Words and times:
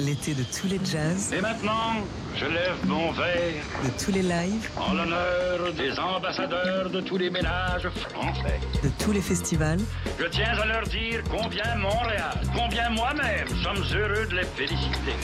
l'été 0.00 0.34
de 0.34 0.42
tous 0.42 0.66
les 0.66 0.80
jazz. 0.84 1.32
Et 1.32 1.40
maintenant, 1.40 2.02
je 2.36 2.46
lève 2.46 2.76
mon 2.86 3.12
verre. 3.12 3.62
De 3.84 4.04
tous 4.04 4.10
les 4.10 4.22
lives. 4.22 4.70
En 4.76 4.94
l'honneur 4.94 5.72
des 5.76 5.98
ambassadeurs 5.98 6.90
de 6.90 7.00
tous 7.00 7.18
les 7.18 7.30
ménages 7.30 7.88
français. 8.08 8.60
De 8.82 8.88
tous 9.02 9.12
les 9.12 9.20
festivals. 9.20 9.80
Je 10.18 10.26
tiens 10.26 10.58
à 10.60 10.66
leur 10.66 10.84
dire 10.84 11.22
combien 11.30 11.76
Montréal, 11.76 12.40
combien 12.56 12.90
moi-même 12.90 13.48
sommes 13.62 13.84
heureux 13.94 14.26
de 14.26 14.36
les 14.36 14.44
féliciter. 14.44 15.14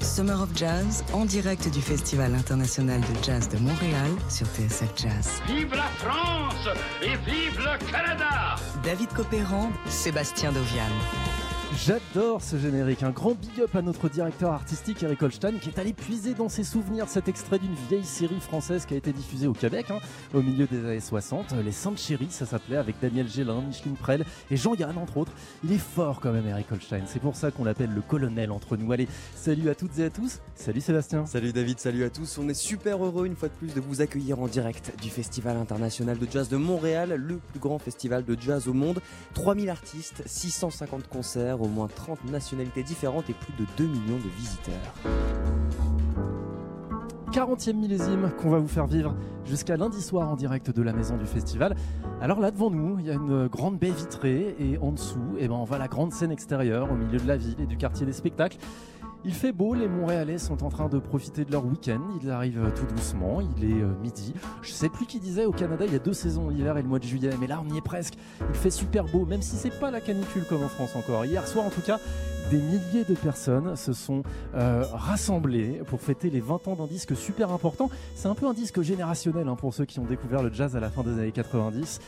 Summer 0.00 0.42
of 0.42 0.50
Jazz 0.56 1.04
en 1.12 1.24
direct 1.24 1.68
du 1.68 1.80
Festival 1.80 2.34
international 2.34 3.00
de 3.00 3.24
jazz 3.24 3.48
de 3.48 3.58
Montréal 3.58 4.10
sur 4.28 4.46
TSF 4.46 4.90
Jazz. 4.96 5.40
Vive 5.46 5.74
la 5.74 5.88
France 5.98 6.68
et 7.00 7.16
vive 7.30 7.58
le 7.58 7.90
Canada 7.90 8.56
David 8.82 9.12
Copéran, 9.12 9.70
Sébastien 9.88 10.52
Dovian. 10.52 10.90
J'adore 11.76 12.42
ce 12.42 12.58
générique. 12.58 13.04
Un 13.04 13.10
grand 13.10 13.34
big 13.34 13.60
up 13.60 13.74
à 13.76 13.80
notre 13.80 14.08
directeur 14.08 14.50
artistique 14.50 15.02
Eric 15.04 15.22
Holstein 15.22 15.52
qui 15.60 15.68
est 15.68 15.78
allé 15.78 15.92
puiser 15.92 16.34
dans 16.34 16.48
ses 16.48 16.64
souvenirs 16.64 17.08
cet 17.08 17.28
extrait 17.28 17.60
d'une 17.60 17.74
vieille 17.88 18.04
série 18.04 18.40
française 18.40 18.84
qui 18.86 18.94
a 18.94 18.96
été 18.96 19.12
diffusée 19.12 19.46
au 19.46 19.52
Québec 19.52 19.86
hein, 19.90 19.98
au 20.34 20.42
milieu 20.42 20.66
des 20.66 20.84
années 20.84 21.00
60. 21.00 21.54
Les 21.64 21.70
Saintes 21.70 21.98
Chéries, 21.98 22.30
ça 22.30 22.44
s'appelait 22.44 22.76
avec 22.76 22.96
Daniel 23.00 23.28
Gélin, 23.28 23.62
Micheline 23.62 23.94
Prel 23.94 24.24
et 24.50 24.56
Jean-Yann 24.56 24.98
entre 24.98 25.18
autres. 25.18 25.32
Il 25.62 25.72
est 25.72 25.78
fort 25.78 26.18
quand 26.20 26.32
même 26.32 26.46
Eric 26.48 26.70
Holstein. 26.72 27.02
C'est 27.06 27.20
pour 27.20 27.36
ça 27.36 27.52
qu'on 27.52 27.64
l'appelle 27.64 27.90
le 27.94 28.02
colonel 28.02 28.50
entre 28.50 28.76
nous. 28.76 28.90
Allez, 28.90 29.06
salut 29.36 29.70
à 29.70 29.76
toutes 29.76 29.96
et 30.00 30.04
à 30.04 30.10
tous. 30.10 30.40
Salut 30.56 30.80
Sébastien. 30.80 31.24
Salut 31.24 31.52
David, 31.52 31.78
salut 31.78 32.02
à 32.02 32.10
tous. 32.10 32.36
On 32.38 32.48
est 32.48 32.54
super 32.54 33.02
heureux 33.02 33.26
une 33.26 33.36
fois 33.36 33.48
de 33.48 33.54
plus 33.54 33.74
de 33.74 33.80
vous 33.80 34.00
accueillir 34.00 34.40
en 34.40 34.48
direct 34.48 34.92
du 35.00 35.08
Festival 35.08 35.56
international 35.56 36.18
de 36.18 36.26
jazz 36.30 36.48
de 36.48 36.56
Montréal, 36.56 37.14
le 37.14 37.36
plus 37.36 37.60
grand 37.60 37.78
festival 37.78 38.24
de 38.24 38.36
jazz 38.38 38.66
au 38.66 38.72
monde. 38.72 39.00
3000 39.34 39.70
artistes, 39.70 40.22
650 40.26 41.08
concerts, 41.08 41.59
au 41.60 41.68
moins 41.68 41.88
30 41.88 42.24
nationalités 42.30 42.82
différentes 42.82 43.28
et 43.30 43.34
plus 43.34 43.52
de 43.52 43.66
2 43.76 43.84
millions 43.84 44.16
de 44.16 44.28
visiteurs. 44.36 44.94
40e 47.32 47.74
millésime 47.74 48.32
qu'on 48.40 48.50
va 48.50 48.58
vous 48.58 48.66
faire 48.66 48.86
vivre 48.86 49.14
jusqu'à 49.44 49.76
lundi 49.76 50.02
soir 50.02 50.28
en 50.28 50.34
direct 50.34 50.70
de 50.70 50.82
la 50.82 50.92
maison 50.92 51.16
du 51.16 51.26
festival. 51.26 51.76
Alors 52.20 52.40
là 52.40 52.50
devant 52.50 52.70
nous, 52.70 52.98
il 52.98 53.06
y 53.06 53.10
a 53.10 53.14
une 53.14 53.46
grande 53.46 53.78
baie 53.78 53.92
vitrée 53.92 54.56
et 54.58 54.78
en 54.78 54.90
dessous, 54.92 55.36
eh 55.38 55.46
ben, 55.46 55.54
on 55.54 55.64
voit 55.64 55.78
la 55.78 55.86
grande 55.86 56.12
scène 56.12 56.32
extérieure 56.32 56.90
au 56.90 56.96
milieu 56.96 57.18
de 57.18 57.28
la 57.28 57.36
ville 57.36 57.56
et 57.60 57.66
du 57.66 57.76
quartier 57.76 58.04
des 58.04 58.12
spectacles. 58.12 58.56
Il 59.22 59.34
fait 59.34 59.52
beau, 59.52 59.74
les 59.74 59.86
Montréalais 59.86 60.38
sont 60.38 60.64
en 60.64 60.70
train 60.70 60.88
de 60.88 60.98
profiter 60.98 61.44
de 61.44 61.52
leur 61.52 61.66
week-end, 61.66 62.00
ils 62.22 62.30
arrivent 62.30 62.72
tout 62.74 62.86
doucement, 62.86 63.42
il 63.42 63.70
est 63.70 63.82
euh, 63.82 63.92
midi. 64.02 64.32
Je 64.62 64.72
sais 64.72 64.88
plus 64.88 65.04
qui 65.04 65.20
disait 65.20 65.44
au 65.44 65.52
Canada, 65.52 65.84
il 65.86 65.92
y 65.92 65.96
a 65.96 65.98
deux 65.98 66.14
saisons, 66.14 66.48
l'hiver 66.48 66.78
et 66.78 66.82
le 66.82 66.88
mois 66.88 66.98
de 66.98 67.04
juillet, 67.04 67.30
mais 67.38 67.46
là 67.46 67.62
on 67.62 67.74
y 67.74 67.76
est 67.76 67.82
presque. 67.82 68.14
Il 68.48 68.54
fait 68.54 68.70
super 68.70 69.04
beau, 69.04 69.26
même 69.26 69.42
si 69.42 69.56
c'est 69.56 69.78
pas 69.78 69.90
la 69.90 70.00
canicule 70.00 70.44
comme 70.48 70.62
en 70.62 70.68
France 70.68 70.96
encore. 70.96 71.26
Hier 71.26 71.46
soir 71.46 71.66
en 71.66 71.70
tout 71.70 71.82
cas, 71.82 71.98
des 72.50 72.56
milliers 72.56 73.04
de 73.06 73.14
personnes 73.14 73.76
se 73.76 73.92
sont 73.92 74.22
euh, 74.54 74.84
rassemblées 74.92 75.82
pour 75.86 76.00
fêter 76.00 76.30
les 76.30 76.40
20 76.40 76.68
ans 76.68 76.74
d'un 76.74 76.86
disque 76.86 77.14
super 77.14 77.52
important. 77.52 77.90
C'est 78.14 78.28
un 78.28 78.34
peu 78.34 78.46
un 78.46 78.54
disque 78.54 78.80
générationnel 78.80 79.48
hein, 79.48 79.54
pour 79.54 79.74
ceux 79.74 79.84
qui 79.84 80.00
ont 80.00 80.06
découvert 80.06 80.42
le 80.42 80.50
jazz 80.50 80.76
à 80.76 80.80
la 80.80 80.88
fin 80.88 81.02
des 81.02 81.12
années 81.12 81.32
90 81.32 82.00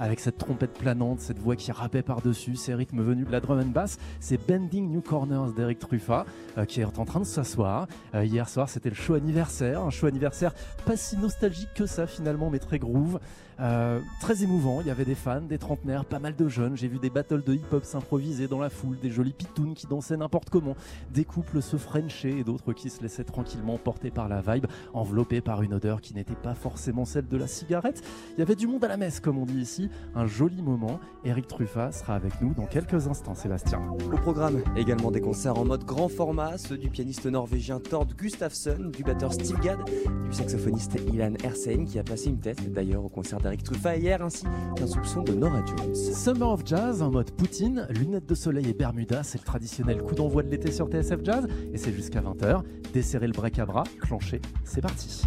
avec 0.00 0.18
cette 0.18 0.38
trompette 0.38 0.72
planante, 0.72 1.20
cette 1.20 1.38
voix 1.38 1.54
qui 1.54 1.70
rappait 1.70 2.02
par-dessus, 2.02 2.56
ces 2.56 2.74
rythmes 2.74 3.02
venus 3.02 3.26
de 3.26 3.32
la 3.32 3.40
drum 3.40 3.60
and 3.60 3.66
bass. 3.66 3.98
C'est 4.18 4.44
Bending 4.48 4.90
New 4.90 5.02
Corners 5.02 5.52
d'Eric 5.54 5.78
Truffat 5.78 6.26
euh, 6.58 6.64
qui 6.64 6.80
est 6.80 6.98
en 6.98 7.04
train 7.04 7.20
de 7.20 7.24
s'asseoir. 7.24 7.86
Euh, 8.14 8.24
hier 8.24 8.48
soir, 8.48 8.68
c'était 8.68 8.88
le 8.88 8.94
show 8.96 9.14
anniversaire, 9.14 9.82
un 9.82 9.90
show 9.90 10.06
anniversaire 10.06 10.52
pas 10.86 10.96
si 10.96 11.16
nostalgique 11.16 11.72
que 11.74 11.86
ça 11.86 12.06
finalement, 12.06 12.50
mais 12.50 12.58
très 12.58 12.78
groove. 12.78 13.20
Euh, 13.60 14.00
très 14.20 14.42
émouvant, 14.42 14.80
il 14.80 14.86
y 14.86 14.90
avait 14.90 15.04
des 15.04 15.14
fans, 15.14 15.42
des 15.42 15.58
trentenaires, 15.58 16.04
pas 16.04 16.18
mal 16.18 16.34
de 16.34 16.48
jeunes. 16.48 16.76
J'ai 16.76 16.88
vu 16.88 16.98
des 16.98 17.10
battles 17.10 17.42
de 17.42 17.54
hip-hop 17.54 17.84
s'improviser 17.84 18.48
dans 18.48 18.58
la 18.58 18.70
foule, 18.70 18.98
des 18.98 19.10
jolis 19.10 19.32
pitouns 19.32 19.74
qui 19.74 19.86
dansaient 19.86 20.16
n'importe 20.16 20.48
comment, 20.48 20.76
des 21.12 21.24
couples 21.24 21.60
se 21.60 21.76
frenchaient 21.76 22.38
et 22.38 22.44
d'autres 22.44 22.72
qui 22.72 22.88
se 22.88 23.02
laissaient 23.02 23.24
tranquillement 23.24 23.76
porter 23.76 24.10
par 24.10 24.28
la 24.28 24.40
vibe, 24.40 24.66
enveloppés 24.94 25.40
par 25.40 25.62
une 25.62 25.74
odeur 25.74 26.00
qui 26.00 26.14
n'était 26.14 26.34
pas 26.34 26.54
forcément 26.54 27.04
celle 27.04 27.28
de 27.28 27.36
la 27.36 27.46
cigarette. 27.46 28.02
Il 28.36 28.40
y 28.40 28.42
avait 28.42 28.56
du 28.56 28.66
monde 28.66 28.84
à 28.84 28.88
la 28.88 28.96
messe, 28.96 29.20
comme 29.20 29.38
on 29.38 29.44
dit 29.44 29.60
ici. 29.60 29.90
Un 30.14 30.26
joli 30.26 30.62
moment. 30.62 30.98
Eric 31.24 31.46
Truffat 31.46 31.92
sera 31.92 32.14
avec 32.14 32.40
nous 32.40 32.54
dans 32.54 32.66
quelques 32.66 33.08
instants, 33.08 33.34
Sébastien. 33.34 33.80
Au 34.12 34.16
programme, 34.16 34.62
également 34.76 35.10
des 35.10 35.20
concerts 35.20 35.58
en 35.58 35.66
mode 35.66 35.84
grand 35.84 36.08
format, 36.08 36.56
ceux 36.56 36.78
du 36.78 36.88
pianiste 36.88 37.26
norvégien 37.26 37.78
Tord 37.78 38.06
Gustafsson, 38.16 38.90
du 38.96 39.02
batteur 39.02 39.34
Steve 39.34 39.60
Gadd, 39.60 39.78
du 39.84 40.32
saxophoniste 40.32 40.98
Ilan 41.12 41.34
Ersen 41.44 41.84
qui 41.84 41.98
a 41.98 42.02
passé 42.02 42.30
une 42.30 42.38
tête 42.38 42.72
d'ailleurs 42.72 43.04
au 43.04 43.08
concert 43.08 43.40
d'Eric 43.50 43.64
Truffat 43.64 43.96
hier, 43.96 44.22
ainsi 44.22 44.44
qu'un 44.76 44.86
soupçon 44.86 45.22
de 45.22 45.32
Nora 45.32 45.64
Jones. 45.66 45.94
Summer 45.94 46.48
of 46.48 46.62
Jazz 46.64 47.02
en 47.02 47.10
mode 47.10 47.32
Poutine, 47.32 47.86
lunettes 47.90 48.26
de 48.26 48.34
soleil 48.34 48.68
et 48.68 48.74
Bermuda, 48.74 49.24
c'est 49.24 49.38
le 49.38 49.44
traditionnel 49.44 50.02
coup 50.02 50.14
d'envoi 50.14 50.44
de 50.44 50.50
l'été 50.50 50.70
sur 50.70 50.86
TSF 50.88 51.24
Jazz 51.24 51.48
et 51.72 51.76
c'est 51.76 51.92
jusqu'à 51.92 52.20
20h. 52.20 52.62
Desserrez 52.92 53.26
le 53.26 53.32
break 53.32 53.58
à 53.58 53.66
bras, 53.66 53.84
clenché, 54.00 54.40
c'est 54.64 54.80
parti. 54.80 55.24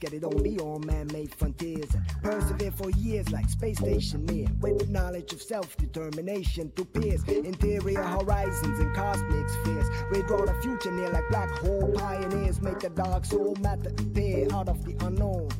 Get 0.00 0.14
it 0.14 0.24
on 0.24 0.42
beyond 0.42 0.86
man-made 0.86 1.34
frontiers. 1.34 1.90
Persevere 2.22 2.70
for 2.70 2.88
years 2.92 3.30
like 3.30 3.50
space 3.50 3.76
station 3.76 4.24
near, 4.24 4.46
with 4.60 4.88
knowledge 4.88 5.34
of 5.34 5.42
self-determination 5.42 6.72
to 6.76 6.86
pierce 6.86 7.22
interior 7.24 8.02
horizons 8.02 8.80
and 8.80 8.96
cosmic 8.96 9.46
spheres. 9.50 9.86
We 10.10 10.22
draw 10.22 10.46
the 10.46 10.54
future 10.62 10.90
near 10.90 11.10
like 11.10 11.28
black 11.28 11.50
hole 11.50 11.92
pioneers, 11.94 12.62
make 12.62 12.80
the 12.80 12.88
dark 12.88 13.26
soul 13.26 13.54
matter 13.60 13.90
appear 13.90 14.48
out 14.52 14.70
of 14.70 14.82
the 14.86 14.96
unknown 15.06 15.50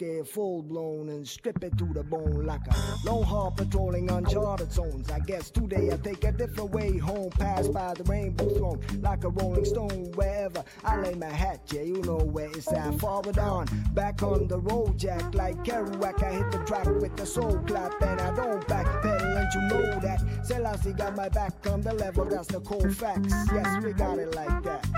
Scale, 0.00 0.24
full 0.24 0.62
blown, 0.62 1.10
and 1.10 1.28
strip 1.28 1.62
it 1.62 1.76
to 1.76 1.84
the 1.92 2.02
bone 2.02 2.46
like 2.46 2.66
a 2.68 3.06
lone 3.06 3.22
haul 3.22 3.50
patrolling 3.50 4.10
uncharted 4.10 4.72
zones. 4.72 5.10
I 5.10 5.18
guess 5.18 5.50
today 5.50 5.90
I 5.92 5.98
take 5.98 6.24
a 6.24 6.32
different 6.32 6.70
way 6.70 6.96
home, 6.96 7.28
pass 7.32 7.68
by 7.68 7.92
the 7.92 8.04
rainbow 8.04 8.48
throne 8.48 8.80
like 9.02 9.24
a 9.24 9.28
rolling 9.28 9.66
stone. 9.66 10.10
Wherever 10.12 10.64
I 10.86 11.02
lay 11.02 11.14
my 11.16 11.26
hat, 11.26 11.60
yeah, 11.70 11.82
you 11.82 12.00
know 12.00 12.16
where 12.16 12.46
it's 12.46 12.72
at. 12.72 12.98
Forward 12.98 13.36
on, 13.36 13.66
back 13.92 14.22
on 14.22 14.48
the 14.48 14.58
road, 14.58 14.96
Jack, 14.96 15.34
like 15.34 15.56
Kerouac. 15.64 16.24
I 16.24 16.32
hit 16.32 16.50
the 16.50 16.64
track 16.64 16.86
with 16.86 17.14
the 17.18 17.26
soul 17.26 17.58
clap, 17.66 18.00
and 18.00 18.22
I 18.22 18.34
don't 18.34 18.66
backpedal, 18.68 19.36
and 19.36 19.52
you 19.52 19.60
know 19.68 20.00
that. 20.00 20.46
Selassie 20.46 20.94
got 20.94 21.14
my 21.14 21.28
back 21.28 21.52
on 21.66 21.82
the 21.82 21.92
level, 21.92 22.24
that's 22.24 22.48
the 22.48 22.60
cold 22.60 22.96
facts. 22.96 23.34
Yes, 23.52 23.84
we 23.84 23.92
got 23.92 24.18
it 24.18 24.34
like 24.34 24.62
that. 24.62 24.89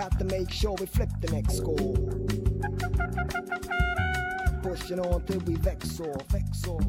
Got 0.00 0.18
to 0.18 0.24
make 0.24 0.50
sure 0.50 0.74
we 0.80 0.86
flip 0.86 1.10
the 1.20 1.30
next 1.30 1.58
score. 1.58 1.76
Pushing 4.62 4.98
on 4.98 5.22
till 5.26 5.40
we 5.40 5.56
vex 5.56 6.00
or 6.00 6.16
vex 6.30 6.66
or. 6.66 6.80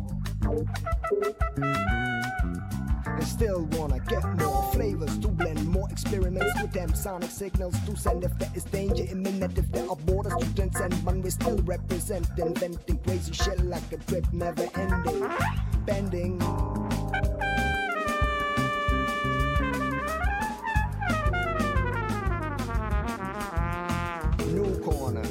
And 3.06 3.28
still 3.28 3.66
wanna 3.74 4.00
get 4.08 4.24
more 4.40 4.64
flavors 4.72 5.18
to 5.18 5.28
blend 5.28 5.68
more 5.68 5.90
experiments 5.92 6.54
with 6.62 6.72
them 6.72 6.96
sonic 6.96 7.32
signals 7.32 7.76
to 7.86 7.98
send 7.98 8.24
if 8.24 8.32
there 8.40 8.52
is 8.56 8.64
danger 8.64 9.04
imminent 9.12 9.58
if 9.58 9.70
there 9.74 9.90
are 9.90 9.98
borders 9.98 10.34
to 10.34 10.56
transcend 10.56 11.04
but 11.04 11.18
we 11.18 11.30
still 11.30 11.58
represent 11.64 12.26
inventing 12.38 12.98
crazy 13.00 13.34
shit 13.34 13.60
like 13.66 13.92
a 13.92 13.98
trip 13.98 14.26
never 14.32 14.70
ending 14.76 15.30
bending 15.86 16.40
new 24.52 24.78
corners 24.80 25.31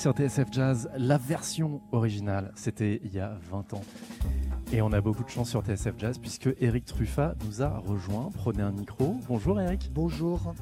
Sur 0.00 0.12
TSF 0.12 0.48
Jazz, 0.50 0.90
la 0.96 1.18
version 1.18 1.82
originale, 1.92 2.52
c'était 2.54 3.02
il 3.04 3.12
y 3.12 3.20
a 3.20 3.36
20 3.50 3.74
ans. 3.74 3.82
Et 4.72 4.80
on 4.80 4.92
a 4.92 5.02
beaucoup 5.02 5.22
de 5.24 5.28
chance 5.28 5.50
sur 5.50 5.60
TSF 5.60 5.92
Jazz 5.98 6.16
puisque 6.16 6.48
Eric 6.58 6.86
Truffat 6.86 7.34
nous 7.44 7.60
a 7.60 7.68
rejoint. 7.80 8.30
Prenez 8.32 8.62
un 8.62 8.72
micro. 8.72 9.16
Bonjour 9.28 9.60
Eric. 9.60 9.90
Bonjour. 9.92 10.54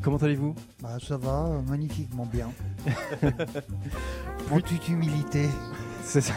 Comment 0.00 0.16
allez-vous? 0.16 0.54
Bah, 0.82 0.96
Ça 1.06 1.18
va, 1.18 1.60
magnifiquement 1.68 2.24
bien. 2.24 2.48
en 4.50 4.58
toute 4.58 4.88
humilité. 4.88 5.44
C'est 6.02 6.22
ça. 6.22 6.34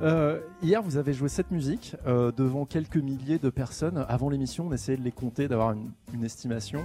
Euh, 0.00 0.38
hier, 0.62 0.80
vous 0.80 0.96
avez 0.96 1.12
joué 1.12 1.28
cette 1.28 1.50
musique 1.50 1.96
euh, 2.06 2.30
devant 2.30 2.66
quelques 2.66 2.98
milliers 2.98 3.40
de 3.40 3.50
personnes. 3.50 4.06
Avant 4.08 4.30
l'émission, 4.30 4.68
on 4.68 4.72
essayait 4.72 4.96
de 4.96 5.02
les 5.02 5.10
compter, 5.10 5.48
d'avoir 5.48 5.72
une, 5.72 5.90
une 6.14 6.24
estimation. 6.24 6.84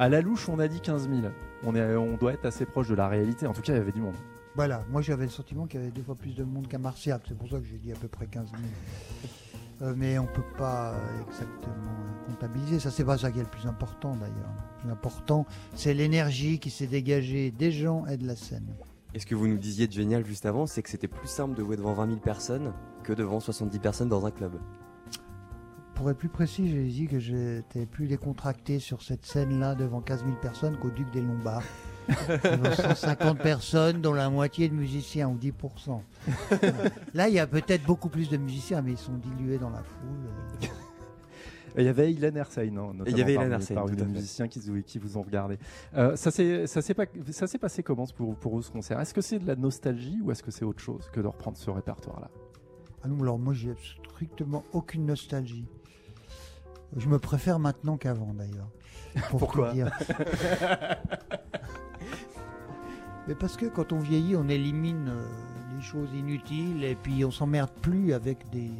À 0.00 0.08
la 0.08 0.20
louche, 0.20 0.48
on 0.48 0.60
a 0.60 0.68
dit 0.68 0.80
15 0.80 1.08
000. 1.08 1.22
On, 1.64 1.74
est, 1.74 1.96
on 1.96 2.16
doit 2.16 2.32
être 2.32 2.44
assez 2.44 2.64
proche 2.64 2.88
de 2.88 2.94
la 2.94 3.08
réalité. 3.08 3.48
En 3.48 3.52
tout 3.52 3.62
cas, 3.62 3.72
il 3.72 3.78
y 3.78 3.80
avait 3.80 3.90
du 3.90 4.00
monde. 4.00 4.14
Voilà, 4.54 4.84
moi 4.90 5.02
j'avais 5.02 5.24
le 5.24 5.30
sentiment 5.30 5.66
qu'il 5.66 5.80
y 5.80 5.82
avait 5.82 5.92
deux 5.92 6.02
fois 6.02 6.14
plus 6.14 6.34
de 6.34 6.44
monde 6.44 6.68
qu'à 6.68 6.78
Marseille. 6.78 7.14
C'est 7.26 7.36
pour 7.36 7.48
ça 7.48 7.58
que 7.58 7.64
j'ai 7.64 7.78
dit 7.78 7.92
à 7.92 7.96
peu 7.96 8.08
près 8.08 8.26
15 8.26 8.50
000. 8.50 8.62
Euh, 9.80 9.94
mais 9.96 10.18
on 10.18 10.24
ne 10.24 10.28
peut 10.28 10.42
pas 10.56 10.96
exactement 11.24 11.94
comptabiliser. 12.26 12.80
Ça, 12.80 12.90
c'est 12.90 13.04
pas 13.04 13.16
ça 13.16 13.30
qui 13.30 13.38
est 13.38 13.44
le 13.44 13.48
plus 13.48 13.68
important 13.68 14.16
d'ailleurs. 14.16 14.52
Le 14.78 14.80
plus 14.80 14.90
important, 14.90 15.46
c'est 15.76 15.94
l'énergie 15.94 16.58
qui 16.58 16.70
s'est 16.70 16.88
dégagée 16.88 17.52
des 17.52 17.70
gens 17.70 18.04
et 18.06 18.16
de 18.16 18.26
la 18.26 18.34
scène. 18.34 18.66
Et 19.14 19.20
ce 19.20 19.26
que 19.26 19.36
vous 19.36 19.46
nous 19.46 19.56
disiez 19.56 19.86
de 19.86 19.92
génial 19.92 20.26
juste 20.26 20.46
avant, 20.46 20.66
c'est 20.66 20.82
que 20.82 20.90
c'était 20.90 21.06
plus 21.06 21.28
simple 21.28 21.54
de 21.54 21.62
jouer 21.62 21.76
devant 21.76 21.92
20 21.92 22.08
000 22.08 22.18
personnes 22.18 22.72
que 23.04 23.12
devant 23.12 23.38
70 23.38 23.78
personnes 23.78 24.08
dans 24.08 24.26
un 24.26 24.32
club. 24.32 24.58
Pour 25.98 26.08
être 26.12 26.16
plus 26.16 26.28
précis, 26.28 26.70
j'ai 26.70 26.84
dit 26.84 27.08
que 27.08 27.18
j'étais 27.18 27.84
plus 27.84 28.06
décontracté 28.06 28.78
sur 28.78 29.02
cette 29.02 29.26
scène-là 29.26 29.74
devant 29.74 30.00
15 30.00 30.22
000 30.24 30.36
personnes 30.40 30.76
qu'au 30.78 30.90
Duc 30.90 31.10
des 31.10 31.20
Lombards. 31.20 31.64
150 32.08 33.38
personnes, 33.38 34.00
dont 34.00 34.14
la 34.14 34.30
moitié 34.30 34.68
de 34.68 34.74
musiciens, 34.74 35.28
ou 35.28 35.36
10%. 35.36 36.00
Là, 37.14 37.28
il 37.28 37.34
y 37.34 37.40
a 37.40 37.48
peut-être 37.48 37.82
beaucoup 37.82 38.08
plus 38.08 38.30
de 38.30 38.36
musiciens, 38.36 38.80
mais 38.80 38.92
ils 38.92 38.98
sont 38.98 39.16
dilués 39.16 39.58
dans 39.58 39.70
la 39.70 39.82
foule. 39.82 40.70
Il 41.76 41.84
y 41.84 41.88
avait 41.88 42.12
Ilan 42.12 42.36
Ersaï, 42.36 42.70
non 42.70 42.92
Il 43.04 43.18
y 43.18 43.22
avait 43.22 43.34
Ilan 43.34 43.50
Ersaï, 43.50 43.74
parmi 43.74 43.96
les 43.96 44.04
musiciens 44.04 44.46
qui, 44.46 44.60
qui, 44.84 44.98
vous 45.00 45.18
ont 45.18 45.22
regardé. 45.22 45.58
Euh, 45.96 46.14
ça 46.14 46.30
s'est 46.30 47.58
passé 47.60 47.82
comment 47.82 48.06
pour, 48.06 48.36
pour 48.36 48.52
vous 48.52 48.62
ce 48.62 48.70
concert? 48.70 49.00
Est-ce 49.00 49.12
que 49.12 49.20
c'est 49.20 49.40
de 49.40 49.46
la 49.48 49.56
nostalgie 49.56 50.20
ou 50.22 50.30
est-ce 50.30 50.44
que 50.44 50.52
c'est 50.52 50.64
autre 50.64 50.80
chose 50.80 51.10
que 51.12 51.20
de 51.20 51.26
reprendre 51.26 51.56
ce 51.56 51.70
répertoire-là? 51.70 52.30
Ah 53.02 53.08
non, 53.08 53.20
alors 53.20 53.38
moi 53.40 53.52
j'ai 53.52 53.74
strictement 53.82 54.64
aucune 54.72 55.06
nostalgie. 55.06 55.66
Je 56.96 57.08
me 57.08 57.18
préfère 57.18 57.58
maintenant 57.58 57.96
qu'avant 57.96 58.32
d'ailleurs. 58.34 58.70
Pourquoi 59.30 59.72
Mais 63.26 63.34
parce 63.34 63.56
que 63.56 63.66
quand 63.66 63.92
on 63.92 63.98
vieillit, 63.98 64.36
on 64.36 64.48
élimine 64.48 65.08
euh, 65.10 65.26
les 65.76 65.82
choses 65.82 66.08
inutiles 66.14 66.82
et 66.82 66.94
puis 66.94 67.24
on 67.26 67.30
s'emmerde 67.30 67.70
plus 67.82 68.14
avec 68.14 68.48
des, 68.50 68.70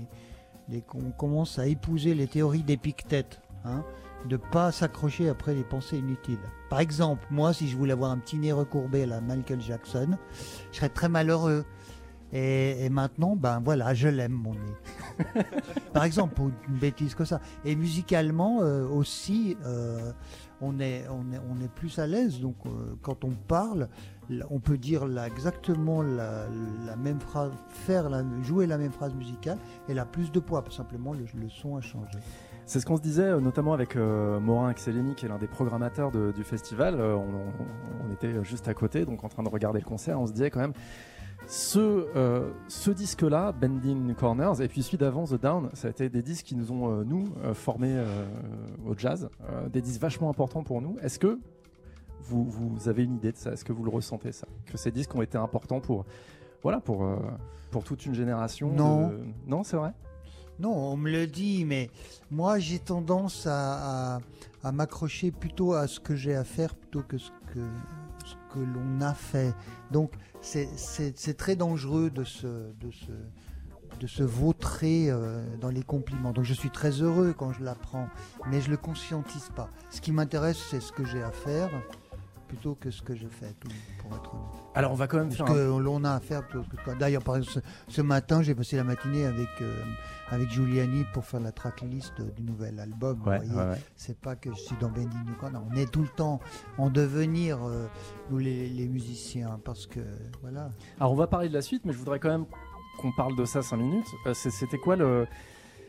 des 0.69 0.83
on 0.95 1.11
commence 1.11 1.59
à 1.59 1.67
épouser 1.67 2.15
les 2.15 2.27
théories 2.27 2.62
d'Épictète, 2.62 3.41
hein, 3.65 3.85
de 4.27 4.38
pas 4.38 4.73
s'accrocher 4.73 5.29
après 5.29 5.55
les 5.55 5.65
pensées 5.65 5.99
inutiles. 5.99 6.38
Par 6.71 6.81
exemple, 6.81 7.27
moi, 7.31 7.53
si 7.53 7.69
je 7.69 7.77
voulais 7.77 7.93
avoir 7.93 8.11
un 8.11 8.19
petit 8.19 8.38
nez 8.38 8.53
recourbé 8.53 9.03
à 9.03 9.07
la 9.07 9.21
Michael 9.21 9.61
Jackson, 9.61 10.17
je 10.73 10.77
serais 10.79 10.88
très 10.88 11.11
malheureux. 11.11 11.67
Et, 12.32 12.88
maintenant, 12.90 13.37
ben 13.37 13.61
voilà, 13.61 13.94
je 13.94 14.08
l'aime 14.08 14.32
mon 14.32 14.52
nez. 14.52 15.42
Par 15.92 16.04
exemple, 16.04 16.35
pour 16.35 16.50
une 16.68 16.78
bêtise 16.78 17.14
que 17.14 17.25
ça. 17.25 17.40
Et 17.64 17.75
musicalement 17.75 18.61
euh, 18.61 18.87
aussi, 18.87 19.56
euh, 19.64 20.12
on, 20.61 20.78
est, 20.80 21.06
on, 21.08 21.32
est, 21.32 21.40
on 21.50 21.62
est 21.64 21.70
plus 21.70 21.99
à 21.99 22.06
l'aise. 22.06 22.40
Donc, 22.40 22.56
quand 23.02 23.25
on 23.25 23.30
parle, 23.30 23.88
on 24.50 24.61
peut 24.61 24.78
dire 24.78 25.06
exactement 25.26 26.02
la, 26.02 26.47
même 26.97 27.20
phrase, 27.20 27.52
faire 27.70 28.08
jouer 28.42 28.66
la 28.66 28.78
même 28.78 28.92
phrase 28.92 29.14
musicale, 29.14 29.58
elle 29.88 29.99
a 29.99 30.04
plus 30.04 30.30
de 30.30 30.40
poids, 30.40 30.64
simplement 30.70 31.12
le, 31.12 31.25
son 31.49 31.76
a 31.76 31.80
changé. 31.80 32.18
C'est 32.66 32.80
ce 32.80 32.87
qu'on 32.87 32.99
se 32.99 33.02
disait, 33.02 33.23
euh, 33.23 33.40
notamment 33.40 33.73
avec 33.73 33.97
euh, 33.97 34.38
Morin 34.40 34.68
Axelini, 34.68 35.14
qui 35.14 35.25
est 35.25 35.28
l'un 35.28 35.38
des 35.38 35.47
programmateurs 35.47 36.12
du 36.12 36.44
festival. 36.44 36.97
Euh, 37.00 37.16
on, 37.16 38.12
était 38.12 38.44
juste 38.44 38.68
à 38.68 38.75
côté, 38.75 39.04
donc 39.04 39.25
en 39.25 39.28
train 39.28 39.42
de 39.42 39.49
regarder 39.49 39.78
le 39.78 39.87
concert. 39.87 40.20
On 40.20 40.26
se 40.26 40.32
disait 40.32 40.50
quand 40.50 40.61
même, 40.61 40.75
ce, 41.49 42.52
ce 42.69 42.90
disque-là, 42.90 43.52
Bending 43.52 44.14
Corners, 44.14 44.61
et 44.61 44.69
puis 44.69 44.83
celui 44.83 44.99
d'avant, 44.99 45.25
The 45.25 45.40
Down, 45.40 45.71
ça 45.73 45.88
a 45.88 45.90
été 45.90 46.09
des 46.09 46.23
disques 46.23 46.45
qui 46.47 46.55
nous 46.55 46.71
ont, 46.71 47.05
nous, 47.05 47.25
formés 47.55 48.00
au 48.87 48.97
jazz, 48.97 49.28
des 49.73 49.81
disques 49.81 50.00
vachement 50.00 50.28
importants 50.31 50.62
pour 50.62 50.81
nous. 50.83 50.97
Est-ce 51.00 51.19
que 51.19 51.38
vous, 52.28 52.88
avez 52.88 53.05
une 53.05 53.17
idée 53.17 53.33
de 53.33 53.37
ça? 53.37 53.52
Est-ce 53.52 53.64
que 53.64 53.73
vous 53.73 53.85
le 53.85 53.90
ressentez 53.90 54.33
ça? 54.33 54.47
Que 54.67 54.76
ces 54.76 54.90
disques 54.90 55.14
ont 55.14 55.23
été 55.23 55.38
importants 55.38 55.81
pour, 55.81 56.05
voilà, 56.62 56.81
pour, 56.81 57.05
euh, 57.05 57.17
pour 57.71 57.85
toute 57.85 58.05
une 58.07 58.14
génération 58.14 58.71
Non. 58.73 59.12
Non, 59.47 59.64
c'est 59.64 59.76
vrai? 59.76 59.93
Non, 60.59 60.75
on 60.75 60.97
me 60.97 61.11
le 61.11 61.26
dit, 61.28 61.64
mais 61.64 61.88
moi 62.33 62.59
j'ai 62.59 62.81
tendance 62.81 63.47
à, 63.47 64.19
à, 64.64 64.73
m'accrocher 64.73 65.31
plutôt 65.31 65.75
à 65.75 65.87
ce 65.87 66.00
que 66.00 66.17
j'ai 66.17 66.35
à 66.35 66.43
faire 66.43 66.75
plutôt 66.75 67.02
que 67.02 67.17
ce 67.17 67.31
que, 67.55 67.61
que 68.52 68.59
l'on 68.59 69.00
a 69.00 69.14
fait. 69.14 69.55
Donc 69.90 70.12
c'est 70.40 71.37
très 71.37 71.57
dangereux 71.57 72.11
de 72.11 72.25
se, 72.25 72.47
de 72.47 72.90
se, 72.90 73.12
de 74.00 74.07
se 74.07 74.23
vautrer 74.23 75.11
euh, 75.11 75.43
dans 75.61 75.71
les 75.71 75.83
compliments. 75.83 76.33
Donc 76.33 76.45
je 76.45 76.55
suis 76.55 76.71
très 76.71 76.90
heureux 77.02 77.35
quand 77.37 77.52
je 77.52 77.62
l'apprends, 77.62 78.09
mais 78.50 78.61
je 78.61 78.67
ne 78.67 78.73
le 78.73 78.76
conscientise 78.76 79.50
pas. 79.55 79.69
Ce 79.90 80.00
qui 80.00 80.12
m'intéresse, 80.12 80.59
c'est 80.71 80.81
ce 80.81 80.93
que 80.93 81.05
j'ai 81.05 81.23
à 81.23 81.31
faire 81.31 81.71
plutôt 82.49 82.75
que 82.75 82.90
ce 82.90 83.02
que 83.02 83.14
je 83.14 83.28
fais, 83.28 83.55
pour 83.99 84.17
être 84.17 84.35
honnête. 84.35 84.62
Alors 84.75 84.93
on 84.93 84.95
va 84.95 85.07
quand 85.07 85.19
même 85.19 85.28
Parce 85.28 85.50
que 85.50 85.78
l'on 85.78 86.02
a 86.05 86.12
à 86.12 86.21
faire 86.21 86.47
plutôt 86.47 86.64
que 86.64 86.99
D'ailleurs, 86.99 87.23
par 87.23 87.37
exemple, 87.37 87.61
ce, 87.88 88.00
matin, 88.00 88.43
j'ai 88.43 88.55
passé 88.55 88.76
la 88.76 88.85
matinée 88.85 89.26
avec, 89.26 89.49
euh, 89.61 89.85
avec 90.30 90.50
Giuliani 90.50 91.04
pour 91.12 91.25
faire 91.25 91.40
la 91.40 91.52
tracklist 91.52 92.20
du 92.37 92.42
nouvel 92.42 92.80
album. 92.80 93.23
Ouais, 93.26 93.40
C'est 93.97 94.18
pas 94.18 94.37
que 94.37 94.50
je 94.50 94.58
suis 94.58 94.76
dans 94.80 94.88
Bending 94.88 95.25
Non, 95.52 95.66
on 95.70 95.76
est 95.76 95.90
tout 95.90 96.02
le 96.02 96.08
temps 96.08 96.40
en 96.76 96.90
devenir, 96.90 97.58
euh, 97.64 97.87
nous 98.30 98.38
les, 98.38 98.68
les, 98.68 98.88
musiciens, 98.88 99.61
parce 99.64 99.87
que 99.87 100.00
voilà. 100.42 100.70
Alors 101.00 101.12
on 101.12 101.16
va 101.16 101.26
parler 101.26 101.49
de 101.49 101.54
la 101.54 101.62
suite, 101.62 101.85
mais 101.85 101.92
je 101.92 101.99
voudrais 101.99 102.18
quand 102.18 102.30
même 102.30 102.47
qu'on 103.00 103.12
parle 103.12 103.37
de 103.37 103.44
ça 103.44 103.62
5 103.62 103.76
minutes. 103.76 104.06
Euh, 104.26 104.35
c'était 104.35 104.78
quoi 104.78 104.97
le 104.97 105.26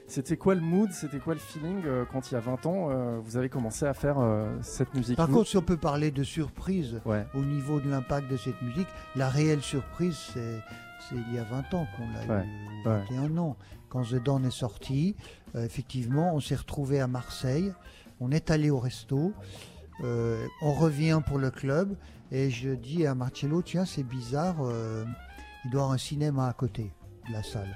c'était 0.09 0.37
quoi 0.37 0.55
le 0.55 0.61
mood, 0.61 0.91
c'était 0.91 1.19
quoi 1.19 1.35
le 1.35 1.39
feeling 1.39 1.83
euh, 1.85 2.03
quand 2.11 2.31
il 2.31 2.33
y 2.33 2.37
a 2.37 2.39
20 2.39 2.65
ans, 2.65 2.89
euh, 2.89 3.19
vous 3.23 3.37
avez 3.37 3.47
commencé 3.47 3.85
à 3.85 3.93
faire 3.93 4.17
euh, 4.17 4.57
cette 4.61 4.93
musique 4.95 5.15
Par 5.15 5.29
contre, 5.29 5.47
si 5.47 5.55
on 5.55 5.61
peut 5.61 5.77
parler 5.77 6.09
de 6.09 6.23
surprise 6.23 6.99
au 7.35 7.41
niveau 7.41 7.79
de 7.79 7.89
l'impact 7.89 8.29
de 8.29 8.35
cette 8.35 8.59
musique, 8.63 8.87
la 9.15 9.29
réelle 9.29 9.61
surprise, 9.61 10.17
c'est 10.33 10.59
il 11.11 11.35
y 11.35 11.39
a 11.39 11.43
20 11.43 11.73
ans 11.75 11.87
qu'on 11.95 12.27
l'a 12.27 12.43
eu, 12.43 12.47
21 12.85 13.37
ans. 13.37 13.55
Quand 13.89 14.03
The 14.03 14.23
Dawn 14.23 14.45
est 14.45 14.51
sorti, 14.51 15.15
effectivement, 15.55 16.33
on 16.35 16.39
s'est 16.39 16.55
retrouvé 16.55 16.99
à 17.01 17.07
Marseille, 17.07 17.73
on 18.19 18.31
est 18.31 18.51
allé 18.51 18.69
au 18.69 18.79
resto, 18.79 19.33
on 20.03 20.73
revient 20.73 21.21
pour 21.25 21.39
le 21.39 21.51
club, 21.51 21.97
et 22.31 22.49
je 22.51 22.69
dis 22.69 23.05
à 23.07 23.15
Marcello, 23.15 23.61
tiens, 23.61 23.85
c'est 23.85 24.03
bizarre, 24.03 24.57
il 24.59 25.71
doit 25.71 25.81
y 25.81 25.83
avoir 25.83 25.91
un 25.91 25.97
cinéma 25.97 26.47
à 26.47 26.53
côté 26.53 26.91
de 27.27 27.33
la 27.33 27.43
salle. 27.43 27.75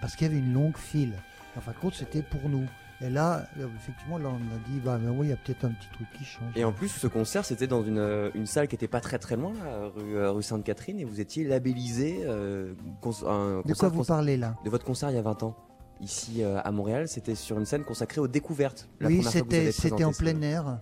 Parce 0.00 0.16
qu'il 0.16 0.26
y 0.26 0.30
avait 0.30 0.38
une 0.38 0.52
longue 0.52 0.76
file. 0.76 1.14
Enfin, 1.56 1.72
fin 1.72 1.90
c'était 1.92 2.22
pour 2.22 2.48
nous. 2.48 2.66
Et 3.02 3.10
là, 3.10 3.46
euh, 3.58 3.66
effectivement, 3.76 4.16
là, 4.16 4.30
on 4.30 4.54
a 4.54 4.58
dit, 4.70 4.80
bah, 4.80 4.98
oui, 5.10 5.26
il 5.26 5.30
y 5.30 5.32
a 5.32 5.36
peut-être 5.36 5.64
un 5.64 5.70
petit 5.70 5.88
truc 5.92 6.06
qui 6.16 6.24
change. 6.24 6.56
Et 6.56 6.64
en 6.64 6.72
plus, 6.72 6.88
ce 6.88 7.06
concert, 7.06 7.44
c'était 7.44 7.66
dans 7.66 7.84
une, 7.84 7.98
euh, 7.98 8.30
une, 8.34 8.46
salle 8.46 8.68
qui 8.68 8.74
n'était 8.74 8.88
pas 8.88 9.00
très 9.00 9.18
très 9.18 9.36
loin, 9.36 9.52
rue, 9.94 10.16
euh, 10.16 10.30
rue 10.30 10.42
Sainte-Catherine, 10.42 10.98
et 10.98 11.04
vous 11.04 11.20
étiez 11.20 11.44
labellisé. 11.44 12.24
de 12.24 13.74
quoi 13.74 13.88
vous 13.88 14.04
parlez 14.04 14.36
là? 14.36 14.56
De 14.64 14.70
votre 14.70 14.84
concert 14.84 15.10
il 15.10 15.16
y 15.16 15.18
a 15.18 15.22
20 15.22 15.42
ans. 15.42 15.56
Ici 16.00 16.42
à 16.42 16.70
Montréal, 16.72 17.08
c'était 17.08 17.34
sur 17.34 17.58
une 17.58 17.64
scène 17.64 17.82
consacrée 17.82 18.20
aux 18.20 18.28
découvertes. 18.28 18.88
oui, 19.00 19.22
c'était, 19.22 19.72
c'était 19.72 20.04
en 20.04 20.12
plein 20.12 20.40
air. 20.42 20.80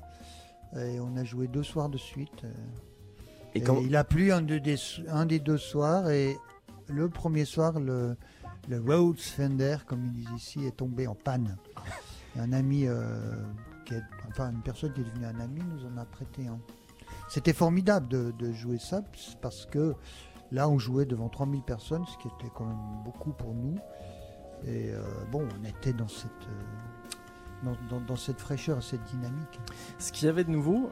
Et 0.76 0.98
on 0.98 1.16
a 1.16 1.22
joué 1.22 1.46
deux 1.46 1.62
soirs 1.62 1.88
de 1.88 1.98
suite. 1.98 2.42
Et, 3.54 3.60
quand... 3.60 3.80
Il 3.80 3.94
a 3.94 4.02
plu 4.02 4.32
un, 4.32 4.42
des, 4.42 4.74
un 5.08 5.26
des 5.26 5.38
deux 5.38 5.58
soirs, 5.58 6.10
et 6.10 6.36
le 6.88 7.08
premier 7.08 7.44
soir, 7.44 7.78
le 7.78 8.16
le 8.68 8.80
Rhodes 8.80 9.20
Fender, 9.20 9.76
comme 9.86 10.04
ils 10.06 10.12
disent 10.12 10.30
ici, 10.36 10.66
est 10.66 10.76
tombé 10.76 11.06
en 11.06 11.14
panne. 11.14 11.56
Un 12.38 12.52
ami, 12.52 12.86
euh, 12.86 13.42
qui 13.84 13.94
est, 13.94 14.02
enfin 14.28 14.50
une 14.50 14.62
personne 14.62 14.92
qui 14.92 15.00
est 15.00 15.04
devenue 15.04 15.26
un 15.26 15.40
ami, 15.40 15.60
nous 15.60 15.86
en 15.86 15.96
a 15.98 16.04
prêté 16.04 16.46
un. 16.46 16.58
C'était 17.28 17.52
formidable 17.52 18.08
de, 18.08 18.52
jouer 18.52 18.78
ça 18.78 19.02
parce 19.40 19.66
que 19.66 19.94
là, 20.52 20.68
on 20.68 20.78
jouait 20.78 21.06
devant 21.06 21.28
3000 21.28 21.62
personnes, 21.62 22.04
ce 22.06 22.18
qui 22.18 22.28
était 22.28 22.52
quand 22.54 22.66
même 22.66 23.02
beaucoup 23.04 23.32
pour 23.32 23.54
nous. 23.54 23.76
Et 24.66 24.90
euh, 24.90 25.02
bon, 25.30 25.46
on 25.60 25.64
était 25.64 25.92
dans 25.92 26.08
cette, 26.08 26.30
euh, 27.64 27.98
dans, 28.06 28.16
cette 28.16 28.40
fraîcheur, 28.40 28.82
cette 28.82 29.04
dynamique. 29.04 29.60
Ce 29.98 30.12
qu'il 30.12 30.26
y 30.26 30.28
avait 30.28 30.44
de 30.44 30.50
nouveau, 30.50 30.90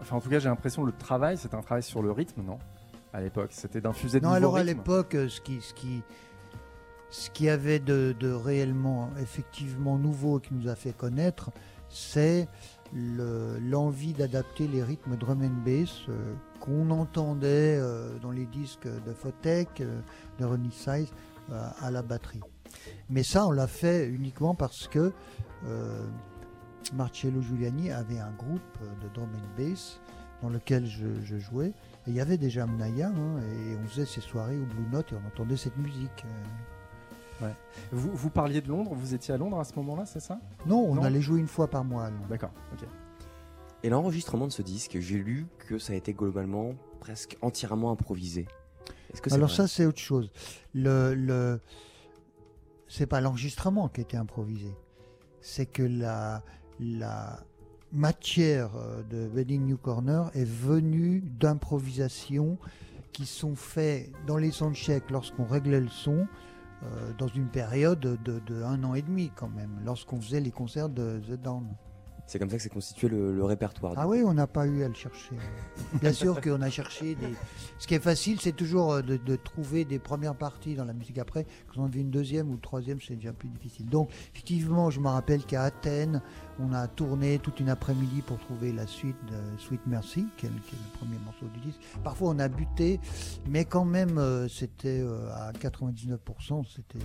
enfin 0.00 0.16
en 0.16 0.20
tout 0.20 0.30
cas 0.30 0.38
j'ai 0.38 0.48
l'impression 0.48 0.84
le 0.84 0.92
travail, 0.92 1.36
c'était 1.36 1.54
un 1.54 1.62
travail 1.62 1.82
sur 1.82 2.02
le 2.02 2.12
rythme, 2.12 2.42
non? 2.42 2.58
À 3.12 3.22
l'époque, 3.22 3.50
c'était 3.52 3.80
d'infuser 3.80 4.20
de 4.20 4.24
Non, 4.26 4.32
alors 4.32 4.56
à 4.56 4.64
l'époque, 4.64 5.16
ce 5.28 5.40
qui, 5.40 5.62
ce 5.62 5.72
qui, 5.72 6.02
ce 7.10 7.30
qui 7.30 7.48
avait 7.48 7.78
de, 7.78 8.14
réellement, 8.32 9.10
effectivement 9.20 9.96
nouveau 9.98 10.38
qui 10.38 10.54
nous 10.54 10.68
a 10.68 10.74
fait 10.74 10.92
connaître, 10.92 11.50
c'est 11.88 12.48
le- 12.94 13.58
l'envie 13.60 14.12
d'adapter 14.12 14.68
les 14.68 14.82
rythmes 14.82 15.16
drum 15.16 15.42
and 15.42 15.62
bass 15.64 15.90
euh, 16.08 16.34
qu'on 16.60 16.90
entendait 16.90 17.78
euh, 17.78 18.18
dans 18.18 18.30
les 18.30 18.46
disques 18.46 18.86
de 18.86 19.12
Photek, 19.12 19.80
euh, 19.80 20.00
de 20.38 20.44
Ronnie 20.44 20.72
Size, 20.72 21.10
à 21.80 21.90
la 21.90 22.02
batterie. 22.02 22.42
Mais 23.08 23.22
ça, 23.22 23.46
on 23.46 23.52
l'a 23.52 23.66
fait 23.66 24.06
uniquement 24.06 24.54
parce 24.54 24.86
que 24.86 25.14
Marcello 26.92 27.40
Giuliani 27.40 27.90
avait 27.90 28.18
un 28.18 28.32
groupe 28.32 28.78
de 29.02 29.08
drum 29.14 29.30
and 29.34 29.58
bass 29.58 29.98
dans 30.42 30.50
lequel 30.50 30.84
je, 30.84 31.38
jouais. 31.38 31.72
Il 32.06 32.12
y 32.14 32.20
avait 32.20 32.36
déjà 32.36 32.66
Mnaya, 32.66 33.08
hein, 33.08 33.40
et 33.40 33.76
on 33.82 33.88
faisait 33.88 34.04
ces 34.04 34.20
soirées 34.20 34.58
au 34.58 34.66
Blue 34.66 34.86
Note 34.92 35.10
et 35.12 35.16
on 35.16 35.26
entendait 35.26 35.56
cette 35.56 35.78
musique. 35.78 36.24
Vous, 37.92 38.10
vous 38.12 38.30
parliez 38.30 38.60
de 38.60 38.68
Londres, 38.68 38.92
vous 38.94 39.14
étiez 39.14 39.32
à 39.34 39.36
Londres 39.36 39.58
à 39.60 39.64
ce 39.64 39.74
moment-là, 39.76 40.06
c'est 40.06 40.20
ça? 40.20 40.40
Non, 40.66 40.78
on 40.88 40.94
Non? 40.96 41.02
allait 41.02 41.20
jouer 41.20 41.38
une 41.40 41.46
fois 41.46 41.68
par 41.68 41.84
mois. 41.84 42.04
à 42.06 42.10
Londres. 42.10 42.26
D'accord, 42.28 42.50
ok. 42.72 42.86
Et 43.84 43.88
l'enregistrement 43.90 44.46
de 44.46 44.52
ce 44.52 44.62
disque, 44.62 44.98
j'ai 44.98 45.18
lu 45.18 45.46
que 45.58 45.78
ça 45.78 45.92
a 45.92 45.96
été 45.96 46.12
globalement 46.12 46.72
presque 47.00 47.36
entièrement 47.42 47.92
improvisé. 47.92 48.46
Est-ce 49.12 49.22
que 49.22 49.30
c'est 49.30 49.36
Alors 49.36 49.50
ça, 49.50 49.68
c'est 49.68 49.86
autre 49.86 50.00
chose. 50.00 50.30
Le, 50.74 51.14
le... 51.14 51.60
C'est 52.88 53.06
pas 53.06 53.20
l'enregistrement 53.20 53.88
qui 53.88 54.00
a 54.00 54.02
été 54.02 54.16
improvisé. 54.16 54.74
C'est 55.40 55.66
que 55.66 55.82
la, 55.84 56.42
la 56.80 57.38
matière 57.92 58.70
euh, 58.76 59.02
de 59.04 59.28
Wedding 59.32 59.64
New 59.64 59.76
Corner 59.78 60.30
est 60.34 60.44
venue 60.44 61.20
d'improvisations 61.38 62.58
qui 63.12 63.26
sont 63.26 63.54
faites 63.54 64.10
dans 64.26 64.36
les 64.36 64.50
soundchecks 64.50 65.10
lorsqu'on 65.10 65.44
réglait 65.44 65.80
le 65.80 65.88
son 65.88 66.18
euh, 66.20 66.24
dans 67.18 67.28
une 67.28 67.48
période 67.48 68.00
de, 68.00 68.62
un 68.62 68.82
an 68.84 68.94
et 68.94 69.02
demi 69.02 69.30
quand 69.34 69.48
même, 69.48 69.80
lorsqu'on 69.84 70.20
faisait 70.20 70.40
les 70.40 70.50
concerts 70.50 70.88
de 70.88 71.20
The 71.28 71.40
Dawn. 71.40 71.66
C'est 72.28 72.38
comme 72.38 72.50
ça 72.50 72.56
que 72.58 72.62
s'est 72.62 72.68
constitué 72.68 73.08
le, 73.08 73.34
le 73.34 73.42
répertoire. 73.44 73.94
Ah 73.96 74.06
oui, 74.06 74.22
on 74.22 74.34
n'a 74.34 74.46
pas 74.46 74.66
eu 74.66 74.82
à 74.84 74.88
le 74.88 74.92
chercher. 74.94 75.34
Bien 76.02 76.12
sûr 76.12 76.40
qu'on 76.42 76.60
a 76.60 76.68
cherché 76.68 77.14
des. 77.14 77.34
Ce 77.78 77.86
qui 77.86 77.94
est 77.94 78.00
facile, 78.00 78.38
c'est 78.38 78.52
toujours 78.52 78.92
euh, 78.92 79.02
de, 79.02 79.16
de 79.16 79.34
trouver 79.36 79.86
des 79.86 79.98
premières 79.98 80.34
parties 80.34 80.74
dans 80.74 80.84
la 80.84 80.92
musique. 80.92 81.16
Après, 81.18 81.46
quand 81.74 81.80
on 81.82 81.88
fait 81.90 82.00
une 82.00 82.10
deuxième 82.10 82.50
ou 82.50 82.52
une 82.52 82.60
troisième, 82.60 83.00
c'est 83.00 83.14
déjà 83.16 83.32
plus 83.32 83.48
difficile. 83.48 83.86
Donc, 83.86 84.10
effectivement, 84.34 84.90
je 84.90 85.00
me 85.00 85.08
rappelle 85.08 85.42
qu'à 85.42 85.62
Athènes, 85.64 86.20
on 86.60 86.72
a 86.74 86.86
tourné 86.86 87.38
toute 87.38 87.60
une 87.60 87.70
après-midi 87.70 88.20
pour 88.20 88.38
trouver 88.38 88.72
la 88.72 88.86
suite 88.86 89.16
de 89.30 89.58
Sweet 89.58 89.86
Mercy, 89.86 90.26
qui 90.36 90.44
est, 90.46 90.50
le- 90.50 90.54
qui 90.60 90.74
est 90.74 90.78
le 90.78 90.98
premier 90.98 91.18
morceau 91.24 91.46
du 91.54 91.60
disque. 91.60 91.80
Parfois, 92.04 92.28
on 92.28 92.38
a 92.40 92.48
buté, 92.48 93.00
mais 93.48 93.64
quand 93.64 93.86
même, 93.86 94.18
euh, 94.18 94.48
c'était 94.48 95.00
euh, 95.00 95.30
à 95.34 95.52
99%, 95.52 96.64
c'était 96.76 96.98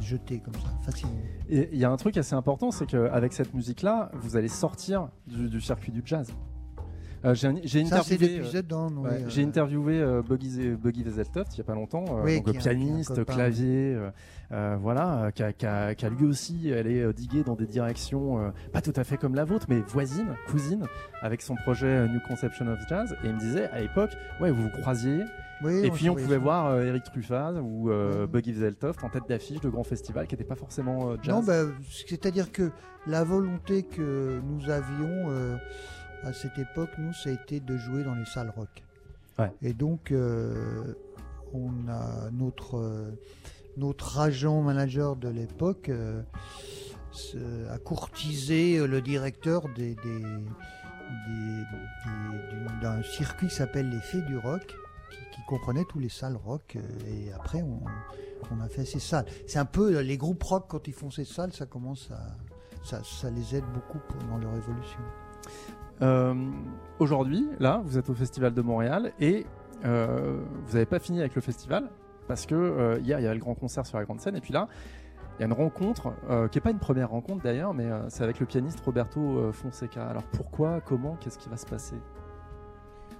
jeté 0.00 0.40
comme 0.40 0.54
ça, 0.54 0.70
facilement. 0.82 1.14
Et 1.48 1.68
il 1.72 1.78
y 1.78 1.84
a 1.84 1.90
un 1.90 1.96
truc 1.96 2.16
assez 2.16 2.34
important, 2.34 2.70
c'est 2.70 2.86
qu'avec 2.86 3.32
cette 3.32 3.54
musique-là, 3.54 4.10
vous 4.14 4.36
allez 4.36 4.48
sortir 4.48 5.08
du, 5.26 5.48
du 5.48 5.60
circuit 5.60 5.92
du 5.92 6.02
jazz. 6.04 6.32
Euh, 7.24 7.34
j'ai 7.34 7.80
interviewé, 7.82 8.38
euh, 8.38 8.90
ouais, 9.00 9.24
euh, 9.26 9.44
interviewé 9.44 10.22
Buggy, 10.22 10.70
Buggy 10.76 11.02
Vezeltoft 11.02 11.54
il 11.54 11.58
y 11.58 11.60
a 11.62 11.64
pas 11.64 11.74
longtemps, 11.74 12.04
Oui, 12.22 12.40
donc, 12.40 12.58
pianiste, 12.58 13.24
clavier, 13.24 13.98
voilà, 14.50 15.30
qui 15.32 15.42
a, 15.42 16.10
lui 16.10 16.26
aussi 16.26 16.72
allé 16.72 17.12
diguer 17.12 17.42
dans 17.42 17.56
des 17.56 17.66
directions 17.66 18.52
pas 18.72 18.80
tout 18.80 18.92
à 18.96 19.04
fait 19.04 19.16
comme 19.16 19.34
la 19.34 19.44
vôtre, 19.44 19.66
mais 19.68 19.80
voisines, 19.88 20.34
cousines, 20.48 20.86
avec 21.20 21.42
son 21.42 21.56
projet 21.56 22.08
New 22.08 22.20
Conception 22.26 22.68
of 22.68 22.78
Jazz. 22.88 23.16
Et 23.24 23.28
il 23.28 23.34
me 23.34 23.40
disait 23.40 23.68
à 23.70 23.80
l'époque, 23.80 24.16
ouais, 24.40 24.50
vous 24.50 24.62
vous 24.62 24.80
croisiez, 24.80 25.22
oui, 25.62 25.84
et 25.84 25.90
puis 25.90 26.08
on 26.08 26.14
pouvait 26.14 26.38
voir 26.38 26.66
euh, 26.66 26.84
Eric 26.84 27.04
Truffaz 27.04 27.54
ou 27.60 27.90
euh. 27.90 28.26
Buggy 28.26 28.52
Vezeltoft 28.52 29.02
en 29.02 29.08
tête 29.08 29.28
d'affiche 29.28 29.60
de 29.60 29.68
grands 29.68 29.84
festivals 29.84 30.26
qui 30.26 30.34
n'étaient 30.34 30.48
pas 30.48 30.54
forcément 30.54 31.10
euh, 31.10 31.16
jazz. 31.22 31.34
Non, 31.34 31.42
bah, 31.42 31.64
c'est-à-dire 31.90 32.52
que 32.52 32.70
la 33.06 33.24
volonté 33.24 33.82
que 33.82 34.40
nous 34.44 34.70
avions 34.70 35.30
euh, 35.30 35.56
à 36.22 36.32
cette 36.32 36.58
époque, 36.58 36.90
nous, 36.98 37.12
ça 37.12 37.30
a 37.30 37.32
été 37.32 37.60
de 37.60 37.76
jouer 37.76 38.04
dans 38.04 38.14
les 38.14 38.24
salles 38.24 38.52
rock. 38.54 38.84
Ouais. 39.38 39.52
Et 39.62 39.72
donc, 39.72 40.12
euh, 40.12 40.94
on 41.52 41.88
a 41.88 42.30
notre, 42.30 43.14
notre 43.76 44.18
agent 44.18 44.62
manager 44.62 45.16
de 45.16 45.28
l'époque 45.28 45.90
a 47.70 47.78
courtisé 47.78 48.86
le 48.86 49.00
directeur 49.00 49.68
des, 49.74 49.96
d'un 52.80 53.02
circuit 53.02 53.48
qui 53.48 53.54
s'appelle 53.54 53.88
les 53.90 54.00
Fées 54.00 54.22
du 54.22 54.36
Rock, 54.36 54.76
comprenait 55.48 55.84
tous 55.84 55.98
les 55.98 56.08
salles 56.10 56.36
rock. 56.36 56.76
euh, 56.76 56.80
Et 57.08 57.32
après, 57.32 57.62
on, 57.62 57.80
on 58.54 58.60
a 58.60 58.68
fait 58.68 58.84
ces 58.84 59.00
salles. 59.00 59.24
C'est 59.46 59.58
un 59.58 59.64
peu 59.64 59.96
euh, 59.96 60.02
les 60.02 60.16
groupes 60.16 60.42
rock 60.42 60.66
quand 60.68 60.86
ils 60.86 60.94
font 60.94 61.10
ces 61.10 61.24
salles, 61.24 61.52
ça 61.52 61.66
commence 61.66 62.10
à 62.12 63.30
les 63.30 63.56
aide 63.56 63.64
beaucoup 63.74 63.98
pour- 64.08 64.22
dans 64.30 64.38
leur 64.38 64.54
évolution. 64.54 65.00
Euh, 66.02 66.34
Aujourd'hui, 67.00 67.48
là, 67.58 67.82
vous 67.84 67.98
êtes 67.98 68.08
au 68.08 68.14
Festival 68.14 68.54
de 68.54 68.62
Montréal 68.62 69.12
et 69.20 69.46
vous 69.82 70.72
n'avez 70.72 70.86
pas 70.86 70.98
fini 70.98 71.20
avec 71.20 71.34
le 71.36 71.40
festival 71.40 71.88
parce 72.26 72.46
que 72.46 72.98
hier 73.00 73.20
il 73.20 73.22
y 73.22 73.26
avait 73.26 73.34
le 73.34 73.40
grand 73.40 73.54
concert 73.54 73.86
sur 73.86 73.96
la 73.98 74.04
grande 74.04 74.20
scène 74.20 74.34
et 74.34 74.40
puis 74.40 74.52
là 74.52 74.66
il 75.36 75.42
y 75.42 75.44
a 75.44 75.46
une 75.46 75.52
rencontre 75.52 76.12
qui 76.50 76.56
n'est 76.58 76.60
pas 76.62 76.72
une 76.72 76.80
première 76.80 77.10
rencontre 77.10 77.44
d'ailleurs, 77.44 77.74
mais 77.74 77.88
c'est 78.08 78.24
avec 78.24 78.40
le 78.40 78.46
pianiste 78.46 78.80
Roberto 78.80 79.52
Fonseca. 79.52 80.08
Alors 80.08 80.24
pourquoi, 80.24 80.80
comment, 80.80 81.14
qu'est-ce 81.20 81.38
qui 81.38 81.48
va 81.48 81.56
se 81.56 81.66
passer? 81.66 81.94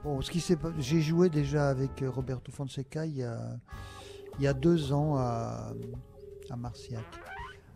Bon, 0.05 0.23
ce 0.23 0.31
qui 0.31 0.45
j'ai 0.79 1.01
joué 1.01 1.29
déjà 1.29 1.69
avec 1.69 2.03
euh, 2.03 2.11
Roberto 2.11 2.53
Fonseca 2.53 3.05
il 3.05 3.17
y 3.17 4.47
a, 4.47 4.55
deux 4.55 4.93
ans 4.93 5.17
à, 5.17 5.73
à 6.49 6.57
Marciac. 6.57 7.05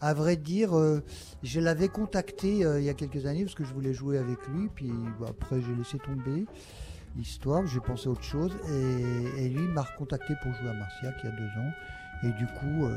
À 0.00 0.14
vrai 0.14 0.36
dire, 0.36 0.76
euh, 0.76 1.02
je 1.42 1.58
l'avais 1.58 1.88
contacté 1.88 2.64
euh, 2.64 2.80
il 2.80 2.84
y 2.84 2.88
a 2.88 2.94
quelques 2.94 3.26
années 3.26 3.44
parce 3.44 3.56
que 3.56 3.64
je 3.64 3.72
voulais 3.74 3.92
jouer 3.92 4.18
avec 4.18 4.38
lui, 4.48 4.68
puis 4.72 4.92
bah, 5.20 5.28
après 5.30 5.60
j'ai 5.60 5.74
laissé 5.74 5.98
tomber 5.98 6.46
l'histoire, 7.16 7.66
j'ai 7.66 7.80
pensé 7.80 8.08
à 8.08 8.12
autre 8.12 8.22
chose, 8.22 8.56
et, 8.68 9.44
et 9.44 9.48
lui 9.48 9.66
m'a 9.68 9.82
recontacté 9.82 10.34
pour 10.42 10.52
jouer 10.54 10.70
à 10.70 10.74
Marciac 10.74 11.14
il 11.24 11.30
y 11.30 11.32
a 11.32 11.36
deux 11.36 11.60
ans. 11.60 11.72
Et 12.24 12.30
du 12.38 12.46
coup, 12.46 12.88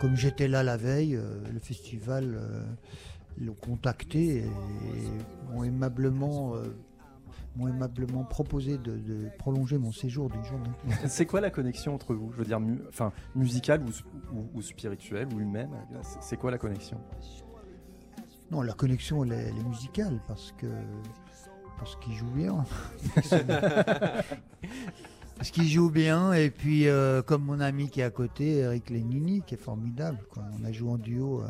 comme 0.00 0.16
j'étais 0.16 0.48
là 0.48 0.62
la 0.62 0.78
veille, 0.78 1.20
le 1.52 1.60
festival 1.60 2.40
l'ont 3.40 3.54
contacté 3.54 4.38
et, 4.38 4.44
m'ont 5.52 5.64
aimablement, 5.64 6.54
euh, 6.54 6.74
m'ont 7.58 7.68
aimablement 7.68 8.24
proposé 8.24 8.78
de, 8.78 8.96
de 8.96 9.28
prolonger 9.38 9.76
mon 9.78 9.92
séjour 9.92 10.30
d'une 10.30 10.44
journée. 10.44 10.70
C'est 11.08 11.26
quoi 11.26 11.40
la 11.40 11.50
connexion 11.50 11.94
entre 11.94 12.14
vous? 12.14 12.30
Je 12.32 12.38
veux 12.38 12.44
dire, 12.44 12.60
mu- 12.60 12.80
enfin, 12.88 13.12
musicale 13.34 13.82
ou, 13.82 13.88
ou- 14.36 14.48
ou 14.54 14.62
spirituelle 14.62 15.28
ou 15.34 15.40
humaine? 15.40 15.70
C'est- 16.20 16.36
quoi 16.36 16.50
la 16.50 16.58
connexion? 16.58 16.98
Non, 18.50 18.62
la 18.62 18.72
connexion 18.72 19.24
elle 19.24 19.32
est, 19.32 19.48
elle 19.48 19.58
est 19.58 19.68
musicale 19.68 20.20
parce 20.26 20.52
que 20.56 20.66
parce 21.78 21.96
qu'il 21.96 22.14
joue 22.14 22.30
bien. 22.30 22.64
parce 25.36 25.50
qu'il 25.50 25.68
joue 25.68 25.90
bien 25.90 26.32
et 26.32 26.50
puis 26.50 26.88
euh, 26.88 27.22
comme 27.22 27.42
mon 27.44 27.60
ami 27.60 27.88
qui 27.90 28.00
est 28.00 28.04
à 28.04 28.10
côté, 28.10 28.58
Eric 28.58 28.90
Lenini, 28.90 29.42
qui 29.42 29.54
est 29.54 29.58
formidable. 29.60 30.18
quoi. 30.30 30.44
On 30.60 30.64
a 30.64 30.72
joué 30.72 30.90
en 30.90 30.96
duo 30.98 31.42
euh, 31.42 31.46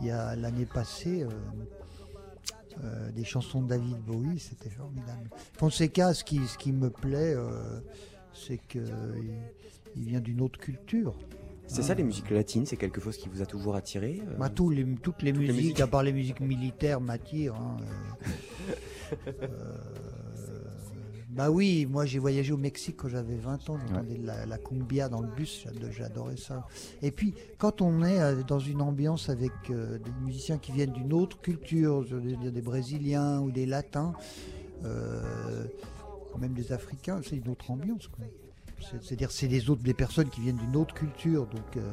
il 0.00 0.06
y 0.06 0.10
a 0.10 0.34
l'année 0.34 0.66
passée. 0.66 1.22
euh, 1.22 1.28
euh, 2.84 3.10
des 3.12 3.24
chansons 3.24 3.62
de 3.62 3.68
David 3.68 3.98
Bowie, 3.98 4.38
c'était 4.38 4.70
formidable. 4.70 5.28
Fonseca, 5.58 6.14
ce 6.14 6.24
qui, 6.24 6.38
ce 6.46 6.56
qui 6.58 6.72
me 6.72 6.90
plaît, 6.90 7.34
euh, 7.34 7.80
c'est 8.32 8.58
qu'il 8.58 8.82
il 9.96 10.04
vient 10.04 10.20
d'une 10.20 10.40
autre 10.40 10.58
culture. 10.58 11.14
C'est 11.68 11.82
ça, 11.82 11.94
les 11.94 12.02
musiques 12.02 12.30
latines, 12.30 12.66
c'est 12.66 12.76
quelque 12.76 13.00
chose 13.00 13.16
qui 13.16 13.28
vous 13.28 13.40
a 13.40 13.46
toujours 13.46 13.76
attiré 13.76 14.20
euh, 14.28 14.36
Bah, 14.36 14.48
les, 14.48 14.54
toutes 14.54 14.68
les 14.68 14.94
Toutes 14.96 15.22
les 15.22 15.32
musiques, 15.32 15.54
musiques. 15.56 15.80
à 15.80 15.86
part 15.86 16.02
les 16.02 16.12
musiques 16.12 16.40
militaires, 16.40 17.00
m'attirent. 17.00 17.54
hein. 17.54 17.76
Euh, 19.42 19.76
bah 21.34 21.50
oui, 21.50 21.86
moi 21.90 22.04
j'ai 22.06 22.18
voyagé 22.18 22.52
au 22.52 22.56
Mexique 22.56 22.96
quand 22.98 23.08
j'avais 23.08 23.36
20 23.36 23.70
ans, 23.70 23.78
j'entendais 23.88 24.16
de 24.18 24.26
la, 24.26 24.46
la 24.46 24.58
cumbia 24.58 25.08
dans 25.08 25.20
le 25.20 25.28
bus, 25.28 25.62
j'ad- 25.64 25.90
j'adorais 25.90 26.36
ça. 26.36 26.66
Et 27.02 27.10
puis 27.10 27.34
quand 27.58 27.80
on 27.80 28.02
est 28.04 28.20
euh, 28.20 28.42
dans 28.46 28.58
une 28.58 28.82
ambiance 28.82 29.28
avec 29.28 29.52
euh, 29.70 29.98
des 29.98 30.10
musiciens 30.24 30.58
qui 30.58 30.72
viennent 30.72 30.92
d'une 30.92 31.12
autre 31.12 31.40
culture, 31.40 32.04
je 32.04 32.16
veux 32.16 32.36
dire 32.36 32.52
des 32.52 32.60
Brésiliens 32.62 33.40
ou 33.40 33.50
des 33.50 33.66
Latins, 33.66 34.12
euh, 34.84 35.64
même 36.38 36.52
des 36.54 36.72
Africains, 36.72 37.20
c'est 37.28 37.36
une 37.36 37.48
autre 37.48 37.70
ambiance. 37.70 38.08
C'est-à-dire 39.02 39.30
c'est 39.30 39.46
des 39.48 39.70
autres, 39.70 39.82
des 39.82 39.94
personnes 39.94 40.28
qui 40.28 40.40
viennent 40.40 40.56
d'une 40.56 40.74
autre 40.76 40.92
culture, 40.94 41.46
donc 41.46 41.76
euh, 41.76 41.92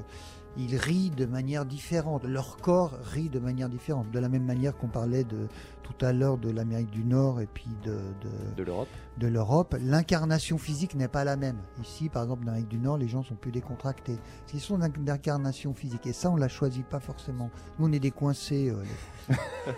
ils 0.58 0.76
rient 0.76 1.10
de 1.12 1.26
manière 1.26 1.66
différente. 1.66 2.24
Leur 2.26 2.58
corps 2.58 2.94
rit 3.04 3.30
de 3.30 3.40
manière 3.40 3.70
différente. 3.70 4.10
De 4.12 4.20
la 4.20 4.30
même 4.30 4.46
manière 4.46 4.76
qu'on 4.78 4.88
parlait 4.88 5.24
de 5.24 5.48
tout 5.84 6.06
à 6.06 6.12
l'heure 6.14 6.38
de 6.38 6.52
l'Amérique 6.52 6.92
du 6.92 7.04
Nord 7.04 7.42
et 7.42 7.48
puis 7.48 7.68
de, 7.84 7.92
de, 7.94 8.56
de 8.58 8.64
l'Europe 8.64 8.88
de 9.18 9.28
l'Europe, 9.28 9.76
l'incarnation 9.82 10.58
physique 10.58 10.96
n'est 10.96 11.08
pas 11.10 11.26
la 11.26 11.36
même. 11.36 11.58
Ici, 11.84 12.08
par 12.08 12.24
exemple, 12.24 12.46
dans 12.46 12.52
l'Amérique 12.52 12.70
du 12.70 12.78
Nord, 12.78 12.98
les 12.98 13.10
gens 13.10 13.22
sont 13.22 13.36
plus 13.36 13.52
décontractés. 13.52 14.18
Question 14.48 14.78
d'inc- 14.78 15.04
d'incarnation 15.04 15.74
physique. 15.74 16.08
Et 16.08 16.14
ça, 16.14 16.30
on 16.32 16.38
la 16.38 16.48
choisit 16.48 16.86
pas 16.86 17.02
forcément. 17.02 17.50
Nous, 17.78 17.88
on 17.88 17.92
est 17.92 18.00
des 18.00 18.12
coincés. 18.12 18.70
euh, 18.70 18.82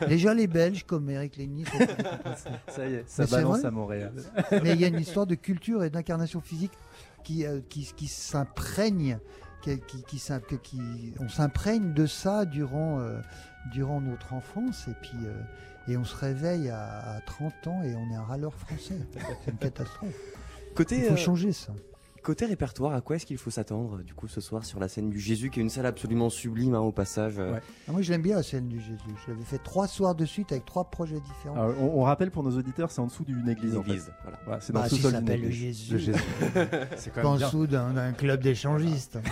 les. 0.02 0.08
Déjà, 0.08 0.34
les 0.36 0.46
Belges, 0.48 0.86
comme 0.86 1.10
Eric 1.10 1.38
Lény, 1.38 1.66
sont. 1.66 1.72
Ça 2.68 2.88
y 2.88 2.94
est, 2.96 3.04
ça 3.10 3.24
Mais 3.24 3.32
balance 3.32 3.66
à 3.66 3.72
Montréal. 3.72 4.14
mais 4.64 4.74
il 4.74 4.82
y 4.82 4.86
a 4.86 4.90
une 4.90 5.00
histoire 5.00 5.26
de 5.26 5.36
culture 5.36 5.84
et 5.84 5.90
d'incarnation 5.90 6.40
physique 6.40 6.74
qui, 7.24 7.44
euh, 7.46 7.62
qui, 7.68 7.92
qui 7.96 8.08
s'imprègne 8.08 9.18
qui, 9.62 9.80
qui, 9.82 10.04
qui 10.04 10.20
s'im- 10.20 10.40
que- 10.42 10.56
qui- 10.56 11.14
on 11.20 11.30
s'imprègne 11.30 11.94
de 11.94 12.06
ça 12.06 12.46
durant, 12.46 13.00
euh, 13.00 13.20
durant 13.72 14.02
notre 14.02 14.34
enfance 14.34 14.88
et 14.88 14.94
puis 15.02 15.18
euh, 15.26 15.34
et 15.88 15.98
on 15.98 16.04
se 16.04 16.16
réveille 16.16 16.70
à, 16.70 17.16
à 17.16 17.22
30 17.22 17.68
ans 17.68 17.82
et 17.84 17.96
on 17.96 18.12
est 18.12 18.16
un 18.16 18.24
râleur 18.24 18.54
français. 18.54 18.98
C'est 19.44 19.52
une 19.52 19.58
catastrophe. 19.60 20.14
Il 20.98 21.04
faut 21.08 21.14
euh, 21.14 21.18
changer 21.18 21.52
ça. 21.54 21.74
Côté 22.22 22.46
répertoire, 22.46 22.94
à 22.94 23.02
quoi 23.02 23.16
est-ce 23.16 23.26
qu'il 23.26 23.38
faut 23.38 23.50
s'attendre 23.52 24.02
du 24.04 24.14
coup 24.14 24.28
ce 24.28 24.40
soir 24.42 24.64
sur 24.66 24.80
la 24.80 24.88
scène 24.88 25.10
du 25.10 25.20
Jésus, 25.20 25.50
qui 25.50 25.60
est 25.60 25.64
une 25.64 25.70
salle 25.70 25.86
absolument 25.86 26.30
sublime 26.30 26.76
hein, 26.76 26.80
au 26.80 26.92
passage 26.92 27.40
euh, 27.40 27.54
Ouais. 27.54 27.62
Ah, 27.88 27.92
moi 27.92 28.02
je 28.02 28.12
l'aime 28.12 28.22
bien 28.22 28.36
la 28.36 28.44
scène 28.44 28.68
du 28.68 28.80
Jésus. 28.80 28.98
Je 29.26 29.32
l'avais 29.32 29.44
fait 29.44 29.58
trois 29.58 29.88
soirs 29.88 30.16
de 30.16 30.26
suite 30.26 30.52
avec 30.52 30.66
trois 30.66 30.86
projets 30.92 31.20
différents. 31.20 31.56
Alors, 31.56 31.76
on, 31.82 32.00
on 32.00 32.04
rappelle 32.04 32.32
pour 32.32 32.44
nos 32.44 32.58
auditeurs, 32.58 32.92
c'est 32.92 33.02
en 33.02 33.08
dessous 33.08 33.24
d'une 33.26 33.48
église. 33.50 33.76
en 33.78 33.84
fait. 33.84 33.90
église. 33.92 34.12
Voilà. 34.24 34.40
Voilà, 34.46 34.62
c'est 34.62 34.74
dans 34.74 34.80
Bah, 34.82 34.86
le 34.86 34.96
sous-sol 34.96 35.14
d'une 35.14 35.26
le 35.28 35.34
église. 35.34 35.52
Jésus. 35.56 35.92
Le 35.94 35.98
Jésus. 36.00 36.20
c'est 36.96 37.14
quand 37.14 37.22
Pas 37.22 37.28
en 37.30 37.36
bien. 37.38 37.48
dessous 37.48 37.68
d'un 37.68 37.92
d'un 37.94 38.14
club 38.14 38.42
d'échangistes. 38.42 39.18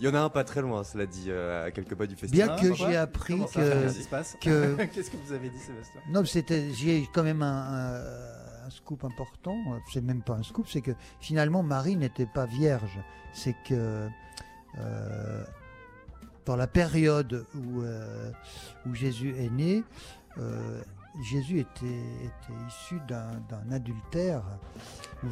Il 0.00 0.04
y 0.04 0.08
en 0.08 0.14
a 0.14 0.20
un 0.20 0.28
pas 0.28 0.44
très 0.44 0.62
loin, 0.62 0.84
cela 0.84 1.06
dit, 1.06 1.24
euh, 1.26 1.66
à 1.66 1.70
quelques 1.72 1.96
pas 1.96 2.06
du 2.06 2.14
Bien 2.14 2.20
festival. 2.20 2.50
Ah, 2.52 2.60
que 2.62 2.68
pourquoi 2.68 2.86
j'ai 2.90 2.96
appris 2.96 3.32
Comment 3.34 3.46
que, 3.46 3.86
Qu'est-ce 3.88 4.36
que 4.38 4.84
Qu'est-ce 4.94 5.10
que 5.10 5.16
vous 5.26 5.32
avez 5.32 5.48
dit, 5.50 5.58
Sébastien? 5.58 6.00
Non, 6.08 6.24
c'était 6.24 6.68
j'ai 6.72 7.08
quand 7.12 7.24
même 7.24 7.42
un, 7.42 7.96
un- 7.96 8.37
un 8.68 8.70
scoop 8.70 9.04
important. 9.04 9.56
C'est 9.92 10.02
même 10.02 10.22
pas 10.22 10.34
un 10.34 10.42
scoop, 10.42 10.66
c'est 10.68 10.82
que 10.82 10.92
finalement 11.20 11.62
Marie 11.62 11.96
n'était 11.96 12.26
pas 12.26 12.44
vierge. 12.46 12.98
C'est 13.32 13.56
que 13.66 14.08
euh, 14.78 15.44
dans 16.44 16.56
la 16.56 16.66
période 16.66 17.46
où, 17.54 17.82
euh, 17.82 18.30
Jésus 18.92 19.34
est 19.38 19.50
né, 19.50 19.82
euh, 20.38 20.82
Jésus 21.22 21.60
était, 21.60 21.86
issu 22.68 23.00
d'un 23.08 23.72
adultère. 23.72 24.42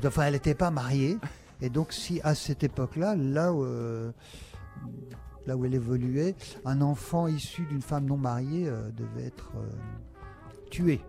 Enfin, 0.04 0.24
elle 0.24 0.32
n'était 0.32 0.54
pas 0.54 0.70
mariée. 0.70 1.18
Et 1.60 1.70
donc, 1.70 1.92
si 1.92 2.20
à 2.22 2.34
cette 2.34 2.64
époque-là, 2.64 3.14
là 3.14 3.52
où, 3.52 3.64
euh, 3.64 4.12
elle 5.46 5.74
évoluait, 5.74 6.34
un 6.64 6.80
enfant 6.80 7.28
issu 7.28 7.66
d'une 7.66 7.82
femme 7.82 8.06
non 8.06 8.16
mariée 8.16 8.66
euh, 8.66 8.90
devait 8.90 9.26
être 9.26 9.52
euh, 9.56 9.68
tué. 10.70 11.00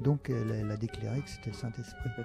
Donc, 0.00 0.30
elle, 0.30 0.50
elle 0.50 0.70
a 0.70 0.76
déclaré 0.76 1.20
que 1.20 1.28
c'était 1.30 1.50
le 1.50 1.56
Saint-Esprit. 1.56 2.10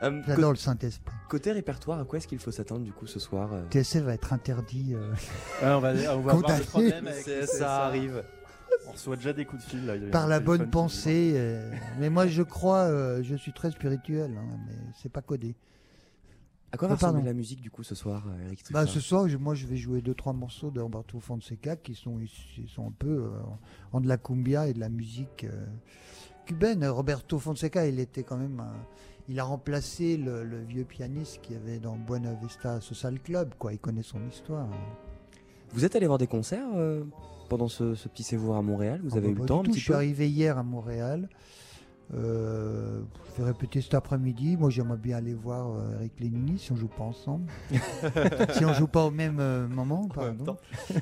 Euh, 0.00 0.22
J'adore 0.28 0.52
le 0.52 0.56
Saint-Esprit. 0.56 1.12
côté 1.28 1.50
répertoire, 1.50 1.98
à 1.98 2.04
quoi 2.04 2.18
est-ce 2.18 2.28
qu'il 2.28 2.38
faut 2.38 2.52
s'attendre 2.52 2.82
du 2.84 2.92
coup 2.92 3.08
ce 3.08 3.18
soir 3.18 3.52
euh 3.52 3.64
TSF 3.68 4.04
va 4.04 4.14
être 4.14 4.32
interdit. 4.32 4.94
euh, 4.94 5.10
Ouais, 5.60 5.70
On 5.72 5.80
va, 5.80 5.90
on 5.92 5.94
va 5.94 6.16
voir 6.18 6.36
Condamné. 6.36 6.58
le 6.60 6.64
problème 6.66 7.06
avec 7.08 7.24
C'est- 7.24 7.40
le 7.40 7.46
ça 7.48 7.84
arrive. 7.86 8.22
On 8.86 8.92
reçoit 8.92 9.16
déjà 9.16 9.32
des 9.32 9.44
coups 9.44 9.64
de 9.64 9.68
fil. 9.68 9.86
Là. 9.86 9.94
Par 10.12 10.28
la 10.28 10.38
bonne 10.38 10.70
pensée. 10.70 11.32
euh, 11.34 11.68
mais 11.98 12.10
moi, 12.10 12.26
je 12.28 12.42
crois, 12.44 12.82
euh, 12.84 13.24
je 13.24 13.34
suis 13.34 13.52
très 13.52 13.72
spirituel, 13.72 14.30
hein, 14.38 14.56
mais 14.68 14.74
c'est 15.02 15.10
pas 15.10 15.20
codé. 15.22 15.56
À 16.70 16.76
quoi 16.76 16.86
va 16.86 16.94
Ah, 16.94 16.96
pardon. 16.96 17.14
ressembler 17.16 17.30
la 17.32 17.34
musique 17.36 17.60
du 17.60 17.72
coup 17.72 17.82
ce 17.82 17.96
soir, 17.96 18.24
Eric 18.46 18.62
Bah, 18.70 18.86
ce 18.86 19.00
soir, 19.00 19.26
je- 19.28 19.36
moi, 19.36 19.56
je 19.56 19.66
vais 19.66 19.76
jouer 19.78 20.00
deux 20.00 20.14
trois 20.14 20.32
morceaux 20.32 20.70
de 20.70 20.80
Roberto 20.80 21.18
Fonseca 21.18 21.74
qui 21.74 21.96
sont, 21.96 22.18
qui 22.54 22.68
sont 22.72 22.86
un 22.86 22.92
peu 22.96 23.24
euh, 23.24 23.30
en 23.90 24.00
de 24.00 24.06
la 24.06 24.16
cumbia 24.16 24.68
et 24.68 24.74
de 24.74 24.78
la 24.80 24.90
musique 24.90 25.42
euh, 25.42 25.66
cubaine. 26.48 26.84
Roberto 26.86 27.38
Fonseca, 27.38 27.86
il 27.86 28.00
était 28.00 28.22
quand 28.22 28.36
même, 28.38 28.58
un- 28.60 28.86
il 29.28 29.38
a 29.38 29.44
remplacé 29.44 30.16
le, 30.16 30.42
le 30.44 30.58
vieux 30.62 30.84
pianiste 30.84 31.40
qui 31.42 31.54
avait 31.54 31.78
dans 31.78 31.96
Buena 31.96 32.32
Vista 32.34 32.80
Social 32.80 33.20
Club, 33.20 33.50
quoi. 33.58 33.72
Il 33.72 33.78
connaît 33.78 34.02
son 34.02 34.18
histoire. 34.28 34.66
Vous 35.72 35.84
êtes 35.84 35.94
allé 35.96 36.06
voir 36.06 36.18
des 36.18 36.26
concerts 36.26 36.66
euh, 36.74 37.04
pendant 37.50 37.68
ce, 37.68 37.94
ce 37.94 38.08
petit 38.08 38.22
séjour 38.22 38.56
à 38.56 38.62
Montréal? 38.62 39.00
Vous 39.04 39.10
Ah 39.14 39.18
avez 39.18 39.26
bah, 39.28 39.32
eu 39.32 39.34
le 39.34 39.40
du 39.42 39.46
temps 39.46 39.60
un 39.60 39.62
tout. 39.64 39.70
petit 39.70 39.80
Je 39.80 39.84
suis 39.84 39.92
arrivé 39.92 40.28
hier 40.30 40.56
à 40.56 40.62
Montréal. 40.62 41.28
Euh, 42.14 43.02
je 43.36 43.42
vais 43.42 43.48
répéter 43.48 43.80
cet 43.82 43.94
après-midi. 43.94 44.56
Moi, 44.56 44.70
j'aimerais 44.70 44.96
bien 44.96 45.18
aller 45.18 45.34
voir 45.34 45.68
euh, 45.72 45.96
Eric 46.00 46.18
Lénini 46.20 46.58
si 46.58 46.72
on 46.72 46.76
joue 46.76 46.88
pas 46.88 47.04
ensemble. 47.04 47.44
si 48.52 48.64
on 48.64 48.72
joue 48.72 48.86
pas 48.86 49.04
au 49.04 49.10
même 49.10 49.38
euh, 49.40 49.68
moment, 49.68 50.08
pardon. 50.08 50.56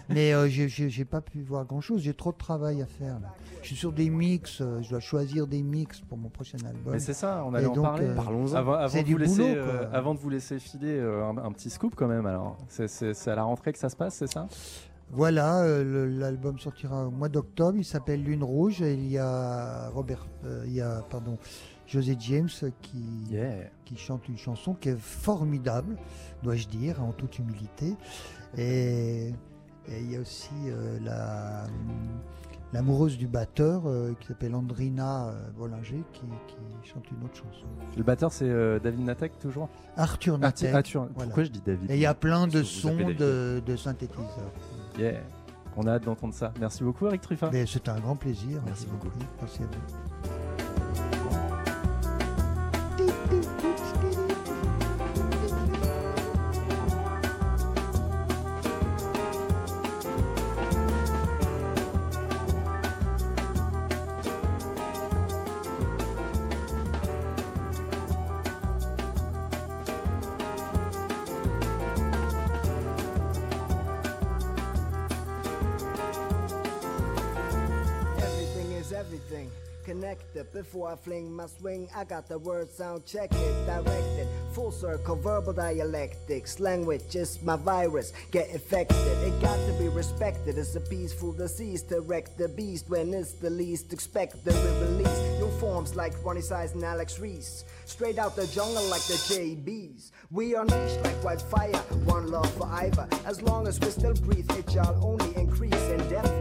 Mais 0.09 0.33
euh, 0.35 0.49
j'ai- 0.49 1.05
pas 1.05 1.21
pu 1.21 1.43
voir 1.43 1.65
grand-chose. 1.65 2.01
J'ai 2.03 2.15
trop 2.15 2.33
de 2.33 2.37
travail 2.37 2.83
à 2.83 2.87
faire. 2.87 3.21
là. 3.21 3.33
Je 3.63 3.69
suis 3.69 3.77
sur 3.77 3.93
des 3.93 4.11
mix. 4.11 4.61
euh, 4.61 4.83
je 4.83 4.91
dois 4.91 5.01
choisir 5.01 5.47
des 5.47 5.63
mix 5.63 6.01
pour 6.01 6.19
mon 6.19 6.29
prochain 6.29 6.59
album. 6.67 6.93
Mais 6.93 6.99
c'est 6.99 7.15
ça, 7.15 7.45
on 7.47 7.55
allait 7.55 7.67
en 7.67 7.73
donc, 7.75 7.85
parler. 7.85 8.07
euh, 8.07 8.15
Parlons-en. 8.17 8.55
Avant, 8.55 8.73
avant 8.75 8.89
euh, 9.57 9.89
avant 9.93 10.15
de 10.15 10.19
vous 10.19 10.29
laisser 10.29 10.59
filer 10.59 10.99
euh, 10.99 11.25
un, 11.25 11.37
un 11.39 11.53
petit 11.53 11.71
scoop 11.71 11.95
quand 11.97 12.09
même. 12.09 12.27
Alors, 12.27 12.59
c'est 12.69 13.29
à 13.29 13.35
la 13.37 13.45
rentrée 13.45 13.73
que 13.73 13.79
ça 13.79 13.89
se 13.89 13.97
passe, 13.97 14.15
c'est 14.17 14.33
ça? 14.33 14.49
Voilà, 15.11 15.63
euh, 15.63 16.07
l'album 16.19 16.59
sortira 16.59 17.07
au 17.07 17.11
mois 17.11 17.29
d'octobre. 17.29 17.79
Il 17.79 17.85
s'appelle 17.85 18.23
Lune 18.23 18.43
Rouge. 18.43 18.83
Et 18.83 18.95
il 18.95 19.09
y 19.09 19.19
a 19.19 19.89
Robert, 19.91 20.27
euh, 20.45 20.65
il 20.67 20.73
y 20.75 20.81
a 20.81 21.03
pardon, 21.09 21.39
José 21.87 22.17
James 22.19 22.49
qui 22.83 23.05
Yeah. 23.31 23.71
qui 23.85 23.97
chante 23.97 24.29
une 24.29 24.37
chanson 24.39 24.75
qui 24.75 24.89
est 24.91 24.99
formidable, 24.99 25.97
dois-je 26.43 26.67
dire, 26.69 27.03
en 27.03 27.13
toute 27.13 27.39
humilité. 27.39 27.95
Et 28.59 29.33
et 29.89 30.01
il 30.01 30.11
y 30.11 30.17
a 30.17 30.21
aussi 30.21 30.51
euh, 30.67 30.99
la 31.05 31.65
l'amoureuse 32.73 33.17
du 33.17 33.29
batteur 33.29 33.85
qui 34.21 34.27
s'appelle 34.27 34.55
Andrina 34.55 35.33
Bollinger 35.57 36.03
qui, 36.13 36.23
qui 36.49 36.91
chante 36.91 37.05
une 37.13 37.25
autre 37.25 37.37
chanson. 37.37 37.65
Le 37.97 38.03
batteur, 38.03 38.33
c'est 38.33 38.49
David 38.81 39.01
Natek 39.03 39.39
toujours? 39.39 39.69
Arthur 39.97 40.37
Natek. 40.37 40.73
voilà. 40.93 41.09
Pourquoi 41.15 41.45
je 41.45 41.51
dis 41.51 41.63
David? 41.65 41.89
Et 41.91 41.95
il 41.95 42.01
y 42.01 42.07
a 42.07 42.13
plein 42.15 42.49
de 42.49 42.65
sons 42.65 42.97
de, 42.97 43.63
de 43.65 43.77
synthétiseurs. 43.77 44.51
Yeah. 44.99 45.21
On 45.77 45.87
a 45.87 45.93
hâte 45.93 46.05
d'entendre 46.05 46.33
ça. 46.33 46.53
Merci 46.59 46.83
beaucoup, 46.83 47.07
Eric 47.07 47.21
Truffat. 47.21 47.51
C'était 47.67 47.91
un 47.91 48.01
grand 48.01 48.17
plaisir. 48.17 48.63
Merci 48.65 48.87
beaucoup. 48.87 49.09
prie. 49.09 49.27
Merci 49.41 49.63
à 49.63 49.67
vous. 49.67 50.16
Fling 81.07 81.33
my 81.33 81.47
swing. 81.47 81.89
I 81.95 82.03
got 82.03 82.29
the 82.29 82.37
word 82.37 82.69
sound 82.69 83.07
check 83.07 83.33
it, 83.33 83.67
directed. 83.67 84.27
Full 84.55 84.73
circle, 84.73 85.15
verbal 85.15 85.53
dialectics. 85.53 86.59
Language 86.59 87.15
is 87.15 87.41
my 87.43 87.55
virus. 87.55 88.13
Get 88.33 88.49
infected. 88.49 88.99
It 89.23 89.41
got 89.41 89.57
to 89.69 89.73
be 89.79 89.87
respected. 89.89 90.59
It's 90.59 90.75
a 90.75 90.81
peaceful 90.81 91.33
disease 91.33 91.83
to 91.85 92.01
wreck 92.01 92.37
the 92.37 92.49
beast 92.49 92.91
when 92.91 93.15
it's 93.15 93.35
the 93.35 93.51
least 93.51 93.93
expected. 93.93 94.53
We 94.53 94.71
release 94.85 95.19
new 95.39 95.51
forms 95.61 95.95
like 95.95 96.13
Ronnie 96.25 96.41
Size 96.41 96.75
and 96.75 96.83
Alex 96.83 97.21
Reese. 97.21 97.65
Straight 97.85 98.19
out 98.19 98.35
the 98.35 98.49
jungle 98.49 98.83
like 98.87 99.03
the 99.03 99.15
JBs. 99.15 100.11
We 100.33 100.57
unleash 100.57 100.97
like 101.05 101.23
wildfire. 101.23 101.77
One 102.05 102.33
love 102.33 102.53
forever. 102.55 103.07
As 103.25 103.41
long 103.43 103.69
as 103.69 103.79
we 103.79 103.91
still 103.91 104.15
breathe, 104.15 104.51
it 104.59 104.69
shall 104.73 104.99
only 105.01 105.37
increase 105.37 105.87
in 105.95 105.99
depth, 106.09 106.33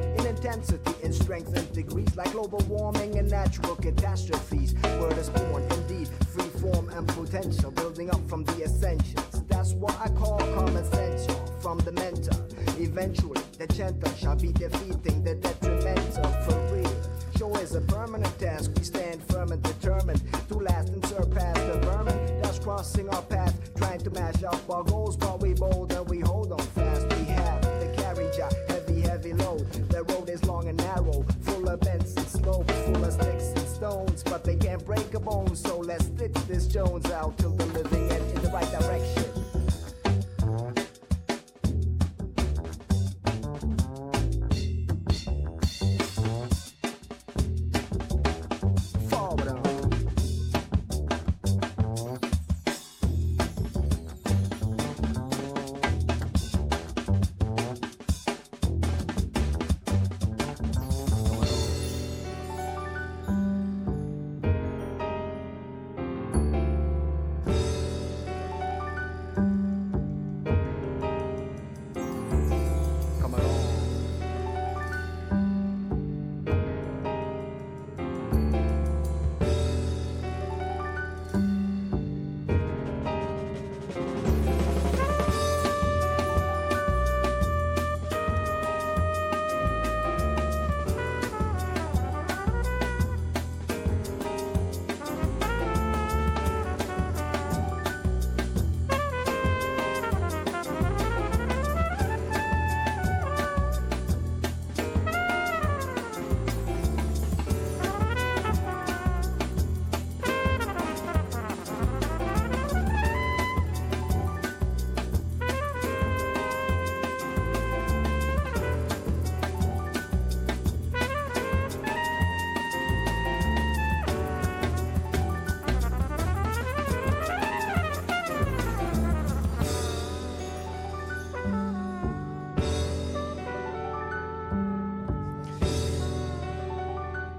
in 0.46 0.52
intensity, 0.52 0.94
in 1.04 1.12
strength 1.12 1.56
and 1.56 1.74
degrees. 1.74 2.16
Like 2.16 2.32
global 2.32 2.60
warming 2.68 3.18
and 3.18 3.30
natural 3.30 3.76
catastrophes. 3.76 4.76
Word 5.00 5.18
is 5.18 5.30
born 5.30 5.64
indeed, 5.72 6.08
free 6.30 6.50
form 6.62 6.90
and 6.90 7.08
potential. 7.08 7.72
Building 7.72 8.10
up 8.12 8.28
from 8.30 8.44
the 8.44 8.64
essentials. 8.64 9.44
That's 9.48 9.74
what 9.74 10.00
I 10.00 10.10
call 10.10 10.38
common 10.38 10.86
sense. 10.92 11.28
From 11.62 11.80
the 11.80 11.92
mentor. 11.92 12.46
Eventually, 12.78 13.42
the 13.58 13.68
gentle 13.68 14.14
shall 14.14 14.36
be 14.36 14.52
defeating 14.52 15.24
the 15.24 15.36
detrimental 15.36 16.32
for 16.44 16.76
real. 16.76 16.96
Show 17.38 17.56
is 17.56 17.74
a 17.76 17.82
permanent 17.82 18.38
task. 18.40 18.72
We 18.78 18.84
stand 18.84 19.24
firm 19.24 19.52
and 19.52 19.64
determined 19.64 20.22
to 20.50 20.56
last 20.56 20.90
and 20.90 21.06
surpass 21.08 21.58
the 21.58 21.80
vermin 21.80 22.42
that's 22.42 22.60
crossing 22.60 23.10
our 23.10 23.22
path, 23.24 23.54
trying 23.76 24.00
to 24.02 24.12
mash 24.12 24.44
up 24.44 24.70
our 24.70 24.84
goals. 24.84 25.18
But 25.18 25.42
we 25.42 25.54
bold 25.54 25.94
so 35.54 35.80
let's 35.80 36.06
stitch 36.06 36.34
this 36.48 36.68
Jones 36.68 37.10
out 37.12 37.38
till 37.38 37.52
the 37.52 37.66
living 37.68 38.12
end 38.12 38.24
in 38.36 38.42
the 38.42 38.50
right 38.50 38.70
direction. 38.72 39.15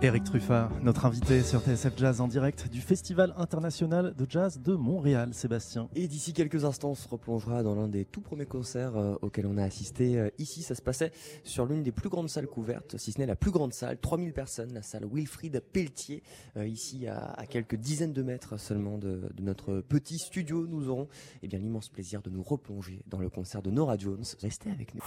Eric 0.07 0.23
Truffat, 0.23 0.71
notre 0.85 1.05
invité 1.05 1.43
sur 1.43 1.61
TSF 1.63 1.95
Jazz 1.97 2.21
en 2.21 2.29
direct 2.29 2.69
du 2.71 2.81
Festival 2.81 3.35
international 3.37 4.15
de 4.15 4.25
jazz 4.29 4.61
de 4.61 4.75
Montréal, 4.75 5.35
Sébastien. 5.35 5.89
Et 5.97 6.07
d'ici 6.07 6.33
quelques 6.33 6.65
instants, 6.65 6.91
on 6.91 6.95
se 6.95 7.09
replongera 7.09 7.65
dans 7.65 7.75
l'un 7.75 7.89
des 7.89 8.05
tout 8.05 8.21
premiers 8.21 8.47
concerts 8.47 8.97
euh, 8.97 9.17
auxquels 9.21 9.47
on 9.47 9.59
a 9.59 9.65
assisté. 9.65 10.17
Euh, 10.17 10.29
ici, 10.39 10.63
ça 10.63 10.77
se 10.77 10.83
passait 10.83 11.11
sur 11.43 11.67
l'une 11.67 11.83
des 11.83 11.91
plus 11.91 12.09
grandes 12.09 12.29
salles 12.29 12.47
couvertes, 12.47 12.97
si 12.99 13.11
ce 13.11 13.19
n'est 13.19 13.27
la 13.27 13.35
plus 13.35 13.51
grande 13.51 13.73
salle, 13.73 13.99
3000 13.99 14.33
personnes, 14.33 14.73
la 14.73 14.83
salle 14.83 15.07
Wilfried 15.13 15.61
Pelletier, 15.73 16.23
euh, 16.57 16.69
ici 16.69 17.09
à, 17.09 17.45
quelques 17.51 17.75
dizaines 17.75 18.13
de 18.13 18.23
mètres 18.23 18.61
seulement 18.61 18.99
de, 18.99 19.29
de 19.35 19.43
notre 19.43 19.81
petit 19.81 20.19
studio. 20.19 20.69
Nous 20.69 20.89
aurons 20.89 21.09
eh 21.43 21.49
bien 21.49 21.59
l'immense 21.59 21.89
plaisir 21.89 22.23
de 22.23 22.31
nous 22.31 22.45
replonger 22.45 23.03
dans 23.09 23.19
le 23.19 23.29
concert 23.29 23.61
de 23.61 23.73
Nora 23.73 23.99
Jones. 23.99 24.25
Restez 24.41 24.71
avec 24.71 24.95
nous. 24.95 25.03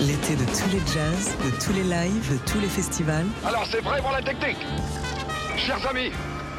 L'été 0.00 0.36
de 0.36 0.44
tous 0.44 0.68
les 0.72 0.80
jazz, 0.92 1.34
de 1.42 1.64
tous 1.64 1.72
les 1.72 1.82
lives, 1.82 2.32
de 2.32 2.38
tous 2.50 2.60
les 2.60 2.68
festivals. 2.68 3.24
Alors 3.46 3.64
c'est 3.66 3.80
vrai 3.80 4.02
pour 4.02 4.10
la 4.10 4.20
technique. 4.20 4.58
Chers 5.56 5.86
amis, 5.88 6.10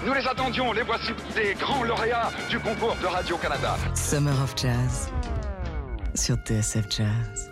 nous 0.05 0.13
les 0.13 0.27
attendions, 0.27 0.71
les 0.73 0.81
voici 0.81 1.11
des 1.35 1.53
grands 1.53 1.83
lauréats 1.83 2.31
du 2.49 2.59
concours 2.59 2.95
de 2.99 3.05
Radio-Canada. 3.05 3.77
Summer 3.93 4.33
of 4.41 4.55
Jazz 4.59 5.09
sur 6.15 6.35
TSF 6.37 6.85
Jazz. 6.89 7.51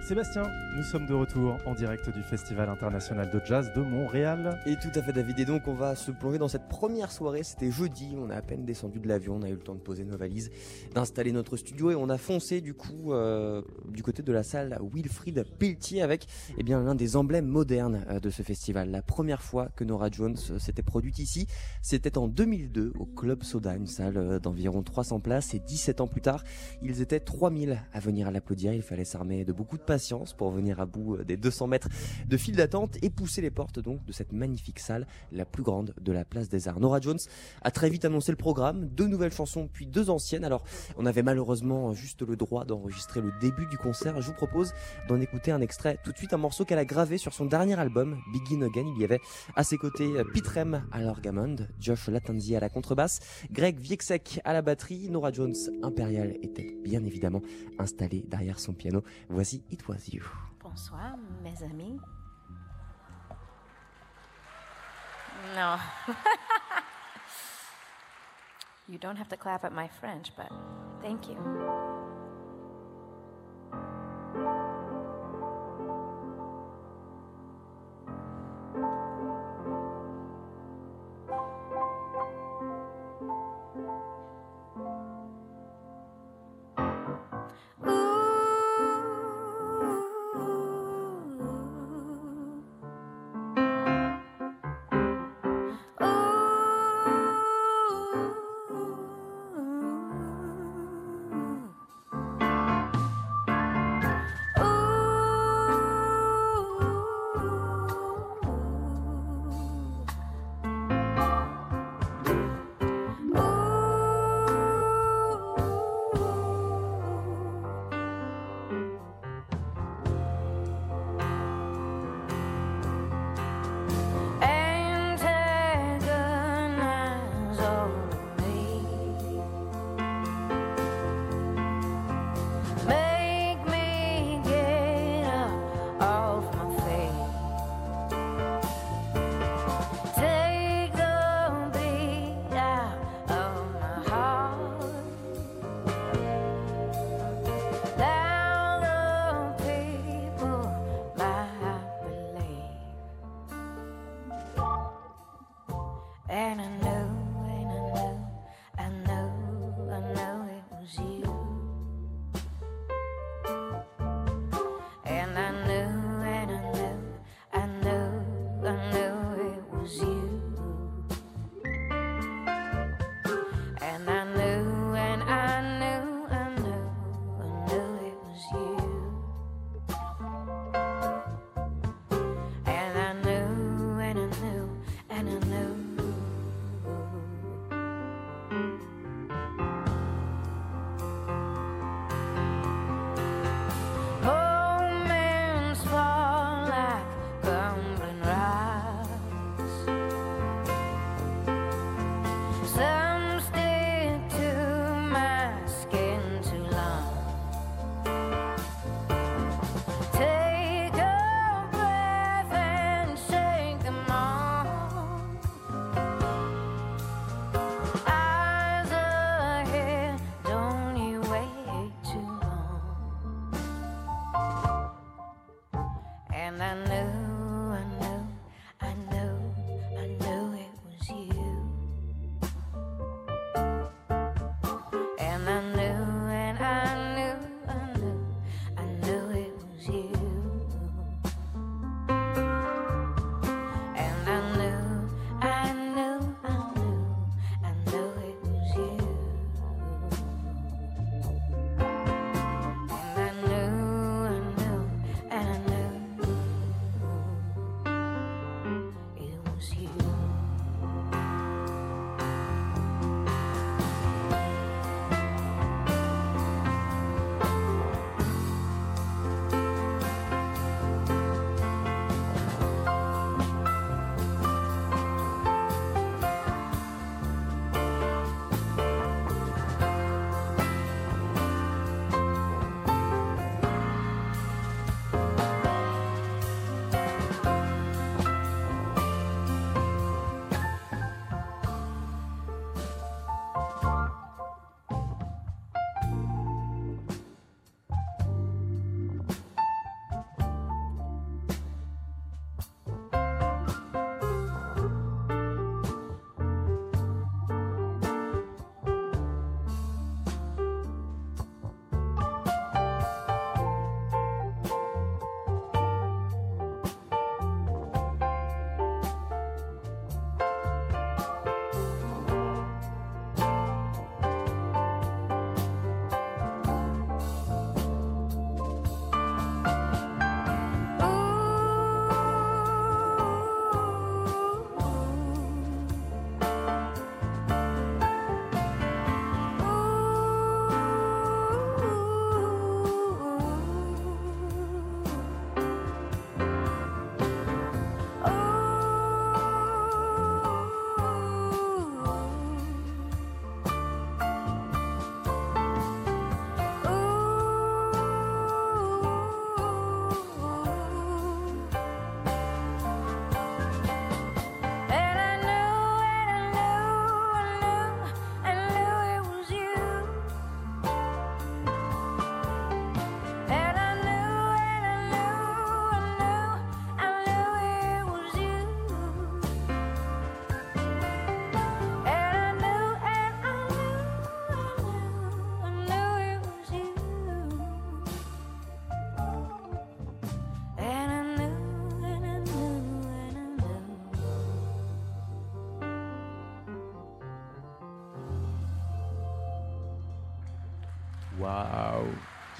Sébastien, 0.00 0.44
nous 0.76 0.82
sommes 0.82 1.06
de 1.06 1.14
retour 1.14 1.56
en 1.64 1.72
direct 1.72 2.10
du 2.10 2.22
Festival 2.22 2.68
international 2.68 3.30
de 3.30 3.40
jazz 3.42 3.72
de 3.74 3.80
Montréal. 3.80 4.60
Et 4.66 4.76
tout 4.76 4.90
à 4.94 5.00
fait 5.00 5.12
David, 5.14 5.38
et 5.38 5.46
donc 5.46 5.66
on 5.68 5.72
va 5.72 5.96
se 5.96 6.10
plonger 6.10 6.36
dans 6.36 6.48
cette 6.48 6.68
première 6.68 7.10
soirée, 7.10 7.42
c'était 7.44 7.70
jeudi, 7.70 8.14
on 8.18 8.28
a 8.28 8.36
à 8.36 8.42
peine 8.42 8.66
descendu 8.66 9.00
de 9.00 9.08
l'avion, 9.08 9.36
on 9.36 9.42
a 9.42 9.48
eu 9.48 9.54
le 9.54 9.58
temps 9.58 9.74
de 9.74 9.80
poser 9.80 10.04
nos 10.04 10.18
valises, 10.18 10.50
d'installer 10.94 11.32
notre 11.32 11.56
studio 11.56 11.92
et 11.92 11.94
on 11.94 12.10
a 12.10 12.18
foncé 12.18 12.60
du 12.60 12.74
coup 12.74 13.14
euh, 13.14 13.62
du 13.88 14.02
côté 14.02 14.22
de 14.22 14.30
la 14.32 14.42
salle 14.42 14.78
Wilfried 14.92 15.46
Pelletier 15.58 16.02
avec 16.02 16.26
eh 16.58 16.62
bien 16.62 16.82
l'un 16.82 16.94
des 16.94 17.16
emblèmes 17.16 17.46
modernes 17.46 18.04
euh, 18.10 18.20
de 18.20 18.28
ce 18.28 18.42
festival. 18.42 18.90
La 18.90 19.00
première 19.00 19.40
fois 19.40 19.70
que 19.76 19.84
Nora 19.84 20.10
Jones 20.10 20.36
euh, 20.50 20.58
s'était 20.58 20.82
produite 20.82 21.18
ici, 21.18 21.46
c'était 21.80 22.18
en 22.18 22.28
2002 22.28 22.92
au 22.98 23.06
Club 23.06 23.44
Soda, 23.44 23.74
une 23.76 23.86
salle 23.86 24.40
d'environ 24.40 24.82
300 24.82 25.20
places. 25.20 25.54
Et 25.54 25.58
17 25.58 26.02
ans 26.02 26.06
plus 26.06 26.20
tard, 26.20 26.44
ils 26.82 27.00
étaient 27.00 27.20
3000 27.20 27.78
à 27.94 28.00
venir 28.00 28.28
à 28.28 28.30
l'applaudir, 28.30 28.74
il 28.74 28.82
fallait 28.82 29.06
s'armer 29.06 29.46
de 29.46 29.54
beaucoup 29.54 29.78
de 29.78 29.82
patience 29.82 30.34
pour 30.34 30.50
venir 30.50 30.65
à 30.72 30.86
bout 30.86 31.18
des 31.24 31.36
200 31.36 31.66
mètres 31.66 31.88
de 32.26 32.36
file 32.36 32.56
d'attente 32.56 32.96
et 33.02 33.10
pousser 33.10 33.40
les 33.40 33.50
portes 33.50 33.78
donc 33.78 34.04
de 34.04 34.12
cette 34.12 34.32
magnifique 34.32 34.78
salle, 34.78 35.06
la 35.32 35.44
plus 35.44 35.62
grande 35.62 35.94
de 36.00 36.12
la 36.12 36.24
place 36.24 36.48
des 36.48 36.68
Arts. 36.68 36.80
Nora 36.80 37.00
Jones 37.00 37.18
a 37.62 37.70
très 37.70 37.90
vite 37.90 38.04
annoncé 38.04 38.32
le 38.32 38.36
programme, 38.36 38.86
deux 38.88 39.06
nouvelles 39.06 39.32
chansons 39.32 39.68
puis 39.72 39.86
deux 39.86 40.10
anciennes. 40.10 40.44
Alors 40.44 40.64
on 40.96 41.06
avait 41.06 41.22
malheureusement 41.22 41.92
juste 41.92 42.22
le 42.22 42.36
droit 42.36 42.64
d'enregistrer 42.64 43.20
le 43.20 43.32
début 43.40 43.66
du 43.66 43.78
concert. 43.78 44.20
Je 44.20 44.26
vous 44.26 44.34
propose 44.34 44.72
d'en 45.08 45.20
écouter 45.20 45.52
un 45.52 45.60
extrait 45.60 45.98
tout 46.04 46.12
de 46.12 46.18
suite, 46.18 46.32
un 46.32 46.38
morceau 46.38 46.64
qu'elle 46.64 46.78
a 46.78 46.84
gravé 46.84 47.18
sur 47.18 47.32
son 47.32 47.46
dernier 47.46 47.78
album, 47.78 48.18
Begin 48.32 48.62
Again. 48.62 48.92
Il 48.96 49.00
y 49.00 49.04
avait 49.04 49.20
à 49.54 49.64
ses 49.64 49.76
côtés 49.76 50.10
Pete 50.32 50.48
Rem 50.48 50.82
à 50.92 51.02
l'orgamond, 51.02 51.56
Josh 51.80 52.08
Latanzi 52.08 52.56
à 52.56 52.60
la 52.60 52.68
contrebasse, 52.68 53.20
Greg 53.50 53.78
Vieksek 53.78 54.40
à 54.44 54.52
la 54.52 54.62
batterie. 54.62 55.08
Nora 55.10 55.32
Jones 55.32 55.54
impériale 55.82 56.36
était 56.42 56.76
bien 56.84 57.04
évidemment 57.04 57.42
installée 57.78 58.24
derrière 58.28 58.58
son 58.58 58.72
piano. 58.72 59.02
Voici 59.28 59.62
It 59.70 59.86
Was 59.88 60.08
You. 60.12 60.22
Bonsoir, 60.76 61.16
mes 61.42 61.62
amis. 61.62 61.98
No. 65.54 65.80
you 68.86 68.98
don't 68.98 69.16
have 69.16 69.30
to 69.30 69.38
clap 69.38 69.64
at 69.64 69.72
my 69.72 69.88
French, 69.88 70.32
but 70.36 70.52
thank 71.00 71.30
you. 71.30 71.36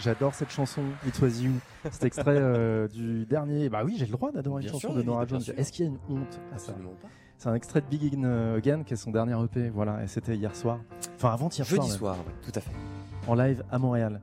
J'adore 0.00 0.35
cette 0.35 0.50
chanson, 0.50 0.82
It 1.06 1.18
Was 1.20 1.40
You. 1.40 1.52
Cet 1.90 2.04
extrait 2.04 2.37
euh, 2.38 2.88
du 2.88 3.24
dernier. 3.26 3.68
Bah 3.68 3.82
oui, 3.85 3.96
j'ai 3.98 4.06
le 4.06 4.12
droit 4.12 4.30
d'adorer 4.30 4.62
une 4.62 4.68
chanson 4.68 4.88
sûr, 4.88 4.94
de 4.94 5.02
Nora 5.02 5.26
Jones. 5.26 5.42
Est-ce 5.56 5.72
qu'il 5.72 5.87
y 5.87 5.88
a 5.88 5.90
une 5.90 5.98
honte 6.09 6.40
à 6.54 6.59
ça 6.59 6.72
Absolument 6.72 6.94
pas. 7.00 7.09
C'est 7.38 7.48
un 7.48 7.54
extrait 7.54 7.80
de 7.80 7.87
Begin 7.87 8.24
Again, 8.56 8.82
qui 8.82 8.94
est 8.94 8.96
son 8.96 9.11
dernier 9.11 9.37
EP. 9.44 9.68
Voilà, 9.70 10.02
et 10.02 10.06
c'était 10.06 10.37
hier 10.37 10.54
soir. 10.54 10.80
Enfin, 11.16 11.32
avant-hier 11.32 11.66
soir. 11.66 11.82
Jeudi 11.82 11.98
soir, 11.98 12.16
ouais, 12.16 12.35
tout 12.42 12.52
à 12.54 12.61
fait. 12.61 12.72
En 13.26 13.35
live 13.35 13.62
à 13.70 13.78
Montréal. 13.78 14.20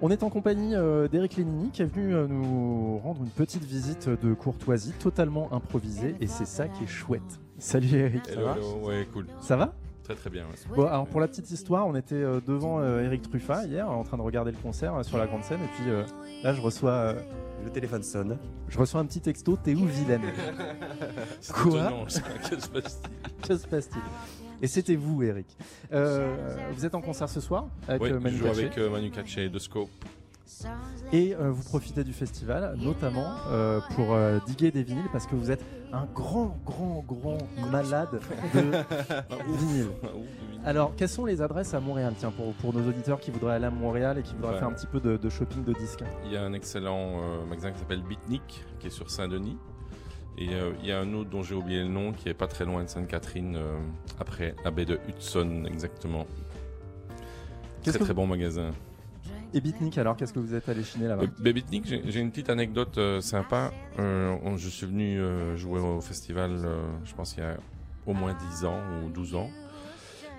On 0.00 0.10
est 0.10 0.22
en 0.22 0.30
compagnie 0.30 0.76
euh, 0.76 1.08
d'Éric 1.08 1.36
Lénini 1.36 1.70
qui 1.70 1.82
est 1.82 1.84
venu 1.84 2.14
euh, 2.14 2.28
nous 2.28 2.98
rendre 2.98 3.20
une 3.22 3.30
petite 3.30 3.64
visite 3.64 4.08
de 4.08 4.32
courtoisie 4.32 4.92
totalement 4.92 5.52
improvisée 5.52 6.14
et 6.20 6.28
c'est 6.28 6.46
ça 6.46 6.68
qui 6.68 6.84
est 6.84 6.88
chouette. 6.88 7.40
Salut 7.58 7.92
Eric, 7.94 8.24
ça 8.26 8.40
va 8.40 8.52
hello, 8.52 8.86
ouais, 8.86 9.08
cool. 9.12 9.26
Ça 9.40 9.56
va? 9.56 9.74
Très 10.08 10.14
très 10.16 10.30
bien. 10.30 10.44
ouais. 10.44 10.74
Bon, 10.76 10.86
alors 10.86 11.06
pour 11.06 11.20
la 11.20 11.28
petite 11.28 11.50
histoire, 11.50 11.86
on 11.86 11.94
était 11.94 12.14
euh, 12.14 12.40
devant 12.46 12.80
euh, 12.80 13.04
Eric 13.04 13.28
Truffat 13.28 13.66
hier, 13.66 13.90
en 13.90 14.04
train 14.04 14.16
de 14.16 14.22
regarder 14.22 14.52
le 14.52 14.56
concert 14.56 14.94
euh, 14.94 15.02
sur 15.02 15.18
la 15.18 15.26
grande 15.26 15.44
scène, 15.44 15.60
et 15.62 15.68
puis 15.76 15.90
euh, 15.90 16.02
là 16.42 16.54
je 16.54 16.62
reçois, 16.62 16.92
euh, 16.92 17.14
Le 17.62 17.70
téléphone 17.70 18.02
sonne. 18.02 18.38
je 18.68 18.78
reçois 18.78 19.00
un 19.00 19.04
petit 19.04 19.20
texto. 19.20 19.58
T'es 19.62 19.74
où, 19.74 19.84
Vilaine 19.84 20.22
Quoi. 21.52 22.04
Que 22.48 22.58
se 22.58 22.68
passe-t-il 22.68 23.46
Que 23.48 23.56
se 23.58 23.66
passe-t-il? 23.66 24.02
Et 24.62 24.66
c'était 24.66 24.96
vous, 24.96 25.22
Eric. 25.22 25.46
Euh, 25.92 26.34
vous 26.72 26.86
êtes 26.86 26.94
en 26.94 27.00
concert 27.02 27.28
ce 27.28 27.40
soir 27.40 27.66
avec 27.86 28.00
Oui, 28.02 28.08
je 28.08 28.14
Manu 28.14 28.36
joue 28.38 28.44
Katché, 28.46 28.60
avec 28.60 28.78
euh, 28.78 28.90
Manu 28.90 29.10
Katché 29.10 29.48
de 29.50 29.58
Scope. 29.58 29.90
Et 31.12 31.34
euh, 31.34 31.50
vous 31.50 31.62
profitez 31.62 32.04
du 32.04 32.12
festival, 32.12 32.74
notamment 32.78 33.34
euh, 33.48 33.80
pour 33.94 34.12
euh, 34.12 34.38
diguer 34.46 34.70
des 34.70 34.82
vinyles 34.82 35.08
parce 35.12 35.26
que 35.26 35.34
vous 35.34 35.50
êtes 35.50 35.64
un 35.92 36.06
grand, 36.14 36.56
grand, 36.64 37.04
grand 37.06 37.38
malade 37.70 38.20
de 38.54 38.60
vinyles. 39.56 39.90
Alors, 40.64 40.94
quelles 40.96 41.08
sont 41.08 41.24
les 41.24 41.40
adresses 41.42 41.74
à 41.74 41.80
Montréal 41.80 42.14
Tiens, 42.18 42.30
pour, 42.30 42.52
pour 42.54 42.74
nos 42.74 42.86
auditeurs 42.88 43.20
qui 43.20 43.30
voudraient 43.30 43.54
aller 43.54 43.66
à 43.66 43.70
Montréal 43.70 44.18
et 44.18 44.22
qui 44.22 44.34
voudraient 44.34 44.52
Ouais. 44.54 44.58
faire 44.58 44.68
un 44.68 44.72
petit 44.72 44.86
peu 44.86 45.00
de, 45.00 45.16
de 45.16 45.28
shopping 45.28 45.64
de 45.64 45.72
disques? 45.72 46.04
Il 46.24 46.32
y 46.32 46.36
a 46.36 46.42
un 46.42 46.52
excellent 46.52 47.44
magasin 47.48 47.72
qui 47.72 47.78
s'appelle 47.78 48.02
Bitnik, 48.02 48.64
qui 48.80 48.86
est 48.88 48.90
sur 48.90 49.10
Saint-Denis. 49.10 49.58
Et 50.38 50.48
il 50.80 50.86
y 50.86 50.92
a 50.92 51.00
un 51.00 51.12
autre 51.14 51.30
dont 51.30 51.42
j'ai 51.42 51.54
oublié 51.54 51.82
le 51.82 51.88
nom, 51.88 52.12
qui 52.12 52.28
est 52.28 52.34
pas 52.34 52.46
très 52.46 52.64
loin 52.64 52.82
de 52.84 52.88
Sainte-Catherine, 52.88 53.58
après 54.20 54.54
la 54.64 54.70
baie 54.70 54.84
de 54.84 54.98
Hudson, 55.08 55.64
exactement. 55.66 56.26
Très 57.82 57.98
très 57.98 58.14
bon 58.14 58.26
magasin. 58.26 58.70
Et 59.54 59.60
Bitnik, 59.60 59.96
alors, 59.98 60.16
qu'est-ce 60.16 60.32
que 60.32 60.38
vous 60.40 60.54
êtes 60.54 60.68
allé 60.68 60.82
chiner 60.84 61.08
là-bas 61.08 61.22
Euh, 61.22 61.26
ben, 61.40 61.52
Bitnik, 61.52 61.86
j'ai 61.86 62.02
j'ai 62.06 62.20
une 62.20 62.30
petite 62.30 62.50
anecdote 62.50 62.98
euh, 62.98 63.20
sympa. 63.20 63.72
Euh, 63.98 64.36
on- 64.44 64.56
je 64.58 64.68
suis 64.68 64.86
venu 64.86 65.18
jouer 65.56 65.80
au 65.80 66.00
festival, 66.00 66.58
je 67.04 67.14
pense 67.14 67.34
il 67.36 67.40
y 67.40 67.42
a 67.42 67.56
au 68.06 68.12
moins 68.14 68.34
10 68.34 68.64
ans 68.64 68.80
ou 69.04 69.08
12 69.10 69.34
ans. 69.34 69.50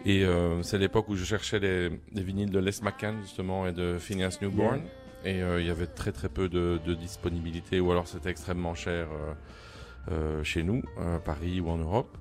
Et 0.05 0.25
c'est 0.61 0.77
l'époque 0.77 1.09
où 1.09 1.15
je 1.15 1.25
cherchais 1.25 1.59
les, 1.59 1.89
les 2.13 2.23
vinyles 2.23 2.51
de 2.51 2.59
Les 2.59 2.81
McCann, 2.81 3.19
justement, 3.21 3.67
et 3.67 3.73
de 3.73 3.97
Phineas 3.99 4.37
Newborn. 4.41 4.81
Et 5.25 5.39
il 5.39 5.65
y 5.65 5.69
avait 5.69 5.87
très 5.87 6.11
très 6.13 6.29
peu 6.29 6.47
de, 6.47 6.79
de 6.85 6.93
disponibilité, 6.93 7.79
ou 7.79 7.91
alors 7.91 8.07
c'était 8.07 8.29
extrêmement 8.29 8.75
cher 8.75 9.07
euh, 10.11 10.43
chez 10.43 10.63
nous, 10.63 10.81
à 10.97 11.19
Paris 11.19 11.59
ou 11.59 11.69
en 11.69 11.77
Europe. 11.77 12.17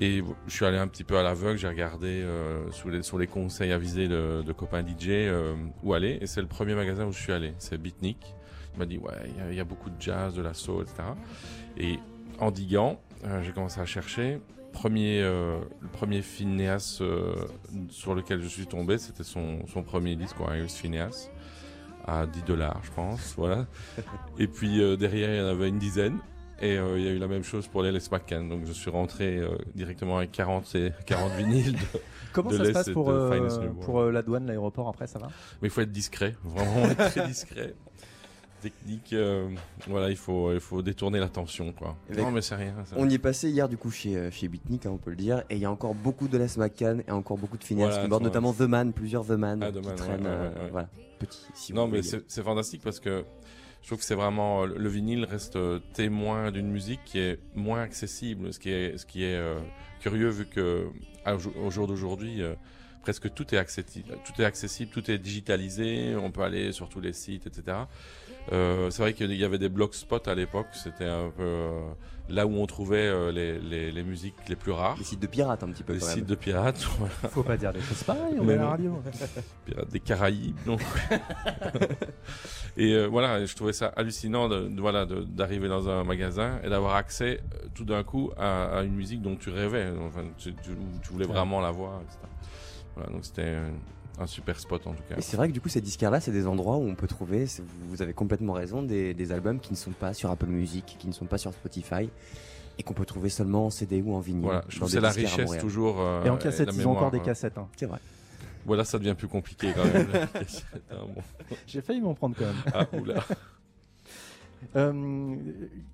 Et 0.00 0.22
je 0.46 0.52
suis 0.52 0.64
allé 0.64 0.78
un 0.78 0.86
petit 0.86 1.02
peu 1.02 1.18
à 1.18 1.22
l'aveugle, 1.22 1.58
j'ai 1.58 1.68
regardé 1.68 2.22
euh, 2.22 2.70
sous 2.70 2.88
les, 2.88 3.02
sur 3.02 3.18
les 3.18 3.26
conseils 3.26 3.72
avisés 3.72 4.06
de, 4.06 4.42
de 4.46 4.52
copains 4.52 4.86
DJ 4.86 5.08
euh, 5.08 5.54
où 5.82 5.92
aller. 5.92 6.18
Et 6.20 6.26
c'est 6.26 6.40
le 6.40 6.46
premier 6.46 6.74
magasin 6.74 7.06
où 7.06 7.12
je 7.12 7.18
suis 7.18 7.32
allé, 7.32 7.54
c'est 7.58 7.78
Beatnik. 7.78 8.34
Il 8.74 8.78
m'a 8.78 8.86
dit, 8.86 8.98
ouais, 8.98 9.12
il 9.48 9.54
y 9.54 9.56
y, 9.56 9.60
a 9.60 9.64
beaucoup 9.64 9.90
de 9.90 10.00
jazz, 10.00 10.34
de 10.34 10.42
la 10.42 10.54
soul, 10.54 10.82
etc. 10.82 11.02
Et 11.76 11.98
en 12.38 12.52
diguant, 12.52 13.00
euh, 13.24 13.42
j'ai 13.42 13.52
commencé 13.52 13.80
à 13.80 13.86
chercher. 13.86 14.40
Premier, 14.72 15.22
euh, 15.22 15.58
le 15.80 15.88
premier 15.88 16.22
Phineas 16.22 16.98
euh, 17.00 17.34
sur 17.88 18.14
lequel 18.14 18.42
je 18.42 18.48
suis 18.48 18.66
tombé, 18.66 18.98
c'était 18.98 19.24
son, 19.24 19.66
son 19.66 19.82
premier 19.82 20.14
disque, 20.14 20.36
quoi, 20.36 20.56
Iris 20.56 20.76
Phineas, 20.76 21.30
à 22.06 22.26
10 22.26 22.42
dollars, 22.42 22.80
je 22.84 22.90
pense. 22.92 23.34
Voilà. 23.36 23.66
Et 24.38 24.46
puis 24.46 24.80
euh, 24.80 24.96
derrière, 24.96 25.30
il 25.30 25.38
y 25.38 25.40
en 25.40 25.46
avait 25.46 25.68
une 25.68 25.78
dizaine. 25.78 26.18
Et 26.60 26.76
euh, 26.76 26.98
il 26.98 27.04
y 27.04 27.08
a 27.08 27.12
eu 27.12 27.18
la 27.18 27.28
même 27.28 27.44
chose 27.44 27.68
pour 27.68 27.82
les 27.82 27.92
Les 27.92 28.00
McCann. 28.10 28.48
Donc 28.48 28.64
je 28.66 28.72
suis 28.72 28.90
rentré 28.90 29.38
euh, 29.38 29.50
directement 29.74 30.18
avec 30.18 30.32
40, 30.32 30.74
et 30.74 30.92
40 31.06 31.32
vinyles. 31.34 31.72
de- 31.72 31.78
Comment 32.32 32.50
de 32.50 32.56
ça 32.58 32.64
se 32.64 32.70
passe 32.72 32.90
pour, 32.90 33.10
euh, 33.10 33.70
pour 33.80 34.00
euh, 34.00 34.10
la 34.12 34.22
douane, 34.22 34.46
l'aéroport 34.46 34.88
après, 34.88 35.06
ça 35.06 35.18
va? 35.18 35.28
Mais 35.62 35.68
il 35.68 35.70
faut 35.70 35.80
être 35.80 35.92
discret, 35.92 36.34
vraiment 36.44 36.90
être 36.90 37.10
très 37.10 37.26
discret. 37.26 37.74
Technique, 38.60 39.12
euh, 39.12 39.48
voilà, 39.86 40.10
il 40.10 40.16
faut, 40.16 40.52
il 40.52 40.58
faut 40.58 40.82
détourner 40.82 41.20
l'attention, 41.20 41.72
quoi. 41.72 41.96
Avec- 42.10 42.24
Non, 42.24 42.32
mais 42.32 42.42
c'est 42.42 42.56
rien. 42.56 42.74
On 42.96 43.08
y 43.08 43.14
est 43.14 43.18
passé 43.18 43.48
hier 43.50 43.68
du 43.68 43.76
coup 43.76 43.92
chez, 43.92 44.32
chez 44.32 44.48
Bitnik, 44.48 44.84
hein, 44.84 44.90
on 44.92 44.96
peut 44.98 45.10
le 45.10 45.16
dire, 45.16 45.44
et 45.48 45.54
il 45.54 45.60
y 45.60 45.64
a 45.64 45.70
encore 45.70 45.94
beaucoup 45.94 46.26
de 46.26 46.36
Les 46.38 46.58
McCann 46.58 47.04
et 47.06 47.12
encore 47.12 47.38
beaucoup 47.38 47.56
de 47.56 47.62
Phineas 47.62 47.90
Voilà, 48.08 48.18
notamment 48.18 48.52
The 48.52 48.62
Man, 48.62 48.92
plusieurs 48.92 49.24
The 49.24 49.30
Man 49.30 49.60
Ah, 49.62 49.70
The 49.70 49.74
qui 49.76 49.80
Man, 49.86 49.90
ouais, 49.90 49.94
traînent. 49.96 50.22
ouais, 50.26 50.28
ouais, 50.30 50.62
ouais. 50.64 50.70
Voilà, 50.72 50.88
petit. 51.20 51.38
Si 51.54 51.72
non, 51.72 51.86
vous 51.86 51.92
mais 51.92 52.02
c'est 52.02 52.42
fantastique 52.42 52.82
parce 52.82 52.98
que 52.98 53.24
je 53.82 53.86
trouve 53.88 53.98
que 53.98 54.04
c'est 54.04 54.14
vraiment 54.14 54.62
euh, 54.62 54.66
le 54.66 54.88
vinyle 54.88 55.24
reste 55.24 55.56
euh, 55.56 55.80
témoin 55.94 56.50
d'une 56.50 56.70
musique 56.70 57.00
qui 57.04 57.18
est 57.18 57.38
moins 57.54 57.82
accessible, 57.82 58.52
ce 58.52 58.58
qui 58.58 58.70
est 58.70 58.98
ce 58.98 59.06
qui 59.06 59.24
est 59.24 59.36
euh, 59.36 59.58
curieux 60.00 60.28
vu 60.28 60.46
que 60.46 60.88
au, 61.26 61.70
jour 61.70 61.86
d'aujourd'hui 61.86 62.42
presque 63.02 63.32
tout 63.34 63.54
est 63.54 63.64
tout 64.24 64.42
est 64.42 64.44
accessible, 64.44 64.90
tout 64.90 65.10
est 65.10 65.18
digitalisé, 65.18 66.16
on 66.16 66.30
peut 66.30 66.42
aller 66.42 66.72
sur 66.72 66.88
tous 66.88 67.00
les 67.00 67.12
sites, 67.12 67.46
etc. 67.46 67.76
Euh, 68.52 68.88
c'est 68.90 69.02
vrai 69.02 69.12
qu'il 69.12 69.32
y 69.34 69.44
avait 69.44 69.58
des 69.58 69.68
blogspot 69.68 70.26
à 70.26 70.34
l'époque, 70.34 70.68
c'était 70.72 71.04
un 71.04 71.28
peu 71.36 71.42
euh, 71.42 71.80
là 72.30 72.46
où 72.46 72.54
on 72.56 72.66
trouvait 72.66 73.06
euh, 73.06 73.30
les, 73.30 73.58
les, 73.58 73.90
les 73.92 74.02
musiques 74.02 74.34
les 74.48 74.56
plus 74.56 74.72
rares. 74.72 74.96
Les 74.96 75.04
sites 75.04 75.20
de 75.20 75.26
pirates 75.26 75.62
un 75.62 75.68
petit 75.68 75.82
peu 75.82 75.92
Les 75.92 75.98
quand 75.98 76.06
sites 76.06 76.16
même. 76.18 76.24
de 76.26 76.34
pirates, 76.34 76.78
voilà. 76.98 77.14
Faut 77.30 77.42
pas 77.42 77.56
dire 77.58 77.72
des 77.74 77.80
choses 77.82 78.02
pareilles, 78.04 78.36
on 78.40 78.44
Mais 78.44 78.54
est 78.54 78.56
à 78.56 78.60
la 78.62 78.68
radio. 78.70 79.02
Pirates 79.66 79.90
des 79.90 80.00
Caraïbes, 80.00 80.56
et 82.76 82.92
euh, 82.94 83.06
voilà, 83.06 83.44
je 83.44 83.54
trouvais 83.54 83.72
ça 83.72 83.88
hallucinant 83.96 84.48
de, 84.48 84.68
de- 84.68 84.80
voilà 84.80 85.04
de- 85.04 85.22
d'arriver 85.24 85.68
dans 85.68 85.88
un 85.88 86.04
magasin 86.04 86.58
et 86.64 86.68
d'avoir 86.70 86.94
accès 86.96 87.40
euh, 87.54 87.66
tout 87.74 87.84
d'un 87.84 88.02
coup 88.04 88.30
à, 88.36 88.78
à 88.78 88.82
une 88.82 88.94
musique 88.94 89.20
dont 89.22 89.36
tu 89.36 89.50
rêvais, 89.50 89.88
enfin 90.06 90.22
tu, 90.38 90.54
tu- 90.54 90.70
où 90.70 90.98
tu 91.02 91.12
voulais 91.12 91.26
vraiment 91.26 91.60
la 91.60 91.70
voir, 91.70 92.00
etc. 92.02 92.18
Voilà, 92.96 93.10
donc 93.12 93.24
c'était 93.24 93.56
un, 94.20 94.26
super 94.26 94.58
spot 94.60 94.86
en 94.86 94.92
tout 94.94 95.02
cas. 95.08 95.16
Et 95.16 95.20
c'est 95.22 95.36
vrai 95.36 95.48
que 95.48 95.52
du 95.52 95.60
coup, 95.60 95.68
ces 95.68 95.80
disques-là, 95.80 96.20
c'est 96.20 96.32
des 96.32 96.46
endroits 96.46 96.76
où 96.76 96.82
on 96.88 96.94
peut 96.94 97.06
trouver, 97.06 97.46
vous 97.88 98.02
avez 98.02 98.12
complètement 98.12 98.52
raison, 98.52 98.82
des, 98.82 99.14
des 99.14 99.32
albums 99.32 99.60
qui 99.60 99.72
ne 99.72 99.76
sont 99.76 99.92
pas 99.92 100.12
sur 100.14 100.30
Apple 100.30 100.46
Music, 100.46 100.84
qui 100.98 101.06
ne 101.06 101.12
sont 101.12 101.26
pas 101.26 101.38
sur 101.38 101.52
Spotify, 101.52 102.08
et 102.78 102.82
qu'on 102.82 102.94
peut 102.94 103.04
trouver 103.06 103.28
seulement 103.28 103.66
en 103.66 103.70
CD 103.70 104.02
ou 104.02 104.14
en 104.14 104.20
vinyle. 104.20 104.42
Voilà, 104.44 104.64
je 104.68 104.76
trouve 104.76 104.88
c'est 104.90 105.00
la 105.00 105.10
richesse 105.10 105.58
toujours. 105.58 106.00
euh, 106.00 106.24
Et 106.24 106.30
en 106.30 106.36
et 106.36 106.38
cassette, 106.38 106.70
ils 106.74 106.86
ont 106.86 106.92
encore 106.92 107.10
des 107.10 107.20
cassettes. 107.20 107.58
hein. 107.58 107.68
C'est 107.76 107.86
vrai. 107.86 107.98
Voilà, 108.64 108.84
ça 108.84 108.98
devient 108.98 109.14
plus 109.16 109.28
compliqué 109.28 109.72
quand 109.74 109.84
même. 109.84 110.08
hein, 110.90 111.06
bon. 111.14 111.22
J'ai 111.66 111.80
failli 111.80 112.00
m'en 112.00 112.14
prendre 112.14 112.36
quand 112.36 112.44
même. 112.44 112.62
Ah, 112.74 112.86
oula. 112.98 113.24
Euh, 114.76 115.36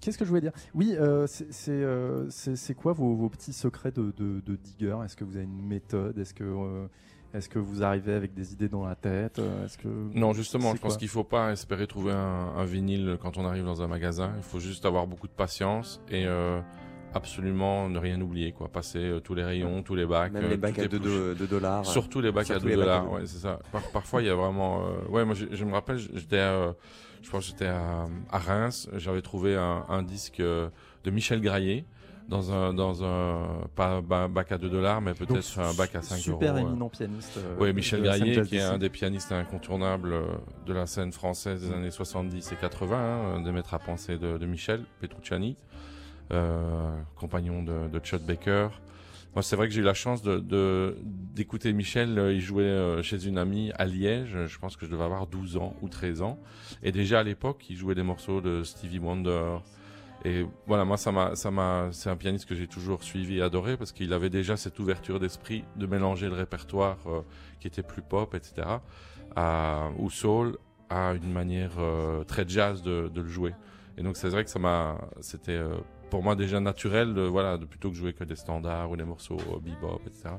Qu'est-ce 0.00 0.18
que 0.18 0.24
je 0.24 0.30
voulais 0.30 0.40
dire? 0.40 0.52
Oui, 0.74 0.94
euh, 0.98 1.26
c'est- 1.26 1.52
c'est 1.52 1.70
euh, 1.70 2.28
c'est- 2.30 2.56
c'est 2.56 2.74
quoi 2.74 2.92
vos, 2.92 3.14
vos 3.14 3.28
petits 3.28 3.52
secrets 3.52 3.92
de, 3.92 4.12
de, 4.16 4.40
de 4.44 4.56
digger? 4.56 4.96
Est-ce 5.04 5.16
que 5.16 5.24
vous 5.24 5.36
avez 5.36 5.44
une 5.44 5.66
méthode? 5.66 6.18
Est-ce 6.18 6.34
que, 6.34 6.44
euh, 7.34 7.38
est 7.38 7.48
que 7.48 7.58
vous 7.58 7.82
arrivez 7.82 8.12
avec 8.14 8.34
des 8.34 8.52
idées 8.52 8.68
dans 8.68 8.86
la 8.86 8.94
tête 8.94 9.38
Euh, 9.38 9.64
Est-ce 9.64 9.78
que 9.78 9.88
Non, 10.14 10.32
justement, 10.32 10.74
je 10.74 10.80
pense 10.80 10.96
qu'il 10.96 11.08
faut 11.08 11.24
pas 11.24 11.52
espérer 11.52 11.86
trouver 11.86 12.12
un, 12.12 12.52
un 12.56 12.64
vinyle 12.64 13.16
quand 13.20 13.36
on 13.38 13.44
arrive 13.44 13.64
dans 13.64 13.82
un 13.82 13.88
magasin. 13.88 14.32
Il 14.36 14.42
faut 14.42 14.60
juste 14.60 14.84
avoir 14.86 15.06
beaucoup 15.06 15.26
de 15.26 15.32
patience 15.32 16.00
et 16.10 16.26
euh, 16.26 16.60
absolument 17.12 17.88
ne 17.88 17.98
rien 17.98 18.20
oublier, 18.20 18.52
quoi. 18.52 18.68
Passer 18.68 18.98
euh, 18.98 19.20
tous 19.20 19.34
les 19.34 19.44
rayons, 19.44 19.82
tous 19.82 19.94
les 19.94 20.06
bacs, 20.06 20.32
Même 20.32 20.44
euh, 20.44 20.48
les 20.50 20.56
bacs 20.56 20.78
à 20.78 20.88
2 20.88 20.98
pouches. 20.98 21.38
de, 21.38 21.46
dollars. 21.46 21.86
Surtout 21.86 22.20
les 22.20 22.32
bacs 22.32 22.44
à 22.50 22.54
Surtout 22.54 22.64
2 22.64 22.70
les 22.70 22.76
bacs 22.76 22.84
à 22.88 22.98
dollars, 23.00 23.12
ouais, 23.12 23.26
c'est 23.26 23.38
ça. 23.38 23.60
Par- 23.72 23.88
parfois, 23.92 24.22
il 24.22 24.26
y 24.26 24.30
a 24.30 24.34
vraiment. 24.34 24.86
euh, 24.86 25.08
Ouais, 25.10 25.24
moi, 25.24 25.34
je, 25.34 25.46
je 25.52 25.64
me 25.64 25.72
rappelle, 25.72 25.98
j'étais, 25.98 26.38
à, 26.40 26.74
je 27.22 27.30
pense, 27.30 27.44
que 27.46 27.50
j'étais 27.52 27.66
à, 27.66 28.06
à 28.30 28.38
Reims. 28.38 28.88
J'avais 28.96 29.22
trouvé 29.22 29.54
un, 29.56 29.84
un 29.88 30.02
disque 30.02 30.40
euh, 30.40 30.68
de 31.04 31.10
Michel 31.10 31.40
Graillet 31.40 31.84
dans 32.28 32.52
un, 32.52 32.72
dans 32.72 33.04
un 33.04 33.66
pas 33.74 34.00
ba- 34.00 34.28
bac 34.28 34.50
à 34.52 34.58
2 34.58 34.68
dollars, 34.70 35.00
mais 35.02 35.12
peut-être 35.14 35.58
un 35.58 35.74
bac 35.74 35.94
à 35.94 36.00
5 36.02 36.16
euros. 36.28 36.40
Super 36.40 36.54
euh. 36.56 36.60
éminent 36.60 36.88
pianiste. 36.88 37.36
euh, 37.36 37.56
Oui, 37.60 37.72
Michel 37.72 38.02
Graillet, 38.02 38.42
qui 38.42 38.56
est 38.56 38.62
un 38.62 38.78
des 38.78 38.88
pianistes 38.88 39.32
incontournables 39.32 40.12
euh, 40.12 40.26
de 40.66 40.72
la 40.72 40.86
scène 40.86 41.12
française 41.12 41.60
des 41.68 41.72
années 41.74 41.90
70 41.90 42.52
et 42.52 42.56
80, 42.56 42.96
hein, 42.96 43.36
un 43.36 43.40
des 43.42 43.52
maîtres 43.52 43.74
à 43.74 43.78
penser 43.78 44.16
de, 44.18 44.38
de 44.38 44.46
Michel 44.46 44.84
Petrucciani, 45.00 45.56
euh, 46.32 46.90
compagnon 47.16 47.62
de, 47.62 47.88
de 47.88 48.00
Chet 48.02 48.18
Baker. 48.18 48.68
Moi, 49.34 49.42
c'est 49.42 49.56
vrai 49.56 49.66
que 49.68 49.74
j'ai 49.74 49.80
eu 49.80 49.84
la 49.84 49.94
chance 49.94 50.22
de 50.22 50.38
de- 50.38 50.96
d'écouter 51.04 51.72
Michel. 51.72 52.18
euh, 52.18 52.32
Il 52.32 52.40
jouait 52.40 52.62
euh, 52.62 53.02
chez 53.02 53.26
une 53.26 53.36
amie 53.36 53.72
à 53.76 53.84
Liège. 53.84 54.46
Je 54.46 54.58
pense 54.58 54.76
que 54.76 54.86
je 54.86 54.90
devais 54.92 55.02
avoir 55.02 55.26
12 55.26 55.56
ans 55.56 55.74
ou 55.82 55.88
13 55.88 56.22
ans. 56.22 56.38
Et 56.84 56.92
déjà 56.92 57.18
à 57.18 57.22
l'époque, 57.24 57.66
il 57.68 57.76
jouait 57.76 57.96
des 57.96 58.04
morceaux 58.04 58.40
de 58.40 58.62
Stevie 58.62 59.00
Wonder. 59.00 59.56
Et 60.24 60.46
voilà, 60.66 60.86
moi, 60.86 60.96
ça 60.96 61.12
m'a, 61.12 61.36
ça 61.36 61.50
m'a, 61.50 61.88
c'est 61.92 62.08
un 62.08 62.16
pianiste 62.16 62.46
que 62.46 62.54
j'ai 62.54 62.66
toujours 62.66 63.02
suivi 63.02 63.38
et 63.38 63.42
adoré 63.42 63.76
parce 63.76 63.92
qu'il 63.92 64.12
avait 64.14 64.30
déjà 64.30 64.56
cette 64.56 64.78
ouverture 64.78 65.20
d'esprit 65.20 65.64
de 65.76 65.86
mélanger 65.86 66.28
le 66.28 66.34
répertoire 66.34 66.96
euh, 67.06 67.20
qui 67.60 67.66
était 67.66 67.82
plus 67.82 68.02
pop, 68.02 68.34
etc., 68.34 68.66
ou 69.98 70.10
soul, 70.10 70.56
à 70.88 71.12
une 71.14 71.32
manière 71.32 71.72
euh, 71.78 72.24
très 72.24 72.48
jazz 72.48 72.82
de, 72.82 73.10
le 73.14 73.28
jouer. 73.28 73.54
Et 73.98 74.02
donc 74.02 74.16
c'est 74.16 74.28
vrai 74.28 74.44
que 74.44 74.50
ça 74.50 74.58
m'a, 74.58 74.96
c'était 75.20 75.52
euh, 75.52 75.76
pour 76.08 76.22
moi 76.22 76.36
déjà 76.36 76.60
naturel, 76.60 77.14
de, 77.14 77.22
voilà, 77.22 77.58
de 77.58 77.64
plutôt 77.64 77.90
que 77.90 77.96
jouer 77.96 78.12
que 78.12 78.24
des 78.24 78.36
standards 78.36 78.90
ou 78.90 78.96
des 78.96 79.04
morceaux 79.04 79.38
bebop, 79.60 80.00
etc., 80.06 80.36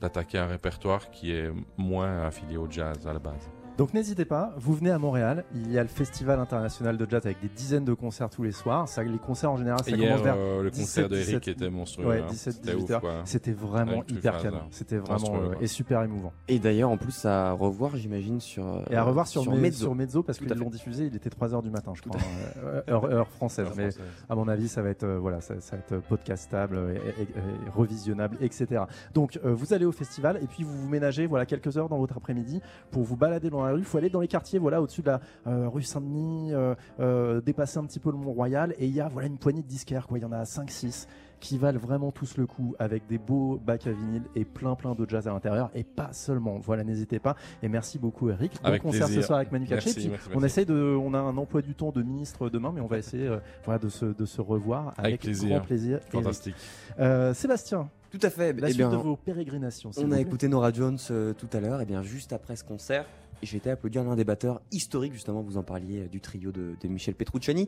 d'attaquer 0.00 0.38
un 0.38 0.46
répertoire 0.46 1.10
qui 1.10 1.32
est 1.32 1.50
moins 1.76 2.22
affilié 2.22 2.56
au 2.56 2.68
jazz 2.70 3.06
à 3.06 3.12
la 3.12 3.18
base. 3.18 3.59
Donc 3.80 3.94
n'hésitez 3.94 4.26
pas, 4.26 4.52
vous 4.58 4.74
venez 4.74 4.90
à 4.90 4.98
Montréal, 4.98 5.42
il 5.54 5.72
y 5.72 5.78
a 5.78 5.82
le 5.82 5.88
Festival 5.88 6.38
international 6.38 6.98
de 6.98 7.06
jazz 7.08 7.24
avec 7.24 7.40
des 7.40 7.48
dizaines 7.48 7.86
de 7.86 7.94
concerts 7.94 8.28
tous 8.28 8.42
les 8.42 8.52
soirs. 8.52 8.86
Ça, 8.86 9.02
les 9.02 9.16
concerts 9.16 9.52
en 9.52 9.56
général, 9.56 9.80
ça 9.82 9.90
Hier, 9.92 10.10
commence 10.10 10.20
vers 10.22 10.34
euh, 10.36 10.62
le 10.64 10.70
17, 10.70 10.84
concert 10.84 11.08
de 11.08 11.16
Eric 11.16 11.26
17, 11.44 11.48
était 11.48 11.70
monstrueux. 11.70 12.06
Ouais, 12.06 12.20
hein. 12.20 12.26
17, 12.28 12.52
C'était 12.56 12.74
18 12.76 12.82
ouf, 12.84 12.90
heures. 12.90 13.22
C'était 13.24 13.52
vraiment 13.52 13.92
Avec 13.92 14.10
hyper 14.10 14.36
canon. 14.42 14.56
là. 14.58 14.66
C'était 14.70 14.98
vraiment 14.98 15.34
euh, 15.34 15.54
et 15.62 15.66
super 15.66 16.02
émouvant. 16.02 16.30
Et 16.48 16.58
d'ailleurs, 16.58 16.90
en 16.90 16.98
plus, 16.98 17.24
à 17.24 17.52
revoir, 17.52 17.96
j'imagine, 17.96 18.38
sur. 18.38 18.66
euh, 18.66 18.82
Et 18.90 18.96
à 18.96 19.02
revoir 19.02 19.26
sur, 19.26 19.40
sur 19.44 19.52
Mezzo. 19.52 19.62
Mezzo. 19.62 19.78
sur 19.86 19.94
Mezzo 19.94 20.22
parce 20.24 20.36
qu'ils 20.36 20.48
l'ont 20.52 20.68
diffusé, 20.68 21.06
il 21.06 21.16
était 21.16 21.30
3h 21.30 21.62
du 21.62 21.70
matin, 21.70 21.92
je 21.94 22.02
crois, 22.02 22.20
euh, 22.62 22.82
heure, 22.86 23.06
heure 23.06 23.28
française. 23.30 23.64
Heure 23.66 23.72
Mais 23.78 23.92
française. 23.92 24.06
à 24.28 24.34
mon 24.34 24.46
avis, 24.48 24.68
ça 24.68 24.82
va 24.82 24.90
être, 24.90 25.04
euh, 25.04 25.18
voilà, 25.18 25.40
ça, 25.40 25.58
ça 25.60 25.76
va 25.76 25.82
être 25.96 26.06
podcastable, 26.06 26.78
et, 27.16 27.22
et- 27.22 27.22
et 27.22 27.70
revisionnable, 27.74 28.36
etc. 28.42 28.82
Donc, 29.14 29.40
euh, 29.42 29.54
vous 29.54 29.72
allez 29.72 29.86
au 29.86 29.92
festival 29.92 30.38
et 30.42 30.46
puis 30.46 30.64
vous 30.64 30.76
vous 30.76 30.88
ménagez 30.90 31.26
voilà, 31.26 31.46
quelques 31.46 31.78
heures 31.78 31.88
dans 31.88 31.96
votre 31.98 32.18
après-midi 32.18 32.60
pour 32.90 33.04
vous 33.04 33.16
balader 33.16 33.48
dans 33.48 33.64
la 33.64 33.69
rue. 33.72 33.78
Il 33.80 33.84
faut 33.84 33.98
aller 33.98 34.10
dans 34.10 34.20
les 34.20 34.28
quartiers, 34.28 34.58
voilà, 34.58 34.80
au-dessus 34.82 35.02
de 35.02 35.06
la 35.08 35.20
euh, 35.46 35.68
rue 35.68 35.82
Saint-Denis, 35.82 36.52
euh, 36.52 36.74
euh, 37.00 37.40
dépasser 37.40 37.78
un 37.78 37.84
petit 37.84 37.98
peu 38.00 38.10
le 38.10 38.16
Mont-Royal. 38.18 38.74
Et 38.78 38.86
il 38.86 38.94
y 38.94 39.00
a 39.00 39.08
voilà, 39.08 39.28
une 39.28 39.38
poignée 39.38 39.62
de 39.62 39.68
disquaires, 39.68 40.06
quoi. 40.06 40.18
il 40.18 40.22
y 40.22 40.24
en 40.24 40.32
a 40.32 40.42
5-6 40.44 41.06
qui 41.40 41.56
valent 41.56 41.78
vraiment 41.80 42.12
tous 42.12 42.36
le 42.36 42.46
coup 42.46 42.74
avec 42.78 43.06
des 43.06 43.16
beaux 43.16 43.58
bacs 43.64 43.86
à 43.86 43.92
vinyle 43.92 44.24
et 44.34 44.44
plein 44.44 44.74
plein 44.74 44.94
de 44.94 45.08
jazz 45.08 45.26
à 45.26 45.32
l'intérieur 45.32 45.70
et 45.74 45.84
pas 45.84 46.12
seulement. 46.12 46.58
Voilà, 46.58 46.84
n'hésitez 46.84 47.18
pas. 47.18 47.34
Et 47.62 47.68
merci 47.70 47.98
beaucoup 47.98 48.28
Eric. 48.28 48.52
Bon 48.60 48.68
Avec 48.68 48.82
concert 48.82 49.06
plaisir. 49.06 49.22
ce 49.22 49.26
soir 49.26 49.38
avec 49.38 49.50
Manu 49.50 49.64
Katché. 49.66 49.86
Merci, 49.86 50.00
Puis 50.00 50.08
merci, 50.10 50.28
on 50.34 50.40
merci. 50.40 50.46
essaie 50.46 50.64
de, 50.66 50.74
on 51.02 51.14
a 51.14 51.18
un 51.18 51.34
emploi 51.38 51.62
du 51.62 51.74
temps 51.74 51.92
de 51.92 52.02
ministre 52.02 52.50
demain, 52.50 52.72
mais 52.74 52.82
on 52.82 52.86
va 52.86 52.98
essayer 52.98 53.26
euh, 53.26 53.38
voilà, 53.64 53.78
de, 53.78 53.88
se, 53.88 54.04
de 54.04 54.24
se 54.26 54.42
revoir 54.42 54.88
avec, 54.98 55.06
Avec 55.06 55.20
plaisir. 55.22 55.48
grand 55.48 55.60
plaisir. 55.64 55.96
Eric. 55.96 56.10
Fantastique. 56.12 56.56
Euh, 56.98 57.32
Sébastien, 57.32 57.88
Tout 58.10 58.18
à 58.22 58.28
fait. 58.28 58.52
la 58.52 58.68
Eh 58.68 58.72
suite 58.72 58.76
bien, 58.86 58.90
de 58.90 58.96
vos 58.96 59.16
pérégrinations. 59.16 59.92
On 59.96 60.04
a 60.04 60.16
plaît. 60.16 60.20
écouté 60.20 60.46
Nora 60.46 60.72
Jones 60.74 60.98
euh, 61.10 61.32
tout 61.32 61.48
à 61.54 61.60
l'heure, 61.60 61.80
et 61.80 61.86
bien 61.86 62.02
juste 62.02 62.34
après 62.34 62.54
ce 62.56 62.64
concert, 62.64 63.06
j'ai 63.42 63.56
été 63.56 63.70
applaudir 63.70 64.04
l'un 64.04 64.16
des 64.16 64.24
batteurs 64.24 64.60
historiques, 64.70 65.12
justement, 65.12 65.42
vous 65.42 65.56
en 65.56 65.62
parliez 65.62 66.00
euh, 66.00 66.08
du 66.08 66.20
trio 66.20 66.52
de, 66.52 66.74
de 66.80 66.88
Michel 66.88 67.14
Petrucciani. 67.14 67.66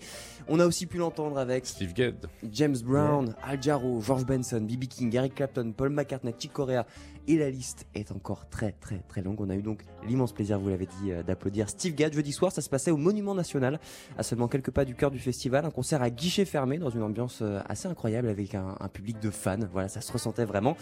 On 0.48 0.60
a 0.60 0.66
aussi 0.66 0.86
pu 0.86 0.98
l'entendre 0.98 1.38
avec 1.38 1.66
Steve 1.66 1.92
Gadd. 1.92 2.26
James 2.50 2.76
Brown, 2.84 3.34
Al 3.42 3.62
Jarreau, 3.62 4.00
George 4.00 4.24
Benson, 4.24 4.60
B.B. 4.60 4.84
King, 4.84 5.14
Eric 5.14 5.34
Clapton, 5.34 5.72
Paul 5.76 5.90
McCartney, 5.90 6.34
Chick 6.38 6.52
Corea, 6.52 6.86
et 7.28 7.36
la 7.36 7.50
liste 7.50 7.86
est 7.94 8.10
encore 8.10 8.48
très 8.48 8.72
très 8.72 8.98
très 9.08 9.22
longue. 9.22 9.40
On 9.40 9.48
a 9.48 9.54
eu 9.54 9.62
donc 9.62 9.84
l'immense 10.06 10.32
plaisir, 10.32 10.58
vous 10.58 10.68
l'avez 10.68 10.86
dit, 10.86 11.12
euh, 11.12 11.22
d'applaudir 11.22 11.68
Steve 11.68 11.94
Gadd. 11.94 12.12
Jeudi 12.12 12.32
soir, 12.32 12.50
ça 12.52 12.60
se 12.60 12.68
passait 12.68 12.90
au 12.90 12.96
Monument 12.96 13.34
National, 13.34 13.78
à 14.18 14.22
seulement 14.22 14.48
quelques 14.48 14.70
pas 14.70 14.84
du 14.84 14.94
cœur 14.94 15.10
du 15.10 15.18
festival, 15.18 15.64
un 15.64 15.70
concert 15.70 16.02
à 16.02 16.10
guichet 16.10 16.44
fermé 16.44 16.78
dans 16.78 16.90
une 16.90 17.02
ambiance 17.02 17.40
euh, 17.42 17.60
assez 17.68 17.86
incroyable 17.86 18.28
avec 18.28 18.54
un, 18.54 18.76
un 18.80 18.88
public 18.88 19.20
de 19.20 19.30
fans. 19.30 19.58
Voilà, 19.72 19.88
ça 19.88 20.00
se 20.00 20.12
ressentait 20.12 20.44
vraiment. 20.44 20.76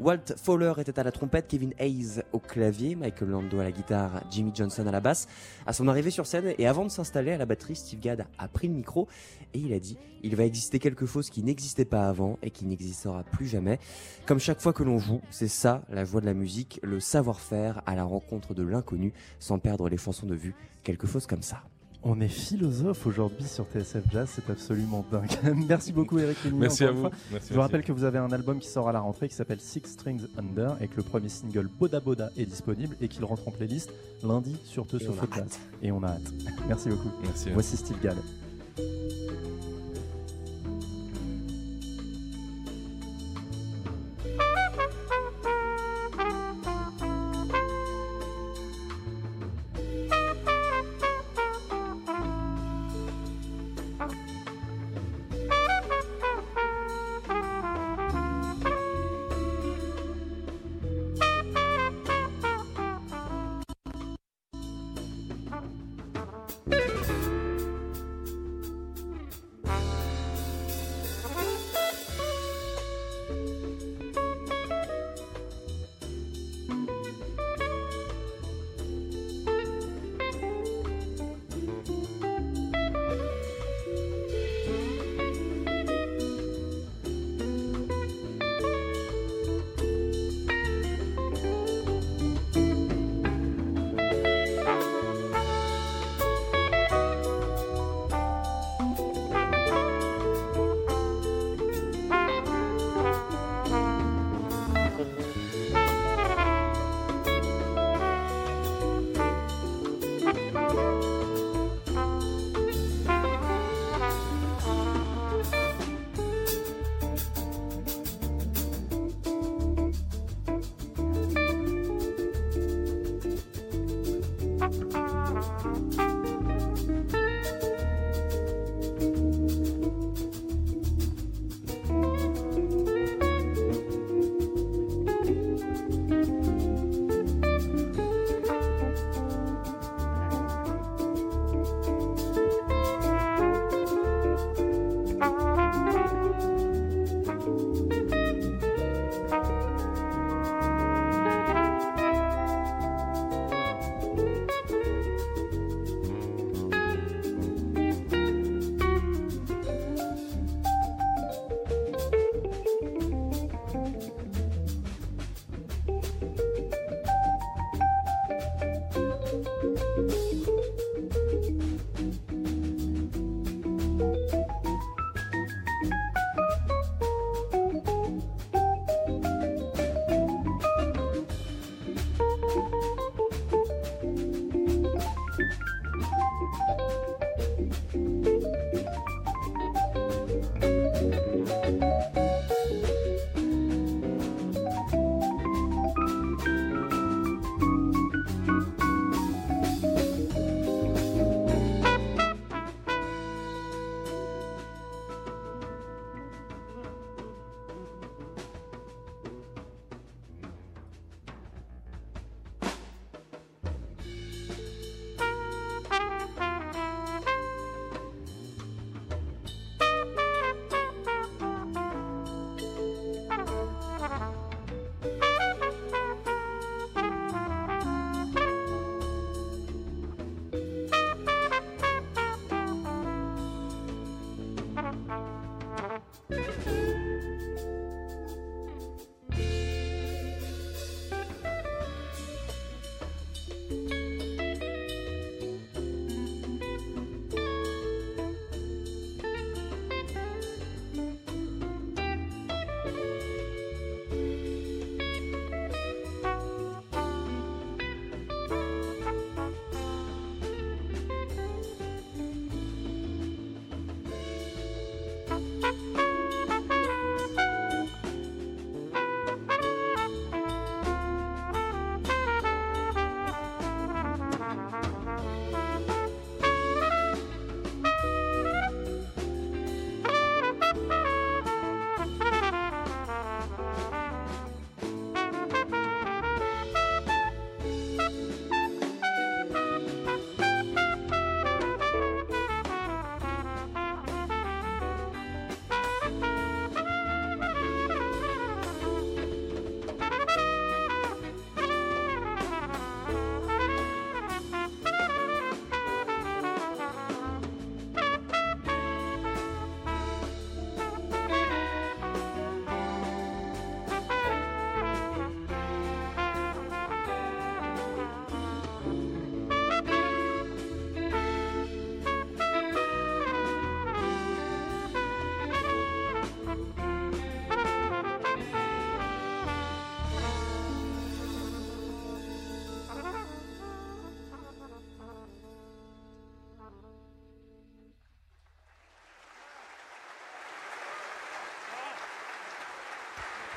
Walt 0.00 0.34
Fowler 0.36 0.74
était 0.78 0.98
à 0.98 1.02
la 1.02 1.12
trompette, 1.12 1.48
Kevin 1.48 1.72
Hayes 1.78 2.22
au 2.32 2.38
clavier, 2.38 2.94
Michael 2.94 3.30
Lando 3.30 3.58
à 3.58 3.64
la 3.64 3.72
guitare, 3.72 4.22
Jimmy 4.36 4.52
Johnson 4.54 4.86
à 4.86 4.90
la 4.90 5.00
basse. 5.00 5.26
À 5.64 5.72
son 5.72 5.88
arrivée 5.88 6.10
sur 6.10 6.26
scène 6.26 6.52
et 6.58 6.66
avant 6.66 6.84
de 6.84 6.90
s'installer 6.90 7.32
à 7.32 7.38
la 7.38 7.46
batterie, 7.46 7.74
Steve 7.74 8.00
Gadd 8.00 8.26
a 8.38 8.48
pris 8.48 8.68
le 8.68 8.74
micro 8.74 9.08
et 9.54 9.58
il 9.58 9.72
a 9.72 9.78
dit 9.78 9.96
il 10.22 10.36
va 10.36 10.44
exister 10.44 10.78
quelque 10.78 11.06
chose 11.06 11.30
qui 11.30 11.42
n'existait 11.42 11.86
pas 11.86 12.06
avant 12.08 12.38
et 12.42 12.50
qui 12.50 12.66
n'existera 12.66 13.22
plus 13.24 13.46
jamais. 13.46 13.78
Comme 14.26 14.38
chaque 14.38 14.60
fois 14.60 14.74
que 14.74 14.82
l'on 14.82 14.98
joue, 14.98 15.22
c'est 15.30 15.48
ça 15.48 15.82
la 15.88 16.04
joie 16.04 16.20
de 16.20 16.26
la 16.26 16.34
musique, 16.34 16.80
le 16.82 17.00
savoir-faire 17.00 17.80
à 17.86 17.94
la 17.94 18.04
rencontre 18.04 18.52
de 18.52 18.62
l'inconnu 18.62 19.14
sans 19.38 19.58
perdre 19.58 19.88
les 19.88 19.96
chansons 19.96 20.26
de 20.26 20.34
vue, 20.34 20.54
quelque 20.82 21.06
chose 21.06 21.26
comme 21.26 21.42
ça. 21.42 21.62
On 22.08 22.20
est 22.20 22.28
philosophe 22.28 23.04
aujourd'hui 23.04 23.44
sur 23.44 23.64
TSF 23.66 24.04
Jazz, 24.12 24.30
c'est 24.32 24.48
absolument 24.48 25.04
dingue. 25.10 25.28
Merci 25.68 25.92
beaucoup 25.92 26.20
Eric 26.20 26.38
Merci 26.52 26.84
à 26.84 26.92
vous. 26.92 27.02
Merci, 27.02 27.16
Je 27.32 27.32
vous 27.32 27.34
merci. 27.34 27.54
rappelle 27.54 27.82
que 27.82 27.90
vous 27.90 28.04
avez 28.04 28.18
un 28.18 28.30
album 28.30 28.60
qui 28.60 28.68
sort 28.68 28.88
à 28.88 28.92
la 28.92 29.00
rentrée 29.00 29.28
qui 29.28 29.34
s'appelle 29.34 29.60
Six 29.60 29.82
Strings 29.86 30.22
Under 30.38 30.76
et 30.80 30.86
que 30.86 30.98
le 30.98 31.02
premier 31.02 31.28
single 31.28 31.66
Boda 31.66 31.98
Boda 31.98 32.30
est 32.36 32.46
disponible 32.46 32.96
et 33.00 33.08
qu'il 33.08 33.24
rentre 33.24 33.48
en 33.48 33.50
playlist 33.50 33.90
lundi 34.22 34.56
sur 34.62 34.86
Te 34.86 34.96
Et 34.96 35.00
sur 35.00 35.14
on 35.14 35.16
a 35.16 35.20
Feu 35.20 35.26
de 35.26 35.34
Jazz. 35.34 35.58
Et 35.82 35.90
on 35.90 36.02
a 36.04 36.10
hâte. 36.10 36.32
Merci 36.68 36.90
beaucoup. 36.90 37.10
Merci. 37.24 37.50
Voici 37.50 37.76
Steve 37.76 38.00
Gall. 38.00 38.16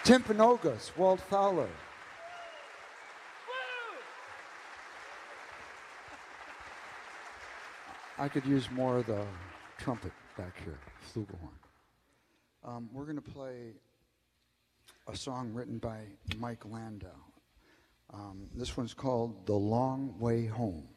Timpanogos, 0.09 0.89
Walt 0.97 1.21
Fowler. 1.21 1.69
I 8.17 8.27
could 8.27 8.43
use 8.43 8.71
more 8.71 8.97
of 8.97 9.05
the 9.05 9.23
trumpet 9.77 10.11
back 10.35 10.59
here, 10.63 10.79
flugelhorn. 11.13 11.53
Um, 12.63 12.89
we're 12.91 13.03
going 13.03 13.17
to 13.17 13.21
play 13.21 13.73
a 15.07 15.15
song 15.15 15.53
written 15.53 15.77
by 15.77 15.99
Mike 16.39 16.65
Landau. 16.65 17.09
Um, 18.11 18.47
this 18.55 18.75
one's 18.75 18.95
called 18.95 19.45
The 19.45 19.53
Long 19.53 20.15
Way 20.17 20.47
Home. 20.47 20.87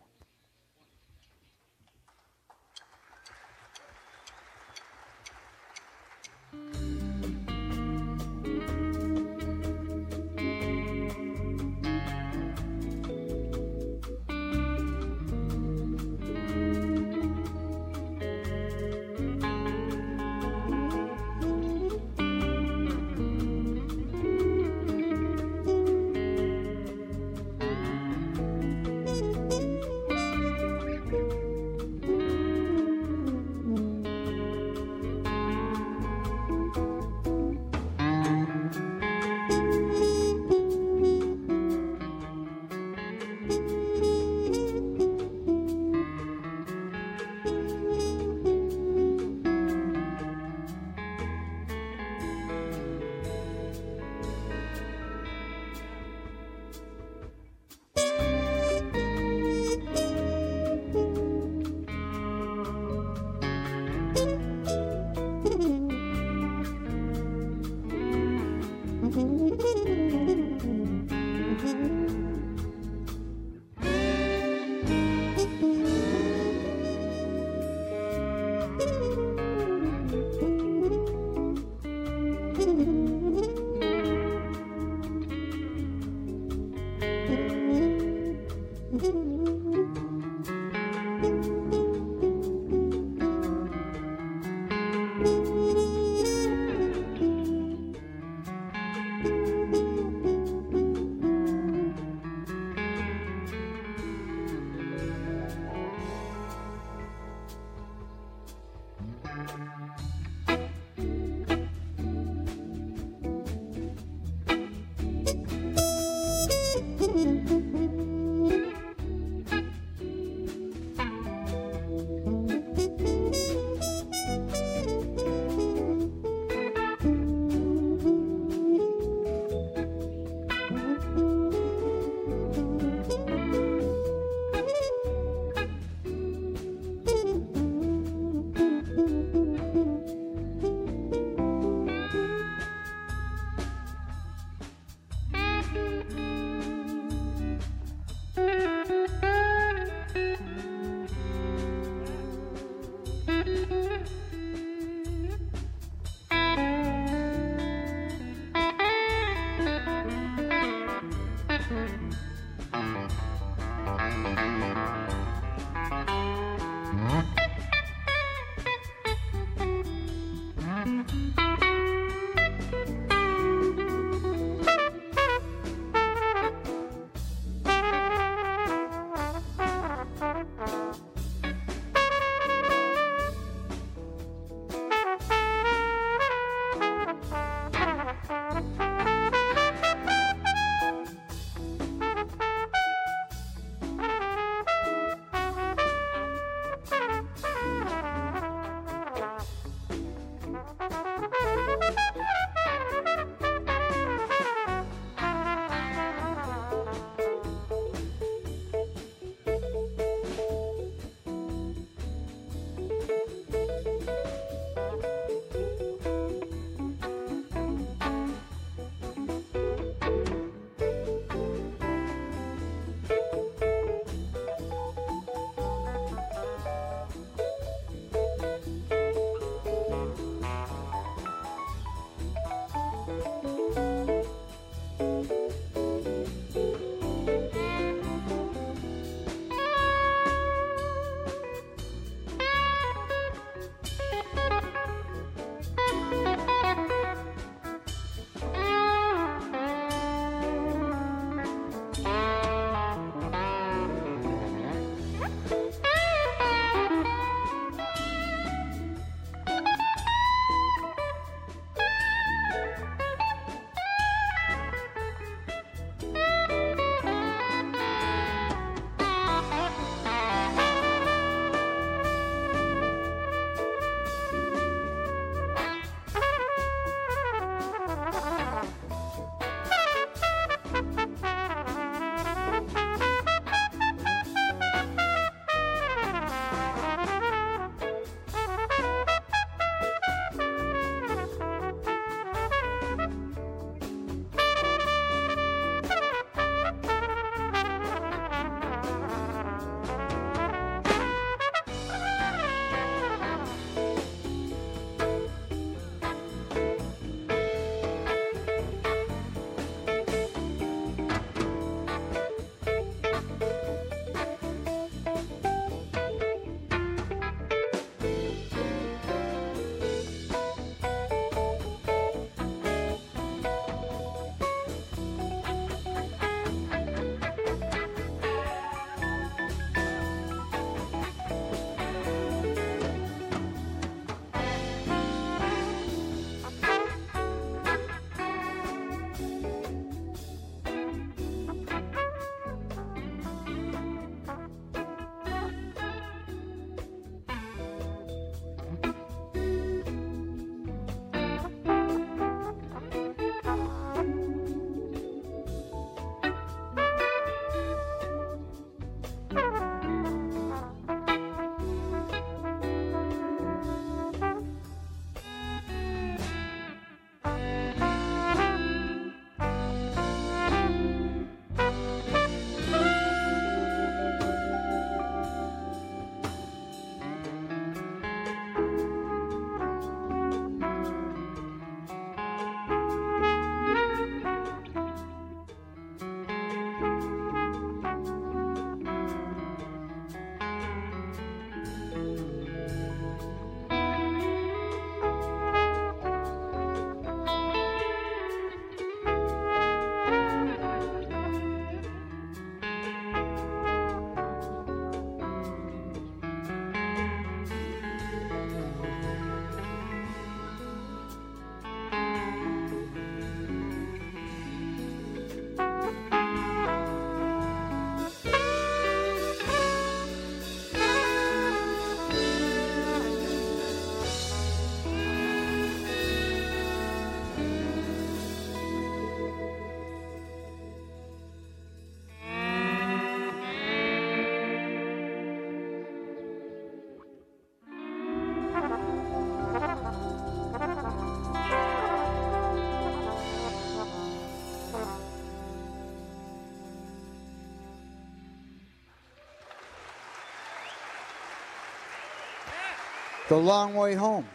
The 453.33 453.39
Long 453.39 453.73
Way 453.75 453.95
Home. 453.95 454.29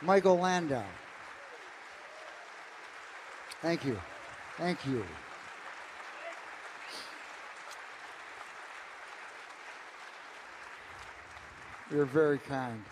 Michael 0.00 0.38
Landau. 0.38 0.82
Thank 3.60 3.84
you. 3.84 4.00
Thank 4.56 4.86
you. 4.86 5.04
You're 11.90 12.06
very 12.06 12.38
kind. 12.38 12.82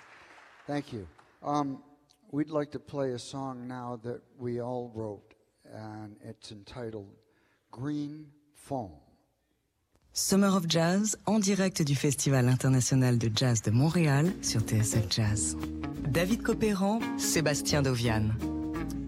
Thank 0.66 0.92
you. 0.92 1.08
Um, 1.42 1.82
we'd 2.30 2.50
like 2.50 2.70
to 2.72 2.78
play 2.78 3.12
a 3.12 3.18
song 3.18 3.66
now 3.66 3.98
that 4.04 4.20
we 4.36 4.60
all 4.60 4.92
wrote, 4.94 5.32
and 5.64 6.16
it's 6.22 6.52
entitled 6.52 7.08
Green 7.70 8.26
Foam. 8.52 8.90
Summer 10.22 10.54
of 10.54 10.64
Jazz 10.68 11.16
en 11.24 11.38
direct 11.38 11.82
du 11.82 11.94
Festival 11.94 12.46
international 12.46 13.16
de 13.16 13.30
jazz 13.34 13.62
de 13.62 13.70
Montréal 13.70 14.30
sur 14.42 14.60
TSF 14.60 15.06
Jazz. 15.08 15.56
David 16.06 16.42
Copéran, 16.42 17.00
Sébastien 17.16 17.80
Dovian. 17.80 18.24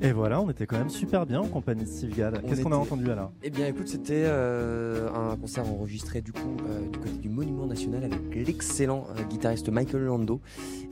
Et 0.05 0.11
voilà, 0.11 0.40
on 0.40 0.50
était 0.50 0.66
quand 0.66 0.78
même 0.78 0.90
super 0.90 1.26
bien 1.26 1.40
en 1.40 1.46
compagnie 1.46 1.84
de 1.84 1.88
Steve. 1.88 2.12
On 2.18 2.48
Qu'est-ce 2.48 2.62
qu'on 2.62 2.72
a 2.72 2.76
entendu 2.76 3.05
là 3.05 3.30
Eh 3.44 3.50
bien, 3.50 3.68
écoute, 3.68 3.86
c'était 3.86 4.24
euh, 4.26 5.09
un 5.14 5.36
concert 5.36 5.64
enregistré 5.68 6.20
du 6.20 6.32
coup 6.32 6.57
euh, 6.68 6.88
du 6.88 6.98
côté 6.98 7.18
du 7.18 7.28
Monument 7.28 7.66
National 7.66 8.03
avec 8.03 8.34
l'excellent 8.34 9.07
euh, 9.16 9.22
guitariste 9.22 9.68
Michael 9.68 10.03
Lando 10.03 10.40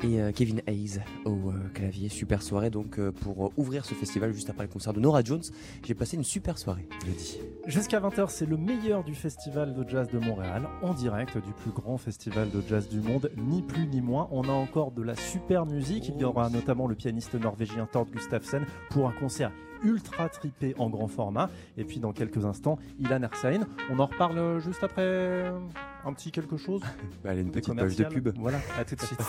et 0.04 0.20
Kevin 0.32 0.62
Hayes 0.68 1.00
au 1.24 1.52
clavier. 1.74 2.08
Super 2.08 2.42
soirée 2.42 2.70
donc 2.70 2.98
pour 3.11 3.52
ouvrir 3.58 3.84
ce 3.84 3.92
festival 3.94 4.32
juste 4.32 4.48
après 4.48 4.62
le 4.62 4.70
concert 4.70 4.92
de 4.92 5.00
Nora 5.00 5.22
Jones. 5.22 5.42
J'ai 5.84 5.94
passé 5.94 6.16
une 6.16 6.24
super 6.24 6.56
soirée, 6.56 6.88
je 7.02 7.06
le 7.06 7.12
dis. 7.12 7.38
Jusqu'à 7.66 8.00
20h, 8.00 8.28
c'est 8.30 8.46
le 8.46 8.56
meilleur 8.56 9.04
du 9.04 9.14
festival 9.14 9.74
de 9.74 9.86
jazz 9.86 10.08
de 10.08 10.18
Montréal, 10.18 10.68
en 10.82 10.94
direct 10.94 11.36
du 11.36 11.52
plus 11.52 11.70
grand 11.70 11.98
festival 11.98 12.48
de 12.50 12.62
jazz 12.66 12.88
du 12.88 13.00
monde, 13.00 13.30
ni 13.36 13.61
plus 13.61 13.86
ni 13.88 14.00
moins. 14.00 14.28
On 14.30 14.44
a 14.44 14.52
encore 14.52 14.92
de 14.92 15.02
la 15.02 15.14
super 15.16 15.66
musique. 15.66 16.08
Il 16.08 16.18
y 16.18 16.24
aura 16.24 16.48
notamment 16.48 16.86
le 16.86 16.94
pianiste 16.94 17.34
norvégien 17.34 17.86
Tord 17.92 18.06
Gustafsson 18.06 18.62
pour 18.88 18.99
un 19.09 19.12
concert 19.12 19.53
ultra 19.82 20.28
tripé 20.28 20.74
en 20.78 20.88
grand 20.90 21.09
format. 21.09 21.51
Et 21.76 21.84
puis 21.84 21.98
dans 22.01 22.12
quelques 22.12 22.44
instants, 22.44 22.78
Ilan 22.98 23.22
Ersain. 23.22 23.61
On 23.90 23.98
en 23.98 24.07
reparle 24.07 24.61
juste 24.61 24.82
après 24.84 25.03
euh, 25.05 25.59
un 26.05 26.12
petit 26.12 26.30
quelque 26.30 26.57
chose. 26.57 26.82
Bah, 27.24 27.30
allez, 27.30 27.42
une 27.42 27.51
petite 27.51 27.74
page 27.74 27.96
de 27.96 28.05
pub. 28.05 28.32
Voilà, 28.38 28.59
à 28.78 28.84
tout 28.84 28.94
de 28.94 29.01
suite. 29.03 29.20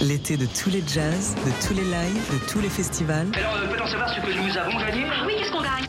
L'été 0.00 0.36
de 0.36 0.46
tous 0.46 0.70
les 0.70 0.82
jazz, 0.86 1.34
de 1.34 1.66
tous 1.66 1.72
les 1.72 1.84
lives, 1.84 2.32
de 2.32 2.38
tous 2.50 2.60
les 2.60 2.68
festivals. 2.68 3.28
Alors, 3.34 3.56
euh, 3.56 3.68
peut-on 3.68 3.86
savoir 3.86 4.08
ce 4.10 4.20
que 4.20 4.26
nous 4.26 4.58
avons 4.58 4.78
gagné? 4.78 5.04
Ah 5.10 5.24
oui, 5.26 5.34
qu'est-ce 5.38 5.52
qu'on 5.52 5.62
gagne? 5.62 5.86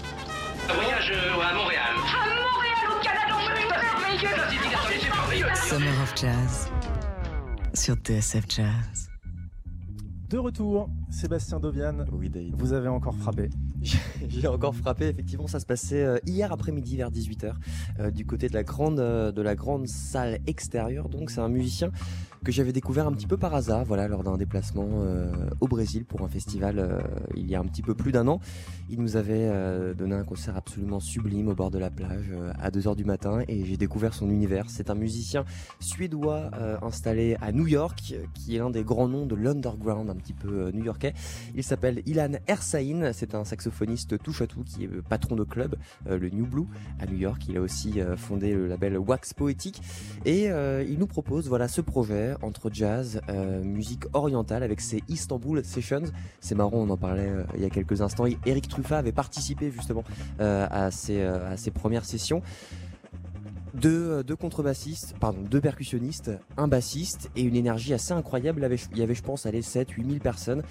Un 0.69 0.73
voyage 0.73 1.11
euh, 1.11 1.41
à 1.41 1.53
Montréal. 1.53 1.95
À 1.97 2.27
Montréal, 2.29 2.87
au 2.91 2.99
Canada, 3.03 3.35
c'est 3.41 5.09
merveilleux. 5.09 5.55
Summer 5.55 6.01
of 6.01 6.13
Jazz 6.15 6.69
sur 7.73 7.95
TSF 7.95 8.45
Jazz. 8.47 9.14
De 10.29 10.39
retour, 10.39 10.89
Sébastien 11.11 11.59
Dovian. 11.59 12.03
Oui, 12.11 12.29
David. 12.29 12.55
Vous 12.57 12.73
avez 12.73 12.87
encore 12.87 13.15
frappé. 13.15 13.49
J'ai 14.27 14.47
encore 14.47 14.73
frappé, 14.73 15.05
effectivement, 15.05 15.45
ça 15.45 15.59
se 15.59 15.67
passait 15.67 16.03
euh, 16.03 16.17
hier 16.25 16.51
après-midi 16.51 16.97
vers 16.97 17.11
18h 17.11 17.53
euh, 17.99 18.09
du 18.09 18.25
côté 18.25 18.49
de 18.49 18.55
la 18.55 18.63
grande 18.63 18.99
euh, 18.99 19.31
de 19.31 19.41
la 19.43 19.53
grande 19.53 19.87
salle 19.87 20.39
extérieure. 20.47 21.09
Donc 21.09 21.29
c'est 21.29 21.41
un 21.41 21.49
musicien 21.49 21.91
que 22.45 22.51
j'avais 22.51 22.71
découvert 22.71 23.07
un 23.07 23.11
petit 23.11 23.25
peu 23.25 23.37
par 23.37 23.55
hasard, 23.55 23.85
voilà, 23.85 24.07
lors 24.07 24.23
d'un 24.23 24.37
déplacement 24.37 24.87
euh, 24.99 25.31
au 25.61 25.67
Brésil 25.67 26.05
pour 26.05 26.21
un 26.21 26.27
festival 26.27 26.77
euh, 26.77 27.01
il 27.35 27.49
y 27.49 27.55
a 27.55 27.59
un 27.59 27.65
petit 27.65 27.81
peu 27.81 27.95
plus 27.95 28.11
d'un 28.11 28.27
an. 28.27 28.39
Il 28.87 29.01
nous 29.01 29.15
avait 29.15 29.49
euh, 29.49 29.95
donné 29.95 30.13
un 30.13 30.23
concert 30.23 30.55
absolument 30.55 30.99
sublime 30.99 31.47
au 31.47 31.55
bord 31.55 31.71
de 31.71 31.79
la 31.79 31.89
plage 31.89 32.31
à 32.59 32.69
2h 32.69 32.95
du 32.95 33.03
matin 33.03 33.41
et 33.47 33.65
j'ai 33.65 33.77
découvert 33.77 34.13
son 34.13 34.29
univers. 34.29 34.69
C'est 34.69 34.91
un 34.91 34.95
musicien 34.95 35.43
suédois 35.79 36.51
installé 36.83 37.35
à 37.41 37.51
New 37.51 37.65
York 37.65 38.13
qui 38.35 38.55
est 38.55 38.59
l'un 38.59 38.69
des 38.69 38.83
grands 38.83 39.07
noms 39.07 39.25
de 39.25 39.35
l'underground 39.35 40.07
un 40.11 40.15
petit 40.15 40.33
peu 40.33 40.69
new-yorkais. 40.71 41.13
Il 41.55 41.63
s'appelle 41.63 42.03
Ilan 42.05 42.33
Ersain, 42.47 43.11
c'est 43.11 43.33
un 43.33 43.43
saxophoniste 43.43 44.21
touche 44.21 44.43
à 44.43 44.47
tout 44.47 44.63
qui 44.63 44.83
est 44.83 45.01
patron 45.09 45.35
de 45.35 45.43
club, 45.43 45.75
le 46.07 46.29
New 46.29 46.45
Blue 46.45 46.67
à 46.99 47.07
New 47.07 47.17
York. 47.17 47.43
Il 47.49 47.57
a 47.57 47.61
aussi 47.61 47.99
fondé 48.17 48.53
le 48.53 48.67
label 48.67 48.99
Wax 48.99 49.33
Poétique 49.33 49.81
et 50.25 50.45
il 50.45 50.99
nous 50.99 51.07
propose 51.07 51.47
voilà 51.47 51.67
ce 51.67 51.81
projet 51.81 52.34
entre 52.41 52.69
jazz, 52.71 53.21
euh, 53.29 53.63
musique 53.63 54.03
orientale 54.13 54.63
avec 54.63 54.81
ses 54.81 55.03
Istanbul 55.07 55.63
Sessions. 55.63 56.03
C'est 56.39 56.55
marrant, 56.55 56.77
on 56.77 56.89
en 56.89 56.97
parlait 56.97 57.27
euh, 57.27 57.43
il 57.55 57.61
y 57.61 57.65
a 57.65 57.69
quelques 57.69 58.01
instants. 58.01 58.25
Eric 58.45 58.67
Truffat 58.67 58.97
avait 58.97 59.11
participé 59.11 59.71
justement 59.71 60.03
euh, 60.39 60.67
à, 60.69 60.91
ces, 60.91 61.71
premières 61.73 62.05
sessions. 62.05 62.41
Deux, 63.73 64.23
contrebassistes, 64.39 65.15
pardon, 65.19 65.41
deux 65.41 65.59
percussionnistes, 65.59 66.31
un 66.55 66.67
bassiste 66.67 67.29
et 67.35 67.41
une 67.41 67.55
énergie 67.55 67.93
assez 67.93 68.13
incroyable. 68.13 68.61
Il 68.91 68.97
y 68.97 69.03
avait, 69.03 69.15
je 69.15 69.21
pense, 69.21 69.45
allez, 69.45 69.61
7, 69.61 69.91
8 69.91 70.05
000 70.05 70.19
personnes 70.19 70.63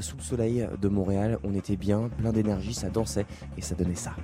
sous 0.00 0.16
le 0.16 0.22
soleil 0.22 0.66
de 0.80 0.88
Montréal. 0.88 1.38
On 1.44 1.54
était 1.54 1.76
bien, 1.76 2.08
plein 2.16 2.32
d'énergie, 2.32 2.72
ça 2.72 2.88
dansait 2.88 3.26
et 3.58 3.60
ça 3.60 3.74
donnait 3.74 3.94
ça. 3.94 4.14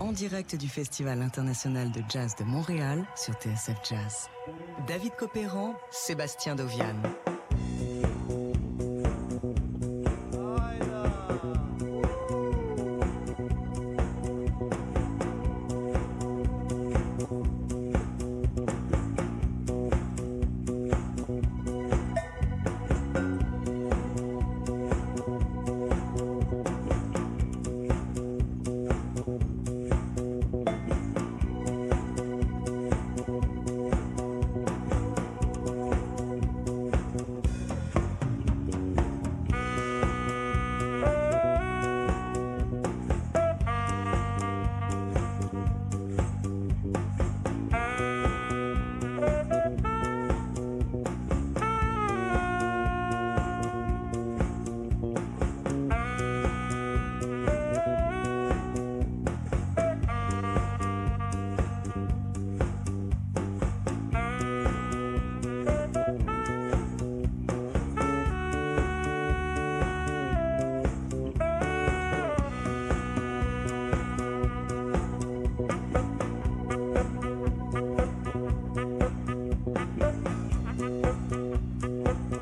En 0.00 0.12
direct 0.12 0.56
du 0.56 0.68
Festival 0.68 1.22
international 1.22 1.92
de 1.92 2.02
jazz 2.08 2.34
de 2.34 2.44
Montréal 2.44 3.04
sur 3.14 3.34
TSF 3.34 3.76
Jazz. 3.88 4.28
David 4.88 5.12
Copéran, 5.16 5.74
Sébastien 5.90 6.56
Dovian. 6.56 6.96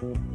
oh 0.04 0.08
you. 0.08 0.33